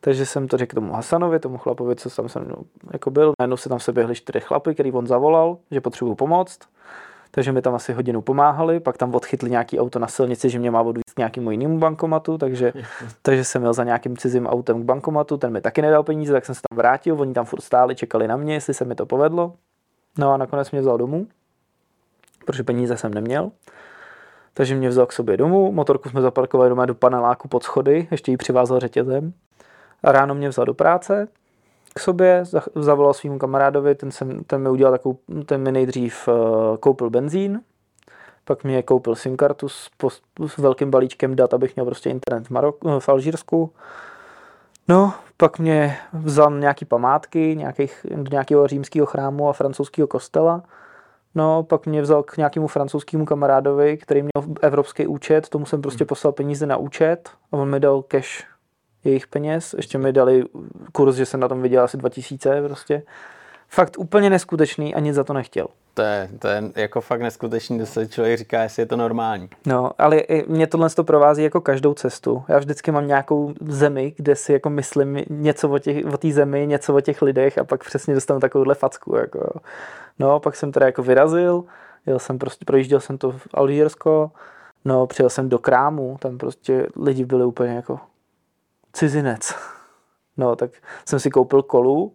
Takže 0.00 0.26
jsem 0.26 0.48
to 0.48 0.56
řekl 0.56 0.74
tomu 0.74 0.92
Hasanovi, 0.92 1.38
tomu 1.38 1.58
chlapovi, 1.58 1.96
co 1.96 2.10
tam 2.10 2.28
jsem 2.28 2.52
jako 2.92 3.10
byl. 3.10 3.32
Najednou 3.40 3.56
se 3.56 3.68
tam 3.68 3.80
se 3.80 3.92
běhli 3.92 4.14
čtyři 4.14 4.40
chlapy, 4.40 4.74
který 4.74 4.92
on 4.92 5.06
zavolal, 5.06 5.58
že 5.70 5.80
potřebuju 5.80 6.14
pomoct. 6.14 6.58
Takže 7.30 7.52
mi 7.52 7.62
tam 7.62 7.74
asi 7.74 7.92
hodinu 7.92 8.22
pomáhali, 8.22 8.80
pak 8.80 8.96
tam 8.96 9.14
odchytli 9.14 9.50
nějaký 9.50 9.80
auto 9.80 9.98
na 9.98 10.06
silnici, 10.06 10.50
že 10.50 10.58
mě 10.58 10.70
má 10.70 10.80
odvízt 10.80 11.14
k 11.14 11.18
nějakému 11.18 11.50
jinému 11.50 11.78
bankomatu, 11.78 12.38
takže, 12.38 12.72
takže 13.22 13.44
jsem 13.44 13.62
měl 13.62 13.72
za 13.72 13.84
nějakým 13.84 14.16
cizím 14.16 14.46
autem 14.46 14.82
k 14.82 14.84
bankomatu, 14.84 15.36
ten 15.36 15.52
mi 15.52 15.60
taky 15.60 15.82
nedal 15.82 16.02
peníze, 16.02 16.32
tak 16.32 16.46
jsem 16.46 16.54
se 16.54 16.60
tam 16.70 16.76
vrátil, 16.76 17.20
oni 17.20 17.34
tam 17.34 17.44
furt 17.44 17.60
stáli, 17.60 17.94
čekali 17.94 18.28
na 18.28 18.36
mě, 18.36 18.54
jestli 18.54 18.74
se 18.74 18.84
mi 18.84 18.94
to 18.94 19.06
povedlo. 19.06 19.52
No 20.18 20.32
a 20.32 20.36
nakonec 20.36 20.70
mě 20.70 20.80
vzal 20.80 20.98
domů 20.98 21.26
protože 22.48 22.64
peníze 22.64 22.96
jsem 22.96 23.14
neměl. 23.14 23.50
Takže 24.54 24.74
mě 24.74 24.88
vzal 24.88 25.06
k 25.06 25.12
sobě 25.12 25.36
domů, 25.36 25.72
motorku 25.72 26.08
jsme 26.08 26.20
zaparkovali 26.20 26.70
doma 26.70 26.86
do 26.86 26.94
paneláku 26.94 27.48
pod 27.48 27.62
schody, 27.62 28.08
ještě 28.10 28.30
ji 28.30 28.36
přivázal 28.36 28.80
řetězem. 28.80 29.32
A 30.02 30.12
ráno 30.12 30.34
mě 30.34 30.48
vzal 30.48 30.64
do 30.64 30.74
práce 30.74 31.28
k 31.94 31.98
sobě, 32.00 32.44
zavolal 32.74 33.14
svým 33.14 33.38
kamarádovi, 33.38 33.94
ten, 33.94 34.10
jsem, 34.10 34.44
ten 34.44 34.62
mi 34.62 34.68
udělal 34.68 34.92
takovou, 34.92 35.18
ten 35.46 35.62
mi 35.62 35.72
nejdřív 35.72 36.28
uh, 36.28 36.76
koupil 36.76 37.10
benzín, 37.10 37.60
pak 38.44 38.64
mě 38.64 38.82
koupil 38.82 39.14
SIM 39.14 39.36
kartu 39.36 39.68
s, 39.68 39.90
post, 39.96 40.22
s 40.46 40.58
velkým 40.58 40.90
balíčkem 40.90 41.36
dat, 41.36 41.54
abych 41.54 41.76
měl 41.76 41.86
prostě 41.86 42.10
internet 42.10 42.46
v, 42.46 42.50
Marok, 42.50 42.76
v 42.98 43.08
Alžírsku. 43.08 43.72
No, 44.88 45.12
pak 45.36 45.58
mě 45.58 45.96
vzal 46.12 46.58
nějaký 46.58 46.84
památky 46.84 47.56
nějakých, 47.56 48.06
do 48.16 48.30
nějakého 48.30 48.66
římského 48.66 49.06
chrámu 49.06 49.48
a 49.48 49.52
francouzského 49.52 50.08
kostela 50.08 50.62
No, 51.38 51.62
pak 51.62 51.86
mě 51.86 52.02
vzal 52.02 52.22
k 52.22 52.36
nějakému 52.36 52.66
francouzskému 52.66 53.24
kamarádovi, 53.24 53.96
který 53.96 54.20
měl 54.22 54.56
evropský 54.62 55.06
účet, 55.06 55.48
tomu 55.48 55.66
jsem 55.66 55.82
prostě 55.82 56.04
hmm. 56.04 56.08
poslal 56.08 56.32
peníze 56.32 56.66
na 56.66 56.76
účet 56.76 57.30
a 57.52 57.56
on 57.56 57.70
mi 57.70 57.80
dal 57.80 58.02
cash 58.02 58.44
jejich 59.04 59.26
peněz, 59.26 59.74
ještě 59.76 59.98
mi 59.98 60.12
dali 60.12 60.44
kurz, 60.92 61.16
že 61.16 61.26
jsem 61.26 61.40
na 61.40 61.48
tom 61.48 61.62
viděl 61.62 61.84
asi 61.84 61.96
2000 61.96 62.62
prostě. 62.62 63.02
Fakt 63.68 63.98
úplně 63.98 64.30
neskutečný 64.30 64.94
a 64.94 65.00
nic 65.00 65.14
za 65.14 65.24
to 65.24 65.32
nechtěl. 65.32 65.66
To 65.94 66.02
je, 66.02 66.28
to 66.38 66.48
je 66.48 66.62
jako 66.76 67.00
fakt 67.00 67.20
neskutečný, 67.20 67.78
že 67.78 67.86
se 67.86 68.08
člověk 68.08 68.38
říká, 68.38 68.62
jestli 68.62 68.82
je 68.82 68.86
to 68.86 68.96
normální. 68.96 69.48
No, 69.66 69.90
ale 69.98 70.22
mě 70.46 70.66
tohle 70.66 70.90
to 70.90 71.04
provází 71.04 71.42
jako 71.42 71.60
každou 71.60 71.94
cestu. 71.94 72.44
Já 72.48 72.58
vždycky 72.58 72.90
mám 72.90 73.06
nějakou 73.06 73.54
zemi, 73.60 74.14
kde 74.16 74.36
si 74.36 74.52
jako 74.52 74.70
myslím 74.70 75.24
něco 75.30 75.70
o 75.70 75.78
té 75.78 76.04
o 76.04 76.32
zemi, 76.32 76.66
něco 76.66 76.96
o 76.96 77.00
těch 77.00 77.22
lidech 77.22 77.58
a 77.58 77.64
pak 77.64 77.84
přesně 77.84 78.14
dostanu 78.14 78.40
takovouhle 78.40 78.74
facku. 78.74 79.16
Jako. 79.16 79.60
No, 80.18 80.40
pak 80.40 80.56
jsem 80.56 80.72
teda 80.72 80.86
jako 80.86 81.02
vyrazil, 81.02 81.64
jel 82.06 82.18
jsem 82.18 82.38
prostě, 82.38 82.64
projížděl 82.64 83.00
jsem 83.00 83.18
to 83.18 83.32
v 83.32 83.48
Alžírsko, 83.54 84.30
no, 84.84 85.06
přijel 85.06 85.30
jsem 85.30 85.48
do 85.48 85.58
krámu, 85.58 86.16
tam 86.20 86.38
prostě 86.38 86.86
lidi 86.96 87.24
byli 87.24 87.44
úplně 87.44 87.74
jako 87.74 88.00
cizinec. 88.92 89.54
No, 90.36 90.56
tak 90.56 90.70
jsem 91.04 91.20
si 91.20 91.30
koupil 91.30 91.62
kolu 91.62 92.12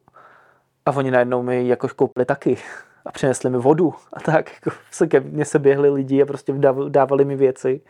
a 0.86 0.92
oni 0.92 1.12
najednou 1.12 1.44
mi 1.44 1.68
jako 1.68 1.88
koupili 1.96 2.26
taky 2.26 2.58
a 3.06 3.12
přinesli 3.12 3.50
mi 3.50 3.58
vodu 3.58 3.94
a 4.14 4.20
tak. 4.20 4.52
Jako 4.54 4.78
se 4.92 5.08
ke 5.08 5.20
mně 5.20 5.46
se 5.46 5.60
běhli 5.60 5.90
lidi 5.90 6.22
a 6.22 6.26
prostě 6.26 6.54
dávali 6.90 7.26
mi 7.26 7.36
věci. 7.36 7.82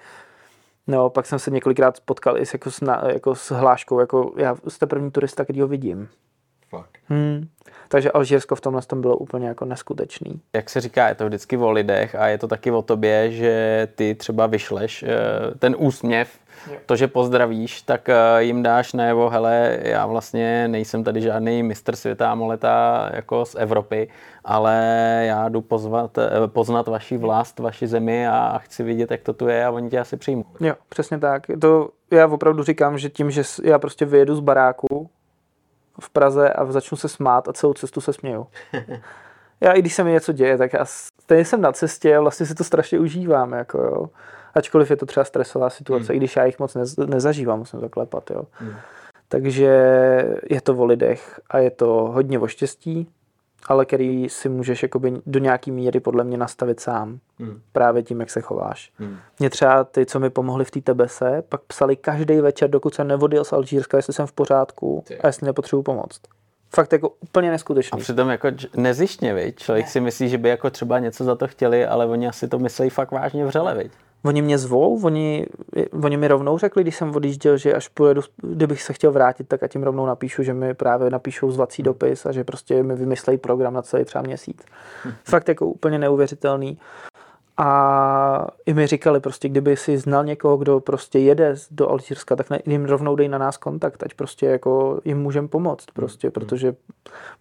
No, 0.88 1.10
pak 1.10 1.26
jsem 1.26 1.40
se 1.40 1.52
několikrát 1.52 2.00
potkal 2.00 2.38
i 2.38 2.46
s, 2.46 2.54
jako, 2.54 2.72
s, 2.72 2.82
jako 3.08 3.36
s 3.36 3.52
hláškou, 3.52 4.00
jako 4.00 4.34
já 4.38 4.56
jste 4.68 4.86
první 4.86 5.12
turista, 5.12 5.44
který 5.44 5.62
ho 5.62 5.68
vidím. 5.68 6.10
Fakt. 6.74 6.98
Hmm. 7.08 7.48
Takže 7.88 8.12
Alžírsko 8.12 8.56
v 8.56 8.62
tomhle 8.62 8.82
tom 8.82 9.02
bylo 9.02 9.18
úplně 9.18 9.48
jako 9.48 9.66
neskutečný. 9.66 10.42
Jak 10.54 10.70
se 10.70 10.82
říká, 10.82 11.08
je 11.08 11.16
to 11.16 11.26
vždycky 11.26 11.58
o 11.58 11.72
lidech 11.72 12.16
a 12.16 12.28
je 12.28 12.38
to 12.38 12.48
taky 12.48 12.72
o 12.72 12.82
tobě, 12.82 13.32
že 13.32 13.88
ty 13.96 14.16
třeba 14.16 14.48
vyšleš 14.48 15.04
eh, 15.04 15.08
ten 15.60 15.76
úsměv, 15.80 16.40
to, 16.86 16.96
že 16.96 17.08
pozdravíš, 17.08 17.82
tak 17.82 18.10
eh, 18.10 18.16
jim 18.40 18.64
dáš 18.64 18.94
najevo, 18.94 19.30
hele, 19.30 19.80
já 19.82 20.06
vlastně 20.06 20.68
nejsem 20.68 21.04
tady 21.04 21.22
žádný 21.22 21.64
mistr 21.64 21.96
světa 21.96 22.32
a 22.32 22.36
moleta 22.36 23.10
jako 23.14 23.46
z 23.46 23.56
Evropy, 23.56 24.10
ale 24.46 24.76
já 25.28 25.50
jdu 25.50 25.62
pozvat, 25.62 26.18
eh, 26.18 26.48
poznat 26.48 26.88
vaši 26.88 27.18
vlast, 27.18 27.60
vaši 27.60 27.88
zemi 27.88 28.28
a 28.28 28.58
chci 28.58 28.84
vidět, 28.84 29.12
jak 29.12 29.22
to 29.22 29.34
tu 29.34 29.48
je 29.48 29.66
a 29.66 29.72
oni 29.72 29.90
tě 29.90 30.00
asi 30.00 30.18
přijmou. 30.18 30.46
Jo, 30.60 30.74
přesně 30.90 31.20
tak. 31.20 31.44
To 31.62 31.90
já 32.12 32.28
opravdu 32.28 32.64
říkám, 32.64 32.98
že 32.98 33.10
tím, 33.10 33.32
že 33.32 33.44
já 33.64 33.80
prostě 33.80 34.06
vyjedu 34.06 34.36
z 34.36 34.40
baráku, 34.40 35.10
v 36.00 36.10
Praze 36.10 36.54
a 36.54 36.66
začnu 36.66 36.98
se 36.98 37.10
smát 37.10 37.48
a 37.48 37.54
celou 37.54 37.74
cestu 37.74 38.02
se 38.02 38.14
směju. 38.14 38.48
Já 39.62 39.72
i 39.72 39.80
když 39.80 39.94
se 39.94 40.04
mi 40.04 40.12
něco 40.12 40.34
děje, 40.34 40.58
tak 40.58 40.74
já 40.74 40.86
stejně 40.86 41.46
jsem 41.46 41.62
na 41.62 41.72
cestě 41.72 42.18
a 42.18 42.22
vlastně 42.22 42.46
si 42.46 42.56
to 42.56 42.64
strašně 42.64 43.00
užívám. 43.00 43.54
Jako 43.54 43.78
jo. 43.82 44.10
Ačkoliv 44.54 44.90
je 44.90 44.96
to 44.96 45.06
třeba 45.06 45.24
stresová 45.24 45.70
situace, 45.70 46.06
hmm. 46.06 46.16
i 46.16 46.18
když 46.18 46.36
já 46.36 46.46
jich 46.46 46.60
moc 46.60 46.76
nez, 46.76 46.98
nezažívám, 46.98 47.60
musím 47.60 47.80
zaklepat. 47.80 48.32
Jo. 48.32 48.44
Hmm. 48.52 48.74
Takže 49.28 49.70
je 50.50 50.62
to 50.62 50.76
o 50.76 50.86
lidech 50.86 51.40
a 51.50 51.60
je 51.60 51.72
to 51.72 51.88
hodně 51.88 52.40
o 52.40 52.48
štěstí 52.48 53.08
ale 53.66 53.86
který 53.86 54.30
si 54.30 54.50
můžeš 54.50 54.84
jakoby 54.84 55.14
do 55.26 55.40
nějaký 55.40 55.72
míry 55.72 56.00
podle 56.00 56.24
mě 56.24 56.38
nastavit 56.38 56.80
sám. 56.80 57.20
Hmm. 57.40 57.62
Právě 57.72 58.04
tím, 58.04 58.20
jak 58.20 58.30
se 58.30 58.42
chováš. 58.42 58.92
Hmm. 58.98 59.18
Mě 59.40 59.50
třeba 59.50 59.84
ty, 59.84 60.06
co 60.06 60.20
mi 60.20 60.30
pomohli 60.30 60.66
v 60.66 60.72
té 60.72 60.82
tebese, 60.82 61.44
pak 61.50 61.62
psali 61.62 61.96
každý 61.96 62.42
večer, 62.42 62.70
dokud 62.70 62.96
jsem 62.96 63.08
nevodil 63.08 63.44
z 63.44 63.54
Alžírska, 63.54 63.98
jestli 63.98 64.14
jsem 64.14 64.28
v 64.28 64.32
pořádku 64.32 65.04
ty. 65.08 65.18
a 65.18 65.28
jestli 65.28 65.46
nepotřebuji 65.46 65.84
pomoct. 65.84 66.22
Fakt 66.76 66.94
jako 66.94 67.10
úplně 67.10 67.52
neskutečný. 67.52 68.00
A 68.00 68.02
přitom 68.02 68.30
jako 68.30 68.48
nezištně, 68.76 69.34
viď? 69.34 69.56
Člověk 69.56 69.86
ne. 69.86 69.92
si 69.92 70.00
myslí, 70.00 70.30
že 70.30 70.38
by 70.38 70.50
jako 70.50 70.70
třeba 70.70 71.00
něco 71.00 71.24
za 71.24 71.36
to 71.36 71.48
chtěli, 71.48 71.86
ale 71.86 72.06
oni 72.06 72.28
asi 72.28 72.48
to 72.48 72.60
myslí 72.60 72.90
fakt 72.90 73.12
vážně 73.12 73.46
vřele, 73.46 73.76
viď? 73.76 73.92
Oni 74.26 74.42
mě 74.42 74.58
zvou, 74.58 75.04
oni, 75.04 75.46
oni 76.04 76.18
mi 76.18 76.28
rovnou 76.28 76.58
řekli, 76.58 76.84
když 76.84 76.96
jsem 76.96 77.16
odjížděl, 77.16 77.58
že 77.58 77.74
až 77.74 77.88
pojedu, 77.88 78.22
kdybych 78.42 78.82
se 78.82 78.94
chtěl 78.94 79.12
vrátit, 79.12 79.48
tak 79.48 79.64
a 79.64 79.68
tím 79.68 79.84
rovnou 79.84 80.06
napíšu, 80.06 80.44
že 80.44 80.54
mi 80.54 80.74
právě 80.74 81.10
napíšou 81.10 81.52
zvací 81.52 81.84
dopis 81.84 82.26
a 82.26 82.32
že 82.32 82.44
prostě 82.44 82.84
mi 82.84 82.96
vymyslejí 82.96 83.38
program 83.38 83.74
na 83.74 83.82
celý 83.82 84.06
třeba 84.06 84.22
měsíc. 84.22 84.66
Hmm. 85.04 85.14
Fakt 85.24 85.48
jako 85.48 85.66
úplně 85.66 86.00
neuvěřitelný. 86.00 86.78
A 87.58 88.23
i 88.66 88.74
mi 88.74 88.88
říkali 88.88 89.20
prostě, 89.20 89.50
kdyby 89.50 89.78
si 89.78 89.98
znal 89.98 90.26
někoho, 90.26 90.58
kdo 90.58 90.80
prostě 90.80 91.20
jede 91.20 91.56
do 91.72 91.90
Alžírska, 91.90 92.36
tak 92.36 92.48
jim 92.66 92.86
rovnou 92.86 93.16
dej 93.16 93.28
na 93.28 93.38
nás 93.38 93.58
kontakt, 93.58 94.04
ať 94.04 94.14
prostě 94.14 94.46
jako 94.46 95.02
jim 95.06 95.18
můžeme 95.18 95.48
pomoct 95.48 95.86
prostě, 95.94 96.28
hmm. 96.28 96.32
protože 96.32 96.76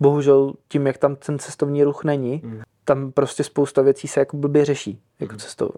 bohužel 0.00 0.52
tím, 0.68 0.86
jak 0.86 0.98
tam 0.98 1.16
ten 1.16 1.38
cestovní 1.38 1.84
ruch 1.84 2.04
není, 2.04 2.40
hmm 2.44 2.62
tam 2.84 3.12
prostě 3.12 3.44
spousta 3.44 3.82
věcí 3.82 4.08
se 4.08 4.20
jako 4.20 4.36
blbě 4.36 4.64
řeší, 4.64 5.02
jako, 5.20 5.32
mhm. 5.32 5.38
cesto, 5.38 5.70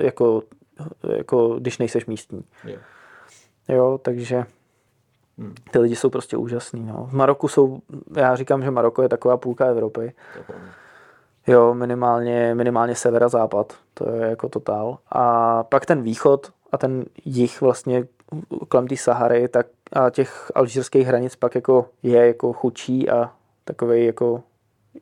jako, 0.00 0.42
jako 1.16 1.58
když 1.58 1.78
nejseš 1.78 2.06
místní. 2.06 2.44
Yeah. 2.64 2.82
Jo, 3.68 4.00
takže 4.02 4.44
ty 5.70 5.78
lidi 5.78 5.96
jsou 5.96 6.10
prostě 6.10 6.36
úžasní. 6.36 6.86
No. 6.86 7.06
V 7.10 7.12
Maroku 7.12 7.48
jsou, 7.48 7.80
já 8.16 8.36
říkám, 8.36 8.62
že 8.62 8.70
Maroko 8.70 9.02
je 9.02 9.08
taková 9.08 9.36
půlka 9.36 9.66
Evropy. 9.66 10.12
Jo, 11.48 11.74
minimálně, 11.74 12.54
minimálně 12.54 12.94
sever 12.94 13.24
a 13.24 13.28
západ, 13.28 13.72
to 13.94 14.10
je 14.10 14.28
jako 14.28 14.48
totál. 14.48 14.98
A 15.10 15.64
pak 15.64 15.86
ten 15.86 16.02
východ 16.02 16.52
a 16.72 16.78
ten 16.78 17.04
jich 17.24 17.60
vlastně 17.60 18.04
kolem 18.68 18.88
té 18.88 18.96
Sahary 18.96 19.48
tak 19.48 19.66
a 19.92 20.10
těch 20.10 20.52
alžírských 20.54 21.06
hranic 21.06 21.36
pak 21.36 21.54
jako 21.54 21.86
je 22.02 22.26
jako 22.26 22.52
chudší 22.52 23.10
a 23.10 23.30
takový 23.64 24.06
jako 24.06 24.42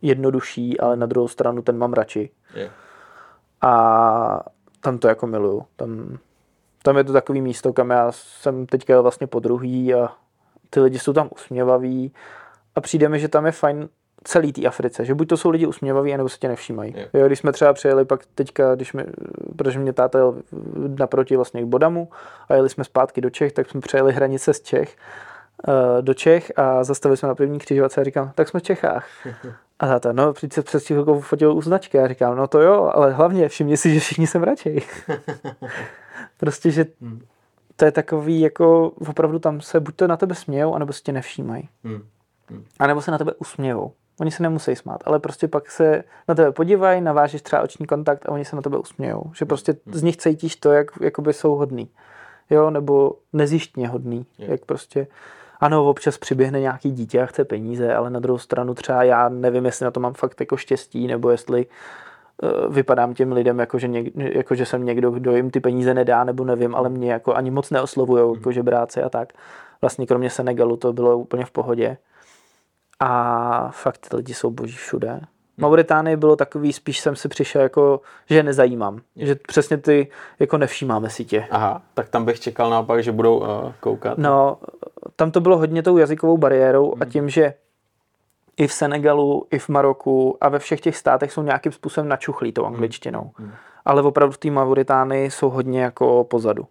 jednodušší, 0.03 0.81
ale 0.81 0.97
na 0.97 1.07
druhou 1.07 1.29
stranu 1.29 1.63
ten 1.63 1.79
mám 1.79 1.93
radši. 1.93 2.31
Yeah. 2.55 2.73
A 3.61 4.41
tam 4.81 4.99
to 4.99 5.09
jako 5.09 5.27
miluju. 5.27 5.67
Tam, 5.77 6.19
tam 6.83 6.97
je 6.97 7.05
to 7.05 7.13
takový 7.13 7.41
místo, 7.41 7.73
kam 7.73 7.91
já 7.91 8.13
jsem 8.13 8.67
teďka 8.67 8.93
jel 8.93 9.03
vlastně 9.03 9.27
po 9.27 9.41
druhý 9.41 9.95
a 9.95 10.13
ty 10.71 10.81
lidi 10.81 10.99
jsou 10.99 11.13
tam 11.13 11.29
usměvaví 11.33 12.13
a 12.75 12.81
přijde 12.81 13.09
mi, 13.09 13.21
že 13.21 13.29
tam 13.29 13.47
je 13.47 13.53
fajn 13.53 13.89
celý 14.27 14.53
té 14.53 14.67
Africe, 14.67 15.05
že 15.05 15.15
buď 15.15 15.29
to 15.29 15.37
jsou 15.37 15.51
lidi 15.51 15.67
usměvaví, 15.67 16.15
anebo 16.15 16.29
se 16.29 16.39
tě 16.39 16.49
nevšímají. 16.49 16.95
Yeah. 16.97 17.09
Jo, 17.15 17.27
když 17.27 17.39
jsme 17.39 17.53
třeba 17.53 17.73
přijeli 17.73 18.05
pak 18.05 18.21
teďka, 18.35 18.75
když 18.75 18.93
mi, 18.93 19.05
protože 19.57 19.79
mě 19.79 19.93
táta 19.93 20.19
jel 20.19 20.35
naproti 20.99 21.37
vlastně 21.37 21.63
k 21.63 21.67
Bodamu 21.67 22.09
a 22.49 22.55
jeli 22.55 22.69
jsme 22.69 22.85
zpátky 22.85 23.21
do 23.21 23.31
Čech, 23.31 23.53
tak 23.53 23.71
jsme 23.71 23.81
přejeli 23.81 24.13
hranice 24.13 24.55
z 24.55 24.61
Čech 24.61 24.97
uh, 25.69 25.75
do 26.01 26.15
Čech 26.15 26.53
a 26.57 26.85
zastavili 26.85 27.17
jsme 27.17 27.29
na 27.29 27.35
první 27.35 27.59
křižovatce 27.59 28.01
a 28.01 28.05
říkám, 28.05 28.33
tak 28.35 28.49
jsme 28.49 28.61
v 28.61 28.63
Čechách. 28.63 29.07
A 29.79 29.87
táta, 29.87 30.13
no, 30.13 30.33
přijď 30.33 30.53
se 30.53 30.63
přes 30.63 30.87
chvilku 30.87 31.21
fotil 31.21 31.53
u 31.53 31.63
značky. 31.63 31.99
A 31.99 32.09
říkám, 32.09 32.37
no 32.37 32.47
to 32.47 32.61
jo, 32.61 32.91
ale 32.95 33.13
hlavně 33.13 33.49
všimni 33.49 33.77
si, 33.77 33.95
že 33.95 34.01
všichni 34.01 34.27
jsem 34.27 34.43
radši. 34.43 34.83
prostě, 36.39 36.71
že 36.71 36.87
hmm. 37.01 37.21
to 37.77 37.85
je 37.85 37.93
takový, 37.93 38.41
jako 38.41 38.89
opravdu 39.09 39.39
tam 39.39 39.61
se 39.61 39.81
buď 39.81 39.97
to 39.97 40.07
na 40.07 40.17
tebe 40.17 40.35
smějou, 40.35 40.75
anebo 40.75 40.93
se 40.93 41.03
tě 41.03 41.13
nevšímají. 41.13 41.69
Hmm. 41.85 42.03
Hmm. 42.51 42.65
A 42.79 42.87
nebo 42.87 43.03
se 43.03 43.11
na 43.11 43.19
tebe 43.19 43.33
usmějou. 43.39 43.93
Oni 44.21 44.31
se 44.31 44.43
nemusí 44.43 44.77
smát, 44.77 45.01
ale 45.05 45.19
prostě 45.19 45.49
pak 45.49 45.71
se 45.71 46.05
na 46.29 46.35
tebe 46.35 46.53
podívají, 46.53 47.01
navážeš 47.01 47.43
třeba 47.43 47.63
oční 47.63 47.87
kontakt 47.87 48.27
a 48.29 48.33
oni 48.33 48.45
se 48.45 48.57
na 48.57 48.63
tebe 48.63 48.79
usmějou. 48.79 49.23
Že 49.35 49.45
prostě 49.45 49.77
z 49.93 50.03
nich 50.03 50.17
cítíš 50.17 50.57
to, 50.57 50.73
jak 50.73 50.87
jakoby 51.01 51.33
jsou 51.33 51.55
hodný. 51.55 51.89
Jo, 52.51 52.71
nebo 52.71 53.13
nezjištně 53.33 53.89
hodný. 53.89 54.27
Je. 54.39 54.51
Jak 54.51 54.65
prostě 54.65 55.07
ano, 55.61 55.85
občas 55.85 56.19
přiběhne 56.19 56.61
nějaký 56.61 56.91
dítě 56.91 57.23
a 57.23 57.27
chce 57.27 57.45
peníze, 57.45 57.95
ale 57.95 58.11
na 58.11 58.21
druhou 58.21 58.39
stranu 58.39 58.75
třeba 58.75 59.03
já 59.03 59.29
nevím, 59.29 59.67
jestli 59.67 59.85
na 59.85 59.91
to 59.91 60.01
mám 60.01 60.15
fakt 60.15 60.41
jako 60.41 60.57
štěstí, 60.57 61.07
nebo 61.07 61.31
jestli 61.31 61.67
uh, 62.43 62.75
vypadám 62.75 63.15
těm 63.15 63.33
lidem, 63.33 63.59
jako 63.59 63.79
že, 63.79 63.89
něk, 63.89 64.17
jako 64.17 64.55
že 64.55 64.67
jsem 64.67 64.85
někdo, 64.85 65.11
kdo 65.11 65.37
jim 65.37 65.51
ty 65.51 65.61
peníze 65.61 65.95
nedá, 65.95 66.25
nebo 66.25 66.45
nevím, 66.45 66.75
ale 66.75 66.89
mě 66.89 67.13
jako 67.13 67.35
ani 67.35 67.51
moc 67.51 67.71
neoslovují, 67.71 68.35
jako 68.37 68.53
že 68.53 68.63
bráci 68.63 69.03
a 69.03 69.09
tak. 69.09 69.33
Vlastně 69.81 70.07
kromě 70.07 70.31
Senegalu 70.31 70.77
to 70.77 70.93
bylo 70.93 71.19
úplně 71.19 71.45
v 71.45 71.51
pohodě. 71.51 71.97
A 73.01 73.71
fakt 73.71 73.99
ty 73.99 74.17
lidi 74.17 74.35
jsou 74.35 74.51
boží 74.51 74.77
všude. 74.77 75.21
Mauritánii 75.59 76.17
bylo 76.17 76.37
takový, 76.37 76.73
spíš 76.73 77.01
jsem 77.01 77.17
si 77.17 77.29
přišel 77.29 77.63
jako, 77.63 78.01
že 78.31 78.43
nezajímám. 78.43 79.01
Že 79.17 79.35
přesně 79.35 79.77
ty, 79.77 80.09
jako 80.39 80.59
nevšímáme 80.59 81.11
si 81.11 81.25
tě. 81.25 81.47
Aha, 81.51 81.83
tak 81.95 82.09
tam 82.09 82.25
bych 82.25 82.41
čekal 82.41 82.71
naopak, 82.71 83.03
že 83.03 83.13
budou 83.13 83.39
uh, 83.39 83.47
koukat. 83.81 84.19
No, 84.19 84.59
tam 85.17 85.31
to 85.31 85.41
bylo 85.41 85.59
hodně 85.59 85.83
tou 85.83 85.99
jazykovou 85.99 86.39
bariérou 86.39 86.93
hmm. 86.93 87.03
a 87.03 87.05
tím, 87.05 87.29
že 87.29 87.55
i 88.57 88.67
v 88.67 88.73
Senegalu, 88.73 89.47
i 89.51 89.59
v 89.59 89.69
Maroku 89.69 90.37
a 90.41 90.49
ve 90.49 90.59
všech 90.59 90.81
těch 90.81 90.97
státech 90.97 91.33
jsou 91.33 91.43
nějakým 91.43 91.73
způsobem 91.73 92.09
načuchlí 92.09 92.53
tou 92.53 92.65
hmm. 92.65 92.75
angličtinou. 92.75 93.31
Hmm. 93.37 93.53
Ale 93.85 94.03
opravdu 94.03 94.33
v 94.33 94.39
té 94.39 94.51
Mauritánii 94.51 95.31
jsou 95.31 95.51
hodně 95.51 95.83
jako 95.83 96.25
pozadu. 96.25 96.67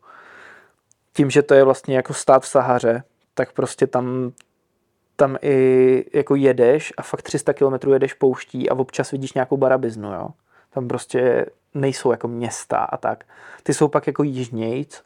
Tím, 1.13 1.29
že 1.29 1.41
to 1.41 1.53
je 1.53 1.63
vlastně 1.63 1.95
jako 1.95 2.13
stát 2.13 2.43
v 2.43 2.47
Sahaře, 2.47 3.03
tak 3.33 3.53
prostě 3.53 3.87
tam 3.87 4.31
tam 5.15 5.37
i 5.41 6.05
jako 6.13 6.35
jedeš 6.35 6.93
a 6.97 7.01
fakt 7.01 7.21
300 7.21 7.53
km 7.53 7.91
jedeš 7.93 8.13
pouští 8.13 8.69
a 8.69 8.75
občas 8.75 9.11
vidíš 9.11 9.33
nějakou 9.33 9.57
barabiznu, 9.57 10.13
jo. 10.13 10.29
Tam 10.69 10.87
prostě 10.87 11.45
nejsou 11.73 12.11
jako 12.11 12.27
města 12.27 12.77
a 12.77 12.97
tak. 12.97 13.23
Ty 13.63 13.73
jsou 13.73 13.87
pak 13.87 14.07
jako 14.07 14.23
jižnějc, 14.23 15.03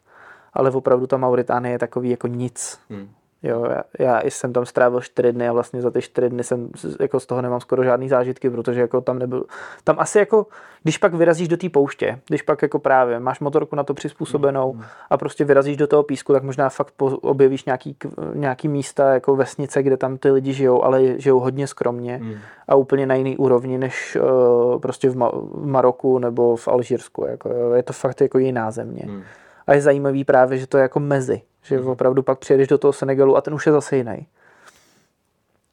ale 0.53 0.71
opravdu 0.71 1.07
ta 1.07 1.17
Mauritánie 1.17 1.73
je 1.73 1.79
takový 1.79 2.09
jako 2.09 2.27
nic. 2.27 2.79
Hmm. 2.89 3.09
Jo, 3.43 3.65
já, 3.69 3.83
já 3.99 4.21
jsem 4.23 4.53
tam 4.53 4.65
strávil 4.65 5.01
čtyři 5.01 5.33
dny 5.33 5.49
a 5.49 5.53
vlastně 5.53 5.81
za 5.81 5.91
ty 5.91 6.01
čtyři 6.01 6.29
dny 6.29 6.43
jsem 6.43 6.69
jako 6.99 7.19
z 7.19 7.25
toho 7.25 7.41
nemám 7.41 7.59
skoro 7.59 7.83
žádný 7.83 8.09
zážitky, 8.09 8.49
protože 8.49 8.81
jako 8.81 9.01
tam 9.01 9.19
nebyl, 9.19 9.45
tam 9.83 9.95
asi 9.99 10.17
jako, 10.17 10.47
když 10.83 10.97
pak 10.97 11.13
vyrazíš 11.13 11.47
do 11.47 11.57
té 11.57 11.69
pouště, 11.69 12.19
když 12.27 12.41
pak 12.41 12.61
jako 12.61 12.79
právě 12.79 13.19
máš 13.19 13.39
motorku 13.39 13.75
na 13.75 13.83
to 13.83 13.93
přizpůsobenou 13.93 14.73
mm. 14.73 14.83
a 15.09 15.17
prostě 15.17 15.45
vyrazíš 15.45 15.77
do 15.77 15.87
toho 15.87 16.03
písku, 16.03 16.33
tak 16.33 16.43
možná 16.43 16.69
fakt 16.69 16.93
objevíš 17.21 17.65
nějaký, 17.65 17.95
nějaký 18.33 18.67
místa 18.67 19.13
jako 19.13 19.35
vesnice, 19.35 19.83
kde 19.83 19.97
tam 19.97 20.17
ty 20.17 20.31
lidi 20.31 20.53
žijou, 20.53 20.83
ale 20.83 21.19
žijou 21.19 21.39
hodně 21.39 21.67
skromně 21.67 22.19
mm. 22.23 22.35
a 22.67 22.75
úplně 22.75 23.05
na 23.05 23.15
jiný 23.15 23.37
úrovni, 23.37 23.77
než 23.77 24.17
uh, 24.21 24.79
prostě 24.79 25.09
v, 25.09 25.15
Ma- 25.15 25.61
v 25.61 25.65
Maroku 25.65 26.19
nebo 26.19 26.55
v 26.55 26.67
Alžírsku, 26.67 27.25
jako, 27.25 27.73
je 27.75 27.83
to 27.83 27.93
fakt 27.93 28.21
jako 28.21 28.37
jiná 28.37 28.71
země. 28.71 29.03
Mm. 29.07 29.21
A 29.67 29.73
je 29.73 29.81
zajímavý 29.81 30.23
právě, 30.23 30.57
že 30.57 30.67
to 30.67 30.77
je 30.77 30.81
jako 30.81 30.99
mezi, 30.99 31.41
že 31.69 31.79
mm. 31.79 31.87
opravdu 31.87 32.23
pak 32.23 32.39
přijedeš 32.39 32.67
do 32.67 32.77
toho 32.77 32.93
Senegalu 32.93 33.37
a 33.37 33.41
ten 33.41 33.53
už 33.53 33.65
je 33.65 33.71
zase 33.71 33.97
jiný. 33.97 34.27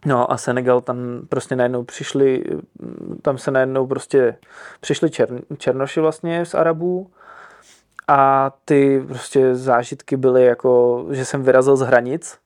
No 0.07 0.33
a 0.33 0.37
Senegal 0.37 0.81
tam 0.81 1.21
prostě 1.29 1.57
najednou 1.57 1.85
přišli, 1.85 2.45
tam 3.23 3.39
se 3.39 3.51
najednou 3.51 3.87
prostě 3.87 4.37
přišli 4.81 5.11
čer, 5.11 5.29
černoši 5.59 6.01
vlastně 6.01 6.47
z 6.47 6.55
Arabů 6.55 7.11
a 8.09 8.51
ty 8.65 9.05
prostě 9.09 9.55
zážitky 9.55 10.17
byly 10.17 10.45
jako, 10.45 11.05
že 11.11 11.25
jsem 11.25 11.43
vyrazil 11.43 11.77
z 11.77 11.81
hranic. 11.81 12.39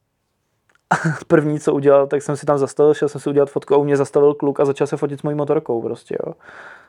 První, 1.27 1.61
co 1.61 1.75
udělal, 1.75 2.07
tak 2.07 2.23
jsem 2.23 2.37
si 2.37 2.47
tam 2.47 2.59
zastavil, 2.59 2.95
šel 2.95 3.09
jsem 3.09 3.21
si 3.21 3.31
udělat 3.31 3.51
fotku 3.51 3.75
a 3.75 3.79
u 3.79 3.85
mě 3.85 3.97
zastavil 3.97 4.35
kluk 4.35 4.61
a 4.61 4.65
začal 4.65 4.87
se 4.87 4.97
fotit 4.97 5.21
s 5.21 5.23
mojí 5.23 5.37
motorkou 5.37 5.83
prostě, 5.83 6.17
jo. 6.27 6.35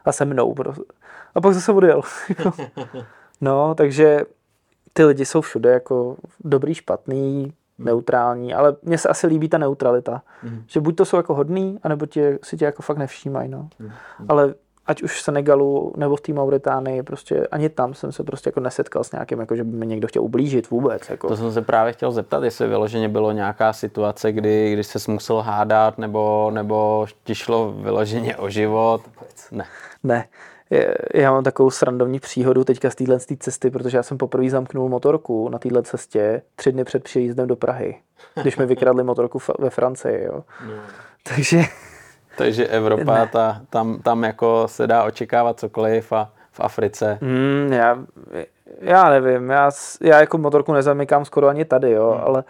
A 0.05 0.11
se 0.11 0.25
mnou 0.25 0.53
prostě. 0.53 0.83
A 1.35 1.41
pak 1.41 1.53
zase 1.53 1.71
odjel. 1.71 2.01
no, 3.41 3.75
takže 3.75 4.21
ty 4.93 5.03
lidi 5.05 5.25
jsou 5.25 5.41
všude 5.41 5.71
jako 5.71 6.15
dobrý, 6.39 6.73
špatný, 6.73 7.53
neutrální, 7.77 8.53
ale 8.53 8.75
mně 8.83 8.97
se 8.97 9.09
asi 9.09 9.27
líbí 9.27 9.49
ta 9.49 9.57
neutralita. 9.57 10.21
Mm. 10.43 10.63
Že 10.67 10.79
buď 10.79 10.95
to 10.95 11.05
jsou 11.05 11.17
jako 11.17 11.33
hodný, 11.33 11.79
anebo 11.83 12.05
tě, 12.05 12.39
si 12.43 12.57
tě 12.57 12.65
jako 12.65 12.81
fakt 12.81 12.97
nevšímají, 12.97 13.49
no. 13.49 13.69
Mm. 13.79 13.89
Ale 14.29 14.53
ať 14.85 15.03
už 15.03 15.19
v 15.19 15.21
Senegalu 15.21 15.93
nebo 15.97 16.15
v 16.15 16.21
té 16.21 16.33
Mauritánii, 16.33 17.03
prostě 17.03 17.47
ani 17.47 17.69
tam 17.69 17.93
jsem 17.93 18.11
se 18.11 18.23
prostě 18.23 18.47
jako 18.47 18.59
nesetkal 18.59 19.03
s 19.03 19.11
nějakým, 19.11 19.39
jako 19.39 19.55
že 19.55 19.63
by 19.63 19.77
mi 19.77 19.87
někdo 19.87 20.07
chtěl 20.07 20.23
ublížit 20.23 20.69
vůbec. 20.69 21.09
Jako. 21.09 21.27
To 21.27 21.37
jsem 21.37 21.51
se 21.51 21.61
právě 21.61 21.93
chtěl 21.93 22.11
zeptat, 22.11 22.43
jestli 22.43 22.67
vyloženě 22.67 23.09
bylo 23.09 23.31
nějaká 23.31 23.73
situace, 23.73 24.31
kdy, 24.31 24.73
kdy 24.73 24.83
se 24.83 25.11
musel 25.11 25.37
hádat, 25.37 25.97
nebo, 25.97 26.51
nebo 26.53 27.05
ti 27.23 27.35
šlo 27.35 27.71
vyloženě 27.71 28.37
o 28.37 28.49
život. 28.49 29.01
Ne. 29.51 29.65
Ne. 30.03 30.27
Já 31.13 31.31
mám 31.31 31.43
takovou 31.43 31.69
srandovní 31.69 32.19
příhodu 32.19 32.63
teďka 32.63 32.89
z 32.89 32.95
téhle 32.95 33.19
cesty, 33.39 33.69
protože 33.69 33.97
já 33.97 34.03
jsem 34.03 34.17
poprvé 34.17 34.49
zamknul 34.49 34.89
motorku 34.89 35.49
na 35.49 35.59
téhle 35.59 35.83
cestě 35.83 36.41
tři 36.55 36.71
dny 36.71 36.83
před 36.83 37.03
příjezdem 37.03 37.47
do 37.47 37.55
Prahy, 37.55 37.95
když 38.41 38.57
mi 38.57 38.65
vykradli 38.65 39.03
motorku 39.03 39.39
ve 39.59 39.69
Francii. 39.69 40.23
Jo. 40.23 40.43
No. 40.67 40.73
Takže 41.23 41.61
takže 42.37 42.67
Evropa, 42.67 43.25
ta, 43.25 43.61
tam, 43.69 44.01
tam 44.01 44.23
jako 44.23 44.63
se 44.65 44.87
dá 44.87 45.03
očekávat 45.03 45.59
cokoliv 45.59 46.11
a 46.11 46.31
v 46.51 46.59
Africe. 46.59 47.17
Mm, 47.21 47.73
já, 47.73 47.97
já 48.81 49.09
nevím, 49.09 49.49
já, 49.49 49.71
já 50.01 50.19
jako 50.19 50.37
motorku 50.37 50.73
nezamykám 50.73 51.25
skoro 51.25 51.47
ani 51.47 51.65
tady, 51.65 51.91
jo, 51.91 52.11
hmm. 52.11 52.23
ale 52.23 52.43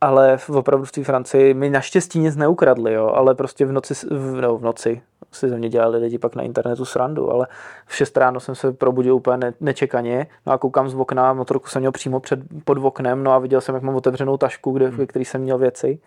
ale 0.00 0.36
v 0.36 0.50
opravdu 0.50 0.84
v 0.84 0.92
té 0.92 1.04
Francii 1.04 1.54
mi 1.54 1.70
naštěstí 1.70 2.18
nic 2.18 2.36
neukradli, 2.36 2.92
jo, 2.92 3.12
ale 3.14 3.34
prostě 3.34 3.66
v 3.66 3.72
noci, 3.72 3.94
v, 4.10 4.40
no, 4.40 4.58
v 4.58 4.62
noci 4.62 5.02
si 5.34 5.48
ze 5.48 5.58
mě 5.58 5.68
dělali 5.68 5.98
lidi 5.98 6.18
pak 6.18 6.36
na 6.36 6.42
internetu 6.42 6.84
srandu, 6.84 7.30
ale 7.30 7.46
v 7.86 7.96
6 7.96 8.16
ráno 8.16 8.40
jsem 8.40 8.54
se 8.54 8.72
probudil 8.72 9.14
úplně 9.14 9.36
ne, 9.36 9.52
nečekaně, 9.60 10.26
no 10.46 10.52
a 10.52 10.58
koukám 10.58 10.88
z 10.88 10.94
okna, 10.94 11.32
motorku 11.32 11.68
jsem 11.68 11.80
měl 11.80 11.92
přímo 11.92 12.20
před, 12.20 12.40
pod 12.64 12.78
oknem, 12.78 13.24
no 13.24 13.32
a 13.32 13.38
viděl 13.38 13.60
jsem, 13.60 13.74
jak 13.74 13.84
mám 13.84 13.94
otevřenou 13.94 14.36
tašku, 14.36 14.72
kde, 14.72 14.88
hmm. 14.88 14.96
ve 14.96 15.06
který 15.06 15.24
jsem 15.24 15.40
měl 15.40 15.58
věci 15.58 15.98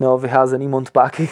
no, 0.00 0.18
vyházený 0.18 0.68
montpáky 0.68 1.28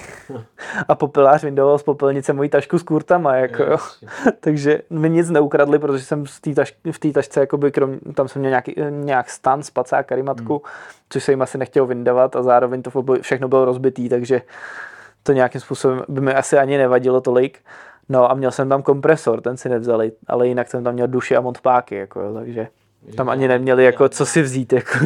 a 0.89 0.95
popelář 0.95 1.45
vyndoval 1.45 1.79
z 1.79 1.83
popelnice 1.83 2.33
moji 2.33 2.49
tašku 2.49 2.79
s 2.79 2.83
kurtama, 2.83 3.35
jako, 3.35 3.63
jo. 3.63 3.77
takže 4.41 4.83
mi 4.91 5.11
nic 5.11 5.31
neukradli, 5.31 5.79
protože 5.79 6.05
jsem 6.05 6.25
v 6.25 6.41
té 6.41 6.55
taš, 6.55 6.77
v 6.93 7.13
tašce, 7.13 7.41
jakoby, 7.41 7.73
krom, 7.73 7.99
tam 8.15 8.29
jsem 8.29 8.41
měl 8.41 8.51
nějaký, 8.51 8.75
nějak 8.91 9.31
stan, 9.31 9.63
spacák, 9.63 10.07
karimatku, 10.07 10.53
hmm. 10.53 10.73
což 11.09 11.25
se 11.25 11.33
jim 11.33 11.43
asi 11.43 11.59
nechtěl 11.59 11.87
vyndavat 11.87 12.37
a 12.37 12.43
zároveň 12.43 12.83
to 12.83 12.91
všechno 13.21 13.49
bylo 13.49 13.65
rozbitý, 13.65 14.09
takže 14.09 14.43
to 15.29 15.33
nějakým 15.33 15.61
způsobem 15.61 16.03
by 16.09 16.21
mi 16.21 16.35
asi 16.35 16.59
ani 16.59 16.79
nevadilo 16.79 17.21
tolik. 17.21 17.59
No 18.09 18.31
a 18.31 18.35
měl 18.35 18.51
jsem 18.51 18.69
tam 18.69 18.83
kompresor, 18.83 19.41
ten 19.41 19.57
si 19.57 19.69
nevzali, 19.69 20.13
ale 20.27 20.49
jinak 20.49 20.69
jsem 20.69 20.85
tam 20.85 20.95
měl 20.95 21.09
duši 21.09 21.37
a 21.37 21.41
montpáky, 21.41 21.95
jako, 21.95 22.35
takže 22.35 22.69
tam 23.17 23.29
ani 23.29 23.49
neměli 23.49 23.85
jako 23.85 24.09
co 24.09 24.27
si 24.27 24.43
vzít. 24.43 24.73
Jako, 24.73 24.99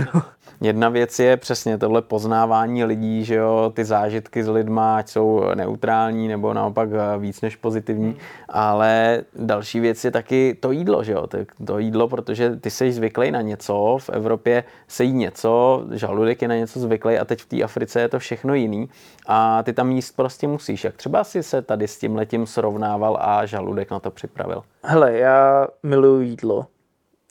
Jedna 0.62 0.88
věc 0.88 1.18
je 1.18 1.36
přesně 1.36 1.78
tohle 1.78 2.02
poznávání 2.02 2.84
lidí, 2.84 3.24
že 3.24 3.34
jo, 3.34 3.72
ty 3.74 3.84
zážitky 3.84 4.44
s 4.44 4.48
lidma, 4.48 4.96
ať 4.96 5.08
jsou 5.08 5.44
neutrální 5.54 6.28
nebo 6.28 6.54
naopak 6.54 6.88
víc 7.18 7.40
než 7.40 7.56
pozitivní, 7.56 8.06
hmm. 8.06 8.16
ale 8.48 9.22
další 9.36 9.80
věc 9.80 10.04
je 10.04 10.10
taky 10.10 10.56
to 10.60 10.72
jídlo, 10.72 11.04
že 11.04 11.12
jo, 11.12 11.26
to 11.66 11.78
jídlo, 11.78 12.08
protože 12.08 12.56
ty 12.56 12.70
jsi 12.70 12.92
zvyklý 12.92 13.30
na 13.30 13.40
něco, 13.40 13.98
v 14.00 14.10
Evropě 14.10 14.64
se 14.88 15.04
jí 15.04 15.12
něco, 15.12 15.84
žaludek 15.92 16.42
je 16.42 16.48
na 16.48 16.54
něco 16.54 16.80
zvyklý 16.80 17.18
a 17.18 17.24
teď 17.24 17.40
v 17.40 17.46
té 17.46 17.62
Africe 17.62 18.00
je 18.00 18.08
to 18.08 18.18
všechno 18.18 18.54
jiný 18.54 18.88
a 19.26 19.62
ty 19.62 19.72
tam 19.72 19.90
jíst 19.90 20.16
prostě 20.16 20.48
musíš. 20.48 20.84
Jak 20.84 20.96
třeba 20.96 21.24
si 21.24 21.42
se 21.42 21.62
tady 21.62 21.88
s 21.88 21.98
tím 21.98 22.16
letím 22.16 22.46
srovnával 22.46 23.18
a 23.20 23.46
žaludek 23.46 23.90
na 23.90 24.00
to 24.00 24.10
připravil? 24.10 24.62
Hele, 24.82 25.12
já 25.12 25.66
miluju 25.82 26.20
jídlo 26.20 26.66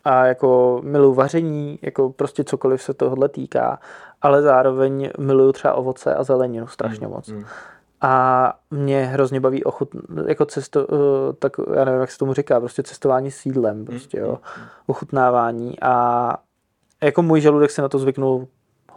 a 0.04 0.26
jako 0.26 0.82
miluji 0.84 1.16
vaření, 1.16 1.80
jako 1.82 2.10
prostě 2.10 2.44
cokoliv 2.44 2.84
se 2.84 2.94
tohle 2.94 3.30
týká, 3.30 3.80
ale 4.22 4.42
zároveň 4.42 5.10
miluju 5.20 5.52
třeba 5.52 5.74
ovoce 5.74 6.16
a 6.16 6.24
zeleninu 6.24 6.68
strašně 6.68 7.08
mm, 7.08 7.14
moc. 7.14 7.28
Mm. 7.28 7.44
A 8.02 8.54
mě 8.72 9.06
hrozně 9.06 9.40
baví 9.40 9.64
ochut, 9.64 9.90
jako 10.28 10.46
cesto, 10.46 10.88
uh, 10.88 10.98
tak 11.40 11.52
já 11.76 11.86
nevím, 11.86 12.02
jak 12.02 12.12
se 12.12 12.18
tomu 12.18 12.34
říká, 12.34 12.60
prostě 12.60 12.84
cestování 12.84 13.32
s 13.32 13.46
jídlem, 13.46 13.78
mm, 13.78 13.86
prostě 13.86 14.20
jo, 14.20 14.30
mm, 14.30 14.64
ochutnávání 14.88 15.80
a 15.82 16.38
jako 17.04 17.22
můj 17.22 17.42
žaludek 17.42 17.72
se 17.72 17.82
na 17.82 17.90
to 17.90 18.00
zvyknul 18.00 18.48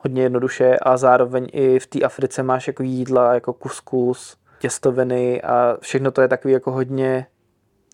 hodně 0.02 0.22
jednoduše 0.22 0.76
a 0.82 0.96
zároveň 0.96 1.48
i 1.52 1.78
v 1.78 1.86
té 1.86 2.00
Africe 2.00 2.42
máš 2.42 2.66
jako 2.66 2.82
jídla, 2.82 3.34
jako 3.34 3.52
kuskus, 3.52 4.36
těstoviny 4.59 5.42
a 5.42 5.76
všechno 5.80 6.11
to 6.11 6.22
je 6.22 6.28
takový 6.28 6.55
jako 6.55 6.72
hodně 6.72 7.26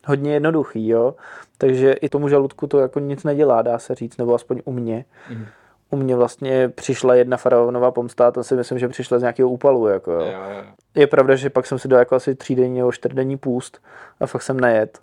hodně 0.06 0.32
jednoduchý, 0.34 0.88
jo. 0.88 1.14
Takže 1.58 1.92
i 1.92 2.08
tomu 2.08 2.28
žaludku 2.28 2.66
to 2.66 2.78
jako 2.78 3.00
nic 3.00 3.24
nedělá, 3.24 3.62
dá 3.62 3.78
se 3.78 3.94
říct, 3.94 4.16
nebo 4.16 4.34
aspoň 4.34 4.62
u 4.64 4.72
mě. 4.72 5.04
Mm. 5.30 5.46
U 5.90 5.96
mě 5.96 6.16
vlastně 6.16 6.68
přišla 6.68 7.14
jedna 7.14 7.36
faraonová 7.36 7.90
pomsta 7.90 8.28
a 8.28 8.30
to 8.30 8.44
si 8.44 8.54
myslím, 8.54 8.78
že 8.78 8.88
přišla 8.88 9.18
z 9.18 9.22
nějakého 9.22 9.48
úpalu. 9.48 9.86
Jako, 9.86 10.12
jo. 10.12 10.20
Jo, 10.20 10.42
jo. 10.56 10.62
Je 10.94 11.06
pravda, 11.06 11.36
že 11.36 11.50
pak 11.50 11.66
jsem 11.66 11.78
si 11.78 11.88
dal 11.88 11.98
jako 11.98 12.14
asi 12.14 12.34
třídenní 12.34 12.78
nebo 12.78 12.92
čtyřdenní 12.92 13.36
půst 13.36 13.80
a 14.20 14.26
fakt 14.26 14.42
jsem 14.42 14.60
nejet. 14.60 14.98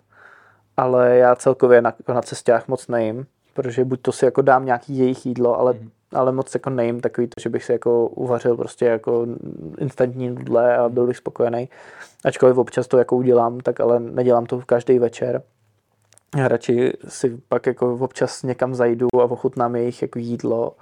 Ale 0.76 1.16
já 1.16 1.36
celkově 1.36 1.82
na, 1.82 1.94
na 2.08 2.22
cestách 2.22 2.68
moc 2.68 2.88
nejím, 2.88 3.26
protože 3.54 3.84
buď 3.84 4.00
to 4.02 4.12
si 4.12 4.24
jako 4.24 4.42
dám 4.42 4.64
nějaký 4.64 4.98
jejich 4.98 5.26
jídlo, 5.26 5.60
ale 5.60 5.72
mm 5.72 5.90
ale 6.12 6.32
moc 6.32 6.54
jako 6.54 6.70
nejím 6.70 7.00
takový 7.00 7.26
to, 7.26 7.40
že 7.40 7.48
bych 7.48 7.64
si 7.64 7.72
jako 7.72 8.06
uvařil 8.06 8.56
prostě 8.56 8.84
jako 8.84 9.26
instantní 9.78 10.28
nudle 10.28 10.76
a 10.76 10.88
byl 10.88 11.06
bych 11.06 11.16
spokojený. 11.16 11.68
Ačkoliv 12.24 12.58
občas 12.58 12.86
to 12.86 12.98
jako 12.98 13.16
udělám, 13.16 13.60
tak 13.60 13.80
ale 13.80 14.00
nedělám 14.00 14.46
to 14.46 14.62
každý 14.66 14.98
večer. 14.98 15.42
Já 16.36 16.48
radši 16.48 16.92
si 17.08 17.40
pak 17.48 17.66
jako 17.66 17.94
občas 17.94 18.42
někam 18.42 18.74
zajdu 18.74 19.08
a 19.20 19.24
ochutnám 19.24 19.76
jejich 19.76 20.02
jako 20.02 20.18
jídlo. 20.18 20.76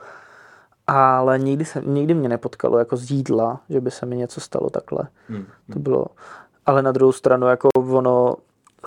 Ale 0.87 1.39
nikdy, 1.39 1.64
se, 1.64 1.82
nikdy 1.87 2.14
mě 2.14 2.28
nepotkalo 2.28 2.78
jako 2.78 2.97
z 2.97 3.11
jídla, 3.11 3.61
že 3.68 3.80
by 3.80 3.91
se 3.91 4.07
mi 4.07 4.16
něco 4.16 4.41
stalo 4.41 4.70
takhle. 4.70 5.09
Hmm. 5.28 5.47
To 5.72 5.78
bylo, 5.78 6.07
ale 6.66 6.82
na 6.82 6.93
druhou 6.93 7.12
stranu 7.12 7.47
jako 7.47 7.68
ono 7.74 8.37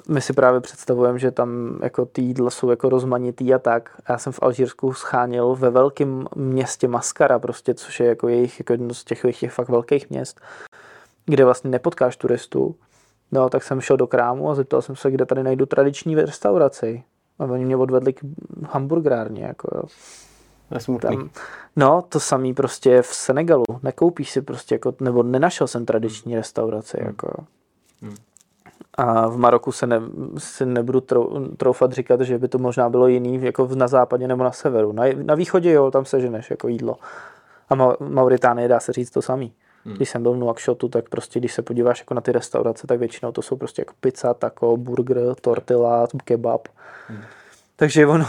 my 0.07 0.21
si 0.21 0.33
právě 0.33 0.59
představujeme, 0.61 1.19
že 1.19 1.31
tam 1.31 1.79
jako 1.83 2.05
ty 2.05 2.21
jídla 2.21 2.49
jsou 2.49 2.69
jako 2.69 2.89
rozmanitý 2.89 3.53
a 3.53 3.59
tak. 3.59 3.89
Já 4.09 4.17
jsem 4.17 4.33
v 4.33 4.39
Alžírsku 4.41 4.93
schánil 4.93 5.55
ve 5.55 5.69
velkém 5.69 6.27
městě 6.35 6.87
Maskara, 6.87 7.39
prostě, 7.39 7.73
což 7.73 7.99
je 7.99 8.07
jako 8.07 8.27
jejich 8.27 8.59
jako 8.59 8.73
jedno 8.73 8.93
z 8.93 9.03
těch, 9.03 9.21
těch 9.39 9.51
fakt 9.51 9.69
velkých 9.69 10.09
měst, 10.09 10.41
kde 11.29 11.45
vlastně 11.45 11.69
nepotkáš 11.69 12.17
turistů. 12.17 12.75
No, 13.31 13.49
tak 13.49 13.63
jsem 13.63 13.81
šel 13.81 13.97
do 13.97 14.07
krámu 14.07 14.49
a 14.49 14.55
zeptal 14.55 14.81
jsem 14.81 14.95
se, 14.95 15.11
kde 15.11 15.25
tady 15.25 15.43
najdu 15.43 15.65
tradiční 15.65 16.15
restauraci. 16.15 17.03
A 17.39 17.43
oni 17.43 17.65
mě 17.65 17.77
odvedli 17.77 18.13
k 18.13 18.19
hamburgerárně, 18.69 19.43
jako 19.43 19.69
jo. 19.75 19.83
Tam, 21.19 21.29
no, 21.75 22.01
to 22.09 22.19
samý 22.19 22.53
prostě 22.53 23.01
v 23.01 23.07
Senegalu. 23.07 23.63
Nekoupíš 23.83 24.31
si 24.31 24.41
prostě, 24.41 24.75
jako, 24.75 24.95
nebo 24.99 25.23
nenašel 25.23 25.67
jsem 25.67 25.85
tradiční 25.85 26.35
restauraci, 26.35 26.97
hmm. 26.97 27.07
jako 27.07 27.27
jo. 27.27 27.45
Hmm. 28.01 28.15
A 28.93 29.27
v 29.27 29.37
Maroku 29.37 29.71
se, 29.71 29.87
ne, 29.87 30.01
si 30.37 30.65
nebudu 30.65 31.03
troufat 31.57 31.91
říkat, 31.91 32.21
že 32.21 32.37
by 32.37 32.47
to 32.47 32.57
možná 32.57 32.89
bylo 32.89 33.07
jiný 33.07 33.43
jako 33.43 33.69
na 33.75 33.87
západě 33.87 34.27
nebo 34.27 34.43
na 34.43 34.51
severu. 34.51 34.91
Na, 34.91 35.03
na 35.23 35.35
východě 35.35 35.71
jo, 35.71 35.91
tam 35.91 36.05
se 36.05 36.21
ženeš 36.21 36.49
jako 36.49 36.67
jídlo. 36.67 36.95
A 37.69 37.75
Ma, 37.75 37.95
Mauritánie 37.99 38.67
dá 38.67 38.79
se 38.79 38.93
říct 38.93 39.11
to 39.11 39.21
samý. 39.21 39.53
Hmm. 39.89 39.95
Když 39.95 40.09
jsem 40.09 40.23
byl 40.23 40.33
v 40.33 40.37
Nuakšotu, 40.37 40.89
tak 40.89 41.09
prostě 41.09 41.39
když 41.39 41.53
se 41.53 41.61
podíváš 41.61 41.99
jako 41.99 42.13
na 42.13 42.21
ty 42.21 42.31
restaurace, 42.31 42.87
tak 42.87 42.99
většinou 42.99 43.31
to 43.31 43.41
jsou 43.41 43.55
prostě 43.55 43.81
jako 43.81 43.93
pizza, 43.99 44.33
taco, 44.33 44.77
burger, 44.77 45.35
tortilla, 45.41 46.07
kebab. 46.23 46.67
Hmm. 47.07 47.21
Takže 47.75 48.07
ono... 48.07 48.25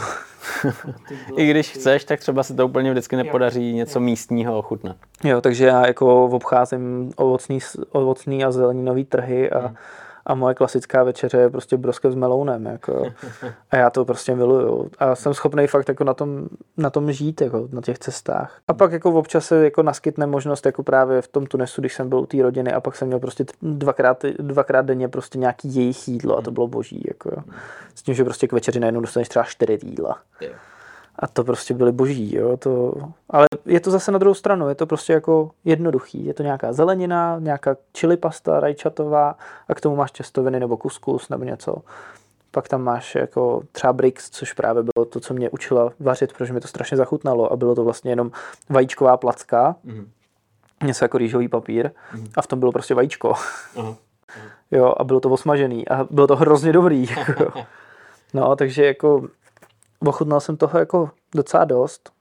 I 1.37 1.49
když 1.49 1.71
chceš, 1.71 2.03
tak 2.03 2.19
třeba 2.19 2.43
se 2.43 2.53
to 2.53 2.65
úplně 2.65 2.91
vždycky 2.91 3.15
nepodaří 3.15 3.73
něco 3.73 3.99
místního 3.99 4.57
ochutnat. 4.57 4.95
Jo, 5.23 5.41
takže 5.41 5.65
já 5.65 5.87
jako 5.87 6.25
obcházím 6.25 7.11
ovocný, 7.15 7.59
ovocný 7.91 8.43
a 8.43 8.51
zeleninový 8.51 9.05
trhy 9.05 9.51
a 9.51 9.59
hmm 9.59 9.75
a 10.25 10.35
moje 10.35 10.55
klasická 10.55 11.03
večeře 11.03 11.37
je 11.37 11.49
prostě 11.49 11.77
broskev 11.77 12.11
s 12.11 12.15
melounem. 12.15 12.65
Jako. 12.65 13.05
A 13.71 13.77
já 13.77 13.89
to 13.89 14.05
prostě 14.05 14.35
miluju. 14.35 14.89
A 14.99 15.15
jsem 15.15 15.33
schopný 15.33 15.67
fakt 15.67 15.89
jako 15.89 16.03
na, 16.03 16.13
tom, 16.13 16.47
na 16.77 16.89
tom 16.89 17.11
žít, 17.11 17.41
jako 17.41 17.67
na 17.71 17.81
těch 17.81 17.99
cestách. 17.99 18.59
A 18.67 18.73
pak 18.73 18.91
jako 18.91 19.11
občas 19.11 19.45
se 19.45 19.63
jako 19.63 19.83
naskytne 19.83 20.27
možnost, 20.27 20.65
jako 20.65 20.83
právě 20.83 21.21
v 21.21 21.27
tom 21.27 21.45
Tunesu, 21.45 21.81
když 21.81 21.93
jsem 21.93 22.09
byl 22.09 22.19
u 22.19 22.25
té 22.25 22.41
rodiny 22.41 22.73
a 22.73 22.81
pak 22.81 22.95
jsem 22.95 23.07
měl 23.07 23.19
prostě 23.19 23.45
dvakrát, 23.61 24.23
dvakrát 24.39 24.85
denně 24.85 25.07
prostě 25.07 25.37
nějaký 25.37 25.75
jejich 25.75 26.07
jídlo 26.07 26.37
a 26.37 26.41
to 26.41 26.51
bylo 26.51 26.67
boží. 26.67 27.03
Jako. 27.07 27.43
S 27.95 28.03
tím, 28.03 28.15
že 28.15 28.23
prostě 28.23 28.47
k 28.47 28.53
večeři 28.53 28.79
najednou 28.79 29.01
dostaneš 29.01 29.29
třeba 29.29 29.45
čtyři 29.45 29.79
jídla. 29.83 30.17
Yeah 30.41 30.55
a 31.19 31.27
to 31.27 31.43
prostě 31.43 31.73
byly 31.73 31.91
boží, 31.91 32.35
jo, 32.35 32.57
to, 32.57 32.93
ale 33.29 33.47
je 33.65 33.79
to 33.79 33.91
zase 33.91 34.11
na 34.11 34.17
druhou 34.17 34.33
stranu, 34.33 34.69
je 34.69 34.75
to 34.75 34.85
prostě 34.85 35.13
jako 35.13 35.51
jednoduchý, 35.65 36.25
je 36.25 36.33
to 36.33 36.43
nějaká 36.43 36.73
zelenina, 36.73 37.39
nějaká 37.39 37.75
chili 37.97 38.17
pasta 38.17 38.59
rajčatová 38.59 39.35
a 39.67 39.75
k 39.75 39.81
tomu 39.81 39.95
máš 39.95 40.11
těstoviny 40.11 40.59
nebo 40.59 40.77
kuskus 40.77 41.29
nebo 41.29 41.43
něco. 41.43 41.75
Pak 42.51 42.67
tam 42.67 42.83
máš 42.83 43.15
jako 43.15 43.63
třeba 43.71 43.93
brix, 43.93 44.29
což 44.29 44.53
právě 44.53 44.83
bylo 44.83 45.05
to, 45.05 45.19
co 45.19 45.33
mě 45.33 45.49
učila 45.49 45.91
vařit, 45.99 46.33
protože 46.33 46.53
mi 46.53 46.59
to 46.59 46.67
strašně 46.67 46.97
zachutnalo 46.97 47.51
a 47.51 47.55
bylo 47.55 47.75
to 47.75 47.83
vlastně 47.83 48.11
jenom 48.11 48.31
vajíčková 48.69 49.17
placka, 49.17 49.75
mm. 49.83 50.09
něco 50.83 51.05
jako 51.05 51.17
rýžový 51.17 51.47
papír 51.47 51.91
mm. 52.15 52.27
a 52.35 52.41
v 52.41 52.47
tom 52.47 52.59
bylo 52.59 52.71
prostě 52.71 52.93
vajíčko. 52.93 53.33
Uh-huh. 53.75 53.95
Jo, 54.73 54.93
a 54.97 55.03
bylo 55.03 55.19
to 55.19 55.29
osmažený 55.29 55.87
a 55.87 56.07
bylo 56.11 56.27
to 56.27 56.35
hrozně 56.35 56.73
dobrý. 56.73 57.07
Jako. 57.17 57.53
No, 58.33 58.55
takže 58.55 58.85
jako 58.85 59.27
ochutnal 60.05 60.39
jsem 60.39 60.57
toho 60.57 60.79
jako 60.79 61.09
docela 61.35 61.65
dost. 61.65 62.11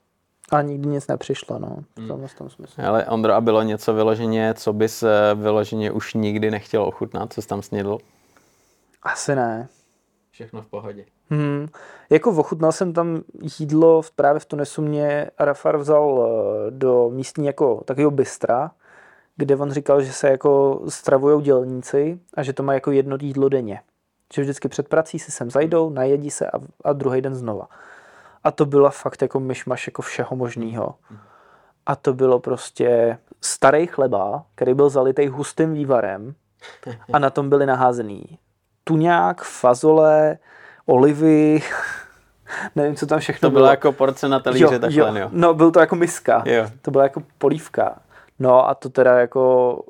A 0.52 0.62
nikdy 0.62 0.88
nic 0.88 1.06
nepřišlo, 1.06 1.58
no. 1.58 1.76
V 2.04 2.08
tomhle 2.08 2.28
tom 2.38 2.50
smyslu. 2.50 2.84
Ale 2.84 3.06
Ondro, 3.06 3.32
a 3.34 3.40
bylo 3.40 3.62
něco 3.62 3.94
vyloženě, 3.94 4.54
co 4.54 4.72
bys 4.72 5.02
eh, 5.02 5.08
vyloženě 5.34 5.90
už 5.90 6.14
nikdy 6.14 6.50
nechtěl 6.50 6.82
ochutnat, 6.82 7.32
co 7.32 7.42
jsi 7.42 7.48
tam 7.48 7.62
snědl? 7.62 7.98
Asi 9.02 9.34
ne. 9.34 9.68
Všechno 10.30 10.62
v 10.62 10.66
pohodě. 10.66 11.04
Hmm. 11.30 11.66
Jako 12.10 12.30
ochutnal 12.30 12.72
jsem 12.72 12.92
tam 12.92 13.20
jídlo, 13.60 14.02
v- 14.02 14.10
právě 14.10 14.40
v 14.40 14.44
Tunisu 14.44 14.82
mě 14.82 15.30
Arafar 15.38 15.76
vzal 15.76 16.28
eh, 16.28 16.70
do 16.70 17.10
místní 17.10 17.46
jako 17.46 17.82
takového 17.84 18.10
bystra, 18.10 18.70
kde 19.36 19.56
on 19.56 19.70
říkal, 19.72 20.02
že 20.02 20.12
se 20.12 20.28
jako 20.28 20.80
stravují 20.88 21.42
dělníci 21.44 22.18
a 22.34 22.42
že 22.42 22.52
to 22.52 22.62
má 22.62 22.74
jako 22.74 22.90
jedno 22.90 23.16
jídlo 23.20 23.48
denně. 23.48 23.80
Že 24.34 24.42
vždycky 24.42 24.68
před 24.68 24.88
prací 24.88 25.18
si 25.18 25.32
sem 25.32 25.50
zajdou, 25.50 25.90
najedí 25.90 26.30
se 26.30 26.46
a, 26.46 26.58
a 26.84 26.92
druhý 26.92 27.20
den 27.20 27.34
znova. 27.34 27.68
A 28.44 28.50
to 28.50 28.66
byla 28.66 28.90
fakt 28.90 29.22
jako 29.22 29.40
myšmaš 29.40 29.86
jako 29.86 30.02
všeho 30.02 30.36
možného. 30.36 30.94
A 31.86 31.96
to 31.96 32.14
bylo 32.14 32.40
prostě 32.40 33.18
starý 33.40 33.86
chleba, 33.86 34.44
který 34.54 34.74
byl 34.74 34.88
zalitý 34.88 35.28
hustým 35.28 35.72
vývarem 35.72 36.34
a 37.12 37.18
na 37.18 37.30
tom 37.30 37.48
byly 37.48 37.66
naházený 37.66 38.38
tuňák, 38.84 39.42
fazole, 39.42 40.38
olivy, 40.86 41.62
nevím, 42.76 42.96
co 42.96 43.06
tam 43.06 43.20
všechno 43.20 43.48
To 43.48 43.52
byla 43.52 43.70
jako 43.70 43.92
porce 43.92 44.28
na 44.28 44.40
talíře 44.40 44.78
takhle, 44.78 45.20
jo. 45.20 45.28
No, 45.32 45.54
byl 45.54 45.70
to 45.70 45.80
jako 45.80 45.96
miska. 45.96 46.42
Jo. 46.46 46.70
To 46.82 46.90
byla 46.90 47.02
jako 47.02 47.22
polívka. 47.38 47.98
No 48.38 48.68
a 48.68 48.74
to 48.74 48.88
teda 48.88 49.18
jako... 49.18 49.82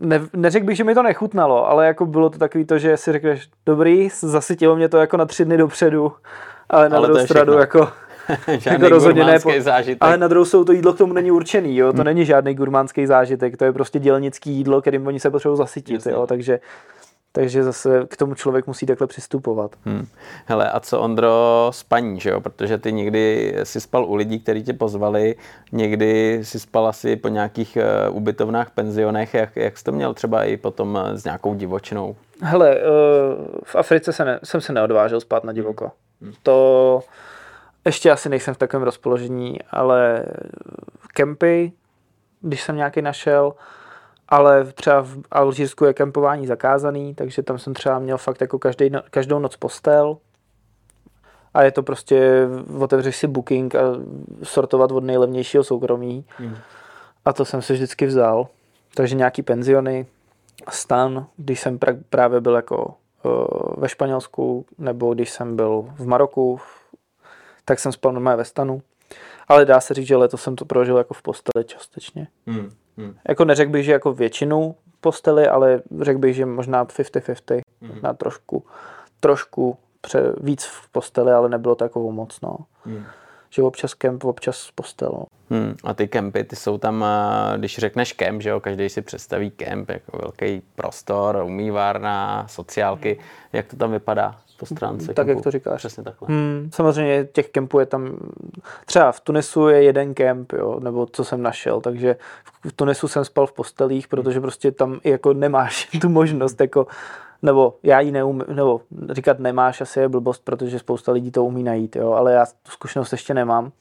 Ne, 0.00 0.20
neřekl 0.32 0.66
bych, 0.66 0.76
že 0.76 0.84
mi 0.84 0.94
to 0.94 1.02
nechutnalo, 1.02 1.68
ale 1.68 1.86
jako 1.86 2.06
bylo 2.06 2.30
to 2.30 2.38
takový 2.38 2.64
to, 2.64 2.78
že 2.78 2.96
si 2.96 3.12
řekneš, 3.12 3.48
dobrý, 3.66 4.08
zasytilo 4.20 4.76
mě 4.76 4.88
to 4.88 4.98
jako 4.98 5.16
na 5.16 5.24
tři 5.24 5.44
dny 5.44 5.56
dopředu, 5.56 6.12
ale 6.70 6.88
na 6.88 6.96
Ale 6.96 7.08
druhou 7.08 7.24
stranu 7.24 7.52
jako... 7.52 7.88
Jako 8.66 8.88
rozhodně 8.88 9.24
ne, 9.24 9.38
zážitek. 9.60 9.98
ale 10.00 10.16
na 10.16 10.28
druhou 10.28 10.44
stranu 10.44 10.64
to 10.64 10.72
jídlo 10.72 10.92
k 10.92 10.98
tomu 10.98 11.12
není 11.12 11.30
určený, 11.30 11.76
jo? 11.76 11.92
to 11.92 12.04
není 12.04 12.24
žádný 12.24 12.54
gurmánský 12.54 13.06
zážitek, 13.06 13.56
to 13.56 13.64
je 13.64 13.72
prostě 13.72 13.98
dělnický 13.98 14.50
jídlo, 14.50 14.80
kterým 14.80 15.06
oni 15.06 15.20
se 15.20 15.30
potřebují 15.30 15.58
zasytit, 15.58 15.94
Jasně. 15.94 16.12
jo? 16.12 16.26
takže 16.26 16.60
takže 17.32 17.64
zase 17.64 18.06
k 18.08 18.16
tomu 18.16 18.34
člověk 18.34 18.66
musí 18.66 18.86
takhle 18.86 19.06
přistupovat. 19.06 19.76
Hmm. 19.84 20.06
Hele, 20.46 20.70
a 20.70 20.80
co 20.80 21.00
Ondro 21.00 21.68
spaní, 21.70 22.20
že 22.20 22.30
jo? 22.30 22.40
Protože 22.40 22.78
ty 22.78 22.92
někdy 22.92 23.54
si 23.62 23.80
spal 23.80 24.04
u 24.04 24.14
lidí, 24.14 24.40
kteří 24.40 24.62
tě 24.62 24.72
pozvali, 24.72 25.34
někdy 25.72 26.40
si 26.42 26.60
spal 26.60 26.86
asi 26.86 27.16
po 27.16 27.28
nějakých 27.28 27.78
uh, 28.08 28.16
ubytovnách, 28.16 28.70
penzionech. 28.70 29.34
Jak, 29.34 29.56
jak 29.56 29.78
jsi 29.78 29.84
to 29.84 29.92
měl 29.92 30.14
třeba 30.14 30.44
i 30.44 30.56
potom 30.56 30.98
eh, 31.04 31.18
s 31.18 31.24
nějakou 31.24 31.54
divočinou? 31.54 32.16
Hele, 32.40 32.76
eh, 32.76 32.82
v 33.64 33.76
Africe 33.76 34.12
se 34.12 34.24
ne, 34.24 34.40
jsem 34.44 34.60
se 34.60 34.72
neodvážil 34.72 35.20
spát 35.20 35.44
na 35.44 35.52
divoko. 35.52 35.92
To 36.42 37.00
ještě 37.84 38.10
asi 38.10 38.28
nejsem 38.28 38.54
v 38.54 38.58
takovém 38.58 38.82
rozpoložení, 38.82 39.58
ale 39.70 40.24
kempy, 41.14 41.72
když 42.40 42.62
jsem 42.62 42.76
nějaký 42.76 43.02
našel, 43.02 43.54
ale 44.32 44.64
třeba 44.64 45.02
v 45.02 45.18
Alžírsku 45.30 45.84
je 45.84 45.94
kempování 45.94 46.46
zakázaný, 46.46 47.14
takže 47.14 47.42
tam 47.42 47.58
jsem 47.58 47.74
třeba 47.74 47.98
měl 47.98 48.18
fakt 48.18 48.40
jako 48.40 48.58
každý, 48.58 48.90
no- 48.90 49.02
každou 49.10 49.38
noc 49.38 49.56
postel 49.56 50.16
a 51.54 51.62
je 51.62 51.72
to 51.72 51.82
prostě, 51.82 52.48
otevřeš 52.78 53.16
si 53.16 53.26
booking 53.26 53.74
a 53.74 53.80
sortovat 54.42 54.92
od 54.92 55.04
nejlevnějšího 55.04 55.64
soukromí 55.64 56.24
a 57.24 57.32
to 57.32 57.44
jsem 57.44 57.62
si 57.62 57.72
vždycky 57.72 58.06
vzal. 58.06 58.46
Takže 58.94 59.16
nějaký 59.16 59.42
penziony, 59.42 60.06
stan, 60.70 61.26
když 61.36 61.60
jsem 61.60 61.78
pra- 61.78 62.02
právě 62.10 62.40
byl 62.40 62.54
jako 62.54 62.94
uh, 63.24 63.44
ve 63.76 63.88
Španělsku, 63.88 64.66
nebo 64.78 65.14
když 65.14 65.30
jsem 65.30 65.56
byl 65.56 65.88
v 65.94 66.06
Maroku, 66.06 66.60
tak 67.64 67.78
jsem 67.78 67.92
spal 67.92 68.12
normálně 68.12 68.36
ve 68.36 68.44
stanu. 68.44 68.82
Ale 69.48 69.64
dá 69.64 69.80
se 69.80 69.94
říct, 69.94 70.06
že 70.06 70.16
letos 70.16 70.42
jsem 70.42 70.56
to 70.56 70.64
prožil 70.64 70.96
jako 70.96 71.14
v 71.14 71.22
posteli 71.22 71.64
částečně. 71.64 72.28
Hmm. 72.46 72.70
Hmm. 72.96 73.14
Jako 73.28 73.44
neřekl 73.44 73.70
bych, 73.70 73.84
že 73.84 73.92
jako 73.92 74.12
většinu 74.12 74.74
posteli, 75.00 75.48
ale 75.48 75.82
řekl 76.00 76.18
bych, 76.18 76.36
že 76.36 76.46
možná 76.46 76.84
50-50, 76.84 77.60
možná 77.80 78.14
trošku, 78.14 78.64
trošku 79.20 79.76
pře- 80.00 80.32
víc 80.40 80.64
v 80.64 80.88
posteli, 80.88 81.32
ale 81.32 81.48
nebylo 81.48 81.74
to 81.74 81.90
o 81.90 82.12
moc, 82.12 82.40
no. 82.40 82.56
Hmm. 82.84 83.04
Že 83.50 83.62
občas 83.62 83.94
kemp, 83.94 84.24
občas 84.24 84.70
postel, 84.74 85.10
no. 85.12 85.24
Hmm. 85.50 85.74
A 85.84 85.94
ty 85.94 86.08
kempy, 86.08 86.44
ty 86.44 86.56
jsou 86.56 86.78
tam, 86.78 87.04
eh, 87.04 87.58
když 87.58 87.78
řekneš 87.78 88.12
kemp, 88.12 88.42
že 88.42 88.50
jo, 88.50 88.60
každý 88.60 88.88
si 88.88 89.02
představí 89.02 89.50
kemp 89.50 89.88
jako 89.88 90.18
velký 90.18 90.62
prostor, 90.74 91.42
umývárna, 91.44 92.46
sociálky. 92.48 93.18
Jak 93.52 93.66
to 93.66 93.76
tam 93.76 93.92
vypadá 93.92 94.36
po 94.62 94.66
stránce 94.74 95.06
Tak, 95.06 95.26
kempu? 95.26 95.30
jak 95.30 95.44
to 95.44 95.50
říkáš. 95.50 95.78
Přesně 95.78 96.02
takhle. 96.02 96.28
Hmm, 96.28 96.70
samozřejmě 96.74 97.24
těch 97.32 97.48
kempů 97.48 97.78
je 97.80 97.86
tam, 97.86 98.16
třeba 98.86 99.12
v 99.12 99.20
Tunisu 99.20 99.68
je 99.68 99.82
jeden 99.82 100.14
kemp, 100.14 100.52
jo, 100.52 100.80
nebo 100.80 101.06
co 101.06 101.24
jsem 101.24 101.42
našel, 101.42 101.80
takže 101.80 102.16
v 102.68 102.72
Tunisu 102.72 103.08
jsem 103.08 103.24
spal 103.24 103.46
v 103.46 103.52
postelích, 103.52 104.08
protože 104.08 104.40
prostě 104.40 104.72
tam 104.72 105.00
jako 105.04 105.32
nemáš 105.32 105.88
tu 106.00 106.08
možnost, 106.08 106.60
jako, 106.60 106.86
nebo 107.42 107.74
já 107.82 108.00
ji 108.00 108.10
neumím, 108.12 108.44
nebo 108.54 108.80
říkat 109.10 109.38
nemáš 109.38 109.80
asi 109.80 110.00
je 110.00 110.08
blbost, 110.08 110.44
protože 110.44 110.78
spousta 110.78 111.12
lidí 111.12 111.30
to 111.30 111.44
umí 111.44 111.62
najít, 111.62 111.96
jo, 111.96 112.12
ale 112.12 112.32
já 112.32 112.46
tu 112.46 112.70
zkušenost 112.70 113.12
ještě 113.12 113.34
nemám. 113.34 113.72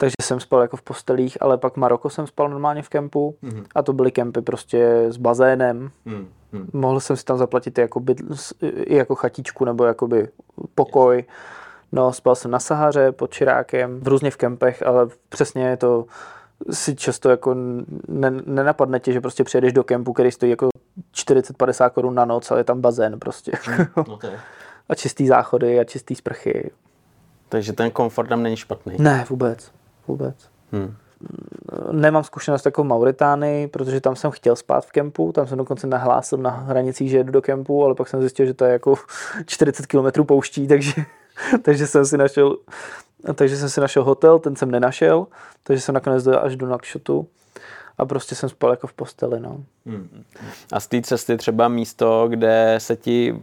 Takže 0.00 0.14
jsem 0.22 0.40
spal 0.40 0.60
jako 0.60 0.76
v 0.76 0.82
postelích, 0.82 1.38
ale 1.40 1.58
pak 1.58 1.76
Maroko 1.76 2.10
jsem 2.10 2.26
spal 2.26 2.48
normálně 2.48 2.82
v 2.82 2.88
kempu 2.88 3.34
Mhm. 3.42 3.64
a 3.74 3.82
to 3.82 3.92
byly 3.92 4.10
kempy 4.10 4.40
prostě 4.42 5.06
s 5.08 5.16
bazénem, 5.16 5.90
Hmm. 6.06 6.28
Hmm. 6.52 6.70
mohl 6.72 7.00
jsem 7.00 7.16
si 7.16 7.24
tam 7.24 7.38
zaplatit 7.38 7.78
jako, 7.78 8.00
bydl, 8.00 8.34
jako 8.88 9.14
chatičku 9.14 9.64
nebo 9.64 9.84
jakoby 9.84 10.28
pokoj. 10.74 11.24
No, 11.92 12.12
spal 12.12 12.34
jsem 12.34 12.50
na 12.50 12.58
Sahaře 12.58 13.12
pod 13.12 13.30
Čirákem, 13.32 14.00
v 14.00 14.08
různě 14.08 14.30
v 14.30 14.36
kempech, 14.36 14.82
ale 14.86 15.08
přesně 15.28 15.66
je 15.66 15.76
to 15.76 16.04
si 16.70 16.96
často 16.96 17.30
jako 17.30 17.54
ne, 18.08 18.30
nenapadne 18.46 19.00
tě, 19.00 19.12
že 19.12 19.20
prostě 19.20 19.44
přijedeš 19.44 19.72
do 19.72 19.84
kempu, 19.84 20.12
který 20.12 20.30
stojí 20.30 20.50
jako 20.50 20.68
40-50 21.14 21.90
korun 21.90 22.14
na 22.14 22.24
noc, 22.24 22.50
ale 22.50 22.60
je 22.60 22.64
tam 22.64 22.80
bazén 22.80 23.18
prostě. 23.18 23.52
To 24.20 24.26
je. 24.26 24.38
a 24.88 24.94
čistý 24.94 25.26
záchody 25.26 25.78
a 25.80 25.84
čistý 25.84 26.14
sprchy. 26.14 26.70
Takže 27.48 27.72
ten 27.72 27.90
komfort 27.90 28.28
tam 28.28 28.42
není 28.42 28.56
špatný. 28.56 28.94
Ne, 28.98 29.26
vůbec. 29.30 29.70
Vůbec. 30.08 30.36
Hmm. 30.72 30.94
Nemám 31.92 32.24
zkušenost 32.24 32.66
jako 32.66 32.82
v 32.82 32.86
Mauritánii, 32.86 33.66
protože 33.66 34.00
tam 34.00 34.16
jsem 34.16 34.30
chtěl 34.30 34.56
spát 34.56 34.86
v 34.86 34.92
kempu, 34.92 35.32
tam 35.32 35.46
jsem 35.46 35.58
dokonce 35.58 35.86
nahlásil 35.86 36.38
na 36.38 36.50
hranicích, 36.50 37.10
že 37.10 37.16
jedu 37.16 37.32
do 37.32 37.42
kempu, 37.42 37.84
ale 37.84 37.94
pak 37.94 38.08
jsem 38.08 38.20
zjistil, 38.20 38.46
že 38.46 38.54
to 38.54 38.64
je 38.64 38.72
jako 38.72 38.94
40 39.46 39.86
km 39.86 40.24
pouští, 40.24 40.68
takže, 40.68 40.92
takže 41.62 41.86
jsem 41.86 42.06
si 42.06 42.18
našel 42.18 42.56
takže 43.34 43.56
jsem 43.56 43.68
si 43.68 43.80
našel 43.80 44.04
hotel, 44.04 44.38
ten 44.38 44.56
jsem 44.56 44.70
nenašel, 44.70 45.26
takže 45.62 45.80
jsem 45.80 45.94
nakonec 45.94 46.24
dojel 46.24 46.40
až 46.44 46.56
do 46.56 46.66
Nakšotu 46.66 47.26
a 47.98 48.04
prostě 48.04 48.34
jsem 48.34 48.48
spal 48.48 48.70
jako 48.70 48.86
v 48.86 48.92
posteli, 48.92 49.40
no. 49.40 49.64
Hmm. 49.86 50.24
A 50.72 50.80
z 50.80 50.86
té 50.86 51.02
cesty 51.02 51.36
třeba 51.36 51.68
místo, 51.68 52.26
kde 52.28 52.74
se 52.78 52.96
ti 52.96 53.40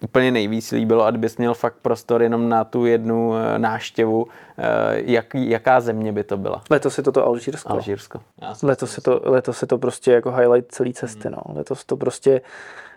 úplně 0.00 0.30
nejvíc 0.30 0.72
líbilo 0.72 1.04
a 1.04 1.10
kdybys 1.10 1.36
měl 1.36 1.54
fakt 1.54 1.76
prostor 1.82 2.22
jenom 2.22 2.48
na 2.48 2.64
tu 2.64 2.86
jednu 2.86 3.34
eh, 3.36 3.58
náštěvu, 3.58 4.26
eh, 4.58 4.64
jak, 4.96 5.34
jaká 5.34 5.80
země 5.80 6.12
by 6.12 6.24
to 6.24 6.36
byla? 6.36 6.62
Letos 6.70 6.98
je 6.98 7.04
toto 7.04 7.26
Alžírsko. 7.26 7.72
Alžírsko. 7.72 8.20
Letos 8.62 8.96
je, 8.96 9.02
to, 9.02 9.20
letos 9.24 9.62
je 9.62 9.68
to 9.68 9.78
prostě 9.78 10.12
jako 10.12 10.32
highlight 10.32 10.72
celé 10.72 10.92
cesty, 10.92 11.30
no. 11.30 11.38
Letos 11.54 11.84
to 11.84 11.96
prostě, 11.96 12.40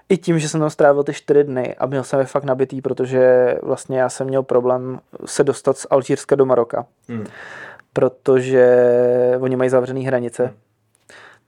i 0.09 0.17
tím, 0.17 0.39
že 0.39 0.49
jsem 0.49 0.59
tam 0.59 0.69
strávil 0.69 1.03
ty 1.03 1.13
čtyři 1.13 1.43
dny 1.43 1.75
a 1.75 1.87
byl 1.87 2.03
jsem 2.03 2.19
je 2.19 2.25
fakt 2.25 2.43
nabitý, 2.43 2.81
protože 2.81 3.55
vlastně 3.63 3.99
já 3.99 4.09
jsem 4.09 4.27
měl 4.27 4.43
problém 4.43 4.99
se 5.25 5.43
dostat 5.43 5.77
z 5.77 5.87
Alžírska 5.89 6.35
do 6.35 6.45
Maroka, 6.45 6.85
Hmm. 7.09 7.25
protože 7.93 8.65
oni 9.39 9.55
mají 9.55 9.69
zavřený 9.69 10.05
hranice. 10.05 10.53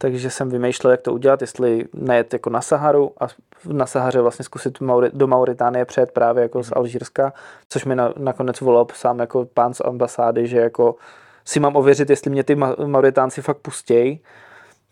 Takže 0.02 0.30
jsem 0.30 0.50
vymýšlel, 0.50 0.92
jak 0.92 1.02
to 1.02 1.14
udělat, 1.14 1.42
jestli 1.42 1.86
nejet 1.94 2.34
jako 2.34 2.50
na 2.50 2.62
Saharu 2.62 3.12
a 3.20 3.28
na 3.66 3.86
Sahaře 3.86 4.22
vlastně 4.22 4.46
zkusit 4.46 4.82
Mauri- 4.82 5.12
do 5.14 5.28
Mauritánie 5.28 5.86
přejet 5.86 6.12
právě 6.12 6.42
jako 6.42 6.64
z 6.64 6.72
Alžírska, 6.76 7.34
což 7.70 7.86
mi 7.86 7.96
na, 7.96 8.14
nakonec 8.18 8.62
volal 8.62 8.88
sám 8.94 9.20
jako 9.20 9.46
pán 9.46 9.74
z 9.74 9.82
ambasády, 9.82 10.48
že 10.48 10.58
jako 10.58 10.96
si 11.46 11.60
mám 11.60 11.76
ověřit, 11.76 12.10
jestli 12.10 12.32
mě 12.32 12.44
ty 12.44 12.56
Ma- 12.56 12.88
Mauritánci 12.88 13.42
fakt 13.42 13.58
pustějí. 13.58 14.20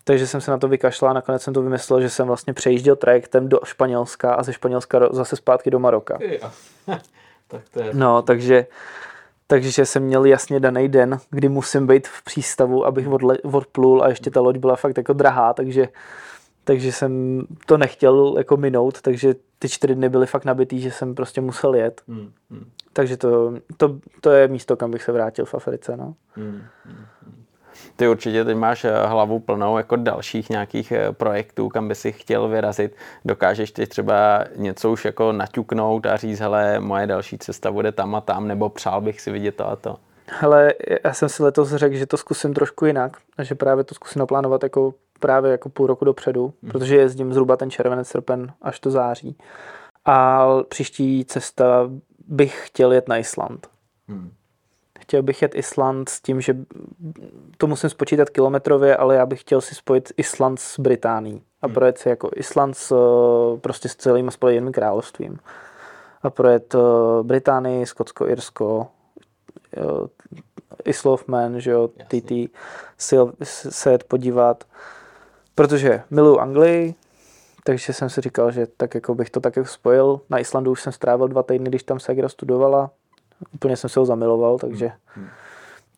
Takže 0.04 0.26
jsem 0.26 0.40
se 0.40 0.50
na 0.50 0.58
to 0.58 0.68
vykašlal 0.68 1.10
a 1.10 1.14
nakonec 1.14 1.42
jsem 1.42 1.54
to 1.54 1.62
vymyslel, 1.62 2.00
že 2.00 2.10
jsem 2.10 2.26
vlastně 2.26 2.52
přejížděl 2.52 2.96
trajektem 2.96 3.48
do 3.48 3.60
Španělska 3.64 4.34
a 4.34 4.42
ze 4.42 4.52
Španělska 4.52 5.00
zase 5.12 5.36
zpátky 5.36 5.70
do 5.70 5.78
Maroka. 5.78 6.18
tak 7.48 7.62
to 7.70 7.80
je... 7.80 7.90
No, 7.92 8.22
takže, 8.22 8.66
takže 9.50 9.86
jsem 9.86 10.02
měl 10.02 10.24
jasně 10.24 10.60
daný 10.60 10.88
den, 10.88 11.18
kdy 11.30 11.48
musím 11.48 11.86
být 11.86 12.08
v 12.08 12.24
přístavu, 12.24 12.86
abych 12.86 13.08
odle, 13.08 13.38
odplul 13.38 14.02
a 14.02 14.08
ještě 14.08 14.30
ta 14.30 14.40
loď 14.40 14.56
byla 14.56 14.76
fakt 14.76 14.96
jako 14.96 15.12
drahá, 15.12 15.54
takže, 15.54 15.88
takže 16.64 16.92
jsem 16.92 17.42
to 17.66 17.78
nechtěl 17.78 18.34
jako 18.38 18.56
minout, 18.56 19.00
takže 19.02 19.34
ty 19.58 19.68
čtyři 19.68 19.94
dny 19.94 20.08
byly 20.08 20.26
fakt 20.26 20.44
nabitý, 20.44 20.80
že 20.80 20.90
jsem 20.90 21.14
prostě 21.14 21.40
musel 21.40 21.74
jet. 21.74 22.02
Hmm. 22.08 22.32
Hmm. 22.50 22.70
Takže 22.92 23.16
to, 23.16 23.54
to, 23.76 23.98
to 24.20 24.30
je 24.30 24.48
místo, 24.48 24.76
kam 24.76 24.90
bych 24.90 25.02
se 25.02 25.12
vrátil 25.12 25.44
v 25.44 25.54
Africe, 25.54 25.96
no. 25.96 26.14
Hmm. 26.34 26.62
Hmm. 26.84 27.37
Ty 27.96 28.08
určitě 28.08 28.44
teď 28.44 28.56
máš 28.56 28.84
eh, 28.84 29.06
hlavu 29.06 29.40
plnou 29.40 29.78
jako 29.78 29.96
dalších 29.96 30.50
nějakých 30.50 30.92
eh, 30.92 31.12
projektů, 31.12 31.68
kam 31.68 31.88
by 31.88 31.94
si 31.94 32.12
chtěl 32.12 32.48
vyrazit. 32.48 32.96
Dokážeš 33.24 33.72
ty 33.72 33.86
třeba 33.86 34.44
něco 34.56 34.90
už 34.90 35.04
jako 35.04 35.32
naťuknout 35.32 36.06
a 36.06 36.16
říct, 36.16 36.40
hele, 36.40 36.80
moje 36.80 37.06
další 37.06 37.38
cesta 37.38 37.72
bude 37.72 37.92
tam 37.92 38.14
a 38.14 38.20
tam, 38.20 38.48
nebo 38.48 38.68
přál 38.68 39.00
bych 39.00 39.20
si 39.20 39.30
vidět 39.30 39.56
to 39.56 39.68
a 39.68 39.76
to. 39.76 39.96
Hele, 40.26 40.74
já 41.04 41.14
jsem 41.14 41.28
si 41.28 41.42
letos 41.42 41.68
řekl, 41.68 41.96
že 41.96 42.06
to 42.06 42.16
zkusím 42.16 42.54
trošku 42.54 42.86
jinak, 42.86 43.16
a 43.38 43.42
že 43.42 43.54
právě 43.54 43.84
to 43.84 43.94
zkusím 43.94 44.20
naplánovat 44.20 44.62
jako 44.62 44.94
právě 45.20 45.50
jako 45.50 45.68
půl 45.68 45.86
roku 45.86 46.04
dopředu, 46.04 46.52
hmm. 46.62 46.72
protože 46.72 46.96
jezdím 46.96 47.32
zhruba 47.32 47.56
ten 47.56 47.70
červenec, 47.70 48.08
srpen 48.08 48.52
až 48.62 48.80
do 48.80 48.90
září. 48.90 49.36
A 50.04 50.46
příští 50.68 51.24
cesta 51.24 51.90
bych 52.28 52.66
chtěl 52.66 52.92
jet 52.92 53.08
na 53.08 53.16
Island. 53.16 53.66
Hmm. 54.08 54.30
Chtěl 55.08 55.22
bych 55.22 55.42
jet 55.42 55.54
Island 55.54 56.08
s 56.08 56.20
tím, 56.20 56.40
že 56.40 56.56
to 57.56 57.66
musím 57.66 57.90
spočítat 57.90 58.30
kilometrově, 58.30 58.96
ale 58.96 59.14
já 59.14 59.26
bych 59.26 59.40
chtěl 59.40 59.60
si 59.60 59.74
spojit 59.74 60.12
Island 60.16 60.60
s 60.60 60.78
Británií 60.78 61.42
a 61.62 61.66
hmm. 61.66 61.74
projet 61.74 61.98
si 61.98 62.08
jako 62.08 62.30
Island 62.36 62.76
s, 62.76 62.94
prostě 63.60 63.88
s 63.88 63.96
celým 63.96 64.30
spojeným 64.30 64.72
královstvím. 64.72 65.38
A 66.22 66.30
projet 66.30 66.74
uh, 66.74 66.82
Británii, 67.22 67.86
Skotsko, 67.86 68.28
Irsko, 68.28 68.86
uh, 69.76 70.06
Isle 70.84 71.12
of 71.12 71.28
Man, 71.28 71.60
že 71.60 71.70
jo, 71.70 71.88
TT, 71.88 72.32
se 73.44 73.92
jet 73.92 74.04
podívat, 74.04 74.64
protože 75.54 76.02
miluji 76.10 76.38
Anglii, 76.38 76.94
takže 77.64 77.92
jsem 77.92 78.10
si 78.10 78.20
říkal, 78.20 78.50
že 78.50 78.66
tak 78.76 78.94
jako 78.94 79.14
bych 79.14 79.30
to 79.30 79.40
tak 79.40 79.56
jako 79.56 79.68
spojil. 79.68 80.20
Na 80.30 80.38
Islandu 80.38 80.70
už 80.70 80.82
jsem 80.82 80.92
strávil 80.92 81.28
dva 81.28 81.42
týdny, 81.42 81.68
když 81.68 81.82
tam 81.82 82.00
Segra 82.00 82.28
studovala. 82.28 82.90
Úplně 83.54 83.76
jsem 83.76 83.90
se 83.90 84.00
ho 84.00 84.06
zamiloval, 84.06 84.58
takže, 84.58 84.92
hmm. 85.04 85.26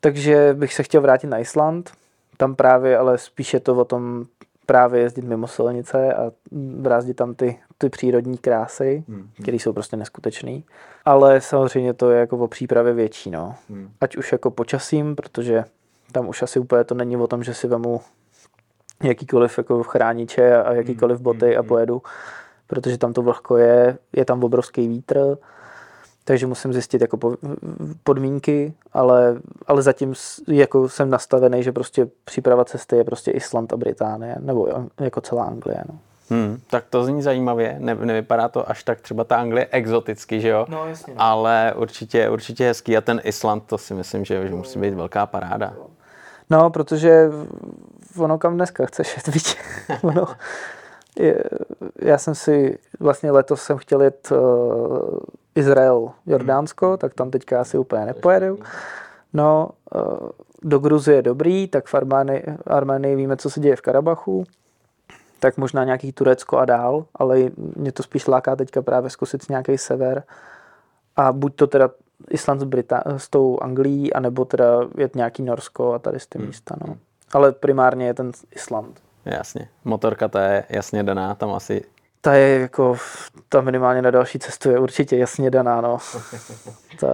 takže 0.01 0.55
bych 0.59 0.74
se 0.74 0.82
chtěl 0.82 1.01
vrátit 1.01 1.26
na 1.26 1.38
Island. 1.38 1.91
Tam 2.36 2.55
právě, 2.55 2.99
ale 2.99 3.18
spíš 3.18 3.55
je 3.55 3.61
to 3.61 3.76
o 3.76 3.84
tom 3.84 4.24
právě 4.66 5.01
jezdit 5.01 5.24
mimo 5.24 5.47
silnice 5.47 6.14
a 6.14 6.32
brázdit 6.53 7.16
tam 7.16 7.34
ty, 7.34 7.59
ty 7.78 7.88
přírodní 7.88 8.38
krásy, 8.38 9.05
hmm. 9.09 9.30
které 9.43 9.57
jsou 9.57 9.72
prostě 9.72 9.97
neskutečné. 9.97 10.61
Ale 11.05 11.41
samozřejmě 11.41 11.95
to 11.95 12.11
je 12.11 12.20
jako 12.20 12.38
o 12.38 12.49
přípravě 12.49 12.93
větší, 12.93 13.30
no. 13.30 13.55
Hmm. 13.68 13.91
Ať 14.01 14.16
už 14.16 14.32
jako 14.32 14.51
počasím, 14.51 15.16
protože 15.16 15.64
tam 16.12 16.28
už 16.28 16.43
asi 16.43 16.59
úplně 16.59 16.84
to 16.84 16.95
není 16.95 17.16
o 17.16 17.26
tom, 17.26 17.43
že 17.43 17.55
si 17.55 17.68
vemu 17.68 18.01
jakýkoliv 19.03 19.59
jako 19.59 19.82
chrániče 19.82 20.57
a 20.57 20.72
jakýkoliv 20.72 21.16
hmm, 21.16 21.24
boty 21.24 21.57
a 21.57 21.61
hmm, 21.61 21.68
pojedu, 21.68 22.03
protože 22.66 22.99
tam 22.99 23.12
to 23.12 23.22
vlhko 23.22 23.57
je, 23.57 23.99
je 24.12 24.24
tam 24.24 24.45
obrovský 24.45 24.88
vítr, 24.88 25.38
takže 26.31 26.47
musím 26.47 26.72
zjistit 26.72 27.01
jako 27.01 27.37
podmínky, 28.05 28.74
ale, 28.93 29.37
ale 29.66 29.83
zatím 29.83 30.14
jako 30.49 30.89
jsem 30.89 31.11
nastavený, 31.11 31.62
že 31.62 31.72
prostě 31.72 32.09
příprava 32.24 32.64
cesty 32.64 32.97
je 32.97 33.05
prostě 33.05 33.31
Island 33.31 33.72
a 33.72 33.76
Británie, 33.76 34.37
nebo 34.41 34.68
jako 35.01 35.20
celá 35.20 35.45
Anglie. 35.45 35.85
No. 35.89 35.99
Hmm, 36.31 36.61
tak 36.70 36.85
to 36.91 37.05
zní 37.05 37.22
zajímavě, 37.22 37.76
ne, 37.78 37.95
nevypadá 37.95 38.49
to 38.49 38.70
až 38.70 38.83
tak 38.83 39.01
třeba 39.01 39.24
ta 39.24 39.37
Anglie 39.37 39.68
exoticky, 39.70 40.41
že 40.41 40.49
jo? 40.49 40.66
No, 40.68 40.87
jasně. 40.87 41.14
Ale 41.16 41.74
určitě, 41.76 42.28
určitě 42.28 42.66
hezký 42.66 42.97
a 42.97 43.01
ten 43.01 43.20
Island, 43.24 43.62
to 43.66 43.78
si 43.78 43.95
myslím, 43.95 44.24
že, 44.24 44.49
že 44.49 44.55
musí 44.55 44.78
být 44.78 44.95
velká 44.95 45.26
paráda. 45.26 45.74
No, 46.51 46.70
protože 46.70 47.31
ono 48.18 48.39
kam 48.39 48.55
dneska 48.55 48.87
chceš 48.87 49.16
jet, 49.16 49.26
víc. 49.35 49.57
ono, 50.03 50.26
je, 51.18 51.45
já 52.03 52.18
jsem 52.18 52.35
si, 52.35 52.78
vlastně 53.01 53.31
letos 53.31 53.62
jsem 53.62 53.78
chtěl 53.78 54.03
jet 54.03 54.28
uh, 54.33 55.18
Izrael, 55.55 56.11
Jordánsko, 56.27 56.89
hmm. 56.89 56.99
tak 56.99 57.15
tam 57.15 57.31
teďka 57.31 57.61
asi 57.61 57.79
úplně 57.79 58.07
nepojedu. 58.07 58.59
No, 59.33 59.69
uh, 59.95 60.29
do 60.63 60.79
Gruzie 60.79 61.17
je 61.17 61.23
dobrý, 61.23 61.69
tak 61.69 61.87
v 61.87 61.95
Armánii, 61.95 62.45
Armánii 62.67 63.17
víme, 63.17 63.37
co 63.37 63.51
se 63.51 63.61
děje 63.61 63.77
v 63.77 63.81
Karabachu, 63.81 64.45
tak 65.41 65.57
možná 65.57 65.85
nějaký 65.85 66.13
Turecko 66.13 66.59
a 66.59 66.65
dál, 66.65 67.05
ale 67.15 67.39
mě 67.77 67.93
to 67.93 68.03
spíš 68.03 68.27
láká 68.27 68.57
teďka 68.57 68.83
právě 68.83 69.11
zkusit 69.11 69.49
nějaký 69.49 69.79
sever 69.79 70.23
a 71.17 71.33
buď 71.33 71.55
to 71.55 71.67
teda 71.67 71.91
Island 72.31 72.61
s, 72.61 72.65
Brita- 72.65 73.17
s 73.17 73.29
tou 73.29 73.59
Anglií, 73.61 74.13
anebo 74.13 74.45
teda 74.45 74.65
jet 74.97 75.17
nějaký 75.17 75.43
Norsko 75.43 75.93
a 75.93 75.99
tady 75.99 76.21
z 76.21 76.27
ty 76.27 76.39
hmm. 76.39 76.47
místa, 76.47 76.75
no. 76.87 76.97
Ale 77.33 77.53
primárně 77.53 78.07
je 78.07 78.15
ten 78.15 78.33
Island. 78.57 79.01
Jasně. 79.25 79.69
Motorka 79.85 80.29
ta 80.29 80.43
je 80.43 80.65
jasně 80.69 81.03
daná, 81.03 81.35
tam 81.35 81.51
asi... 81.51 81.85
Ta 82.21 82.35
je 82.35 82.61
jako, 82.61 82.97
ta 83.49 83.61
minimálně 83.61 84.03
na 84.03 84.11
další 84.11 84.39
cestu 84.39 84.71
je 84.71 84.79
určitě 84.79 85.16
jasně 85.16 85.51
daná, 85.51 85.81
no. 85.81 85.99
ta, 87.01 87.09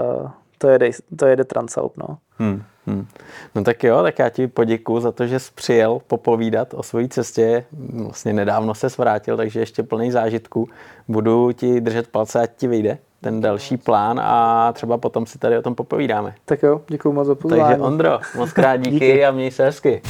to 0.59 0.69
jede, 0.69 0.91
to 1.19 1.27
jede 1.27 1.45
Transalp, 1.45 1.97
no. 1.97 2.19
Hmm, 2.39 2.63
hmm. 2.87 3.07
No 3.55 3.65
tak 3.65 3.85
jo, 3.85 4.03
tak 4.03 4.19
já 4.19 4.29
ti 4.29 4.47
poděkuji 4.47 5.01
za 5.01 5.13
to, 5.13 5.27
že 5.27 5.39
jsi 5.39 5.51
přijel 5.55 6.01
popovídat 6.07 6.75
o 6.75 6.83
své 6.83 7.09
cestě. 7.09 7.65
Vlastně 8.03 8.33
nedávno 8.33 8.75
se 8.75 8.89
vrátil, 8.99 9.37
takže 9.37 9.61
ještě 9.61 9.83
plný 9.83 10.11
zážitků. 10.11 10.69
Budu 11.09 11.53
ti 11.53 11.81
držet 11.81 12.09
palce, 12.09 12.41
ať 12.41 12.51
ti 12.57 12.69
vyjde 12.69 12.99
ten 13.21 13.41
další 13.41 13.77
plán 13.77 14.21
a 14.21 14.73
třeba 14.73 14.99
potom 14.99 15.27
si 15.27 15.39
tady 15.39 15.59
o 15.59 15.63
tom 15.63 15.75
popovídáme. 15.75 16.35
Tak 16.45 16.63
jo, 16.63 16.81
děkuji 16.89 17.13
moc 17.13 17.27
za 17.27 17.35
pozvání. 17.35 17.63
Takže 17.63 17.83
Ondro, 17.83 18.19
moc 18.37 18.53
krát 18.53 18.77
díky, 18.81 18.91
díky. 18.91 19.25
a 19.25 19.31
měj 19.31 19.51
se 19.51 19.65
hezky. 19.65 20.03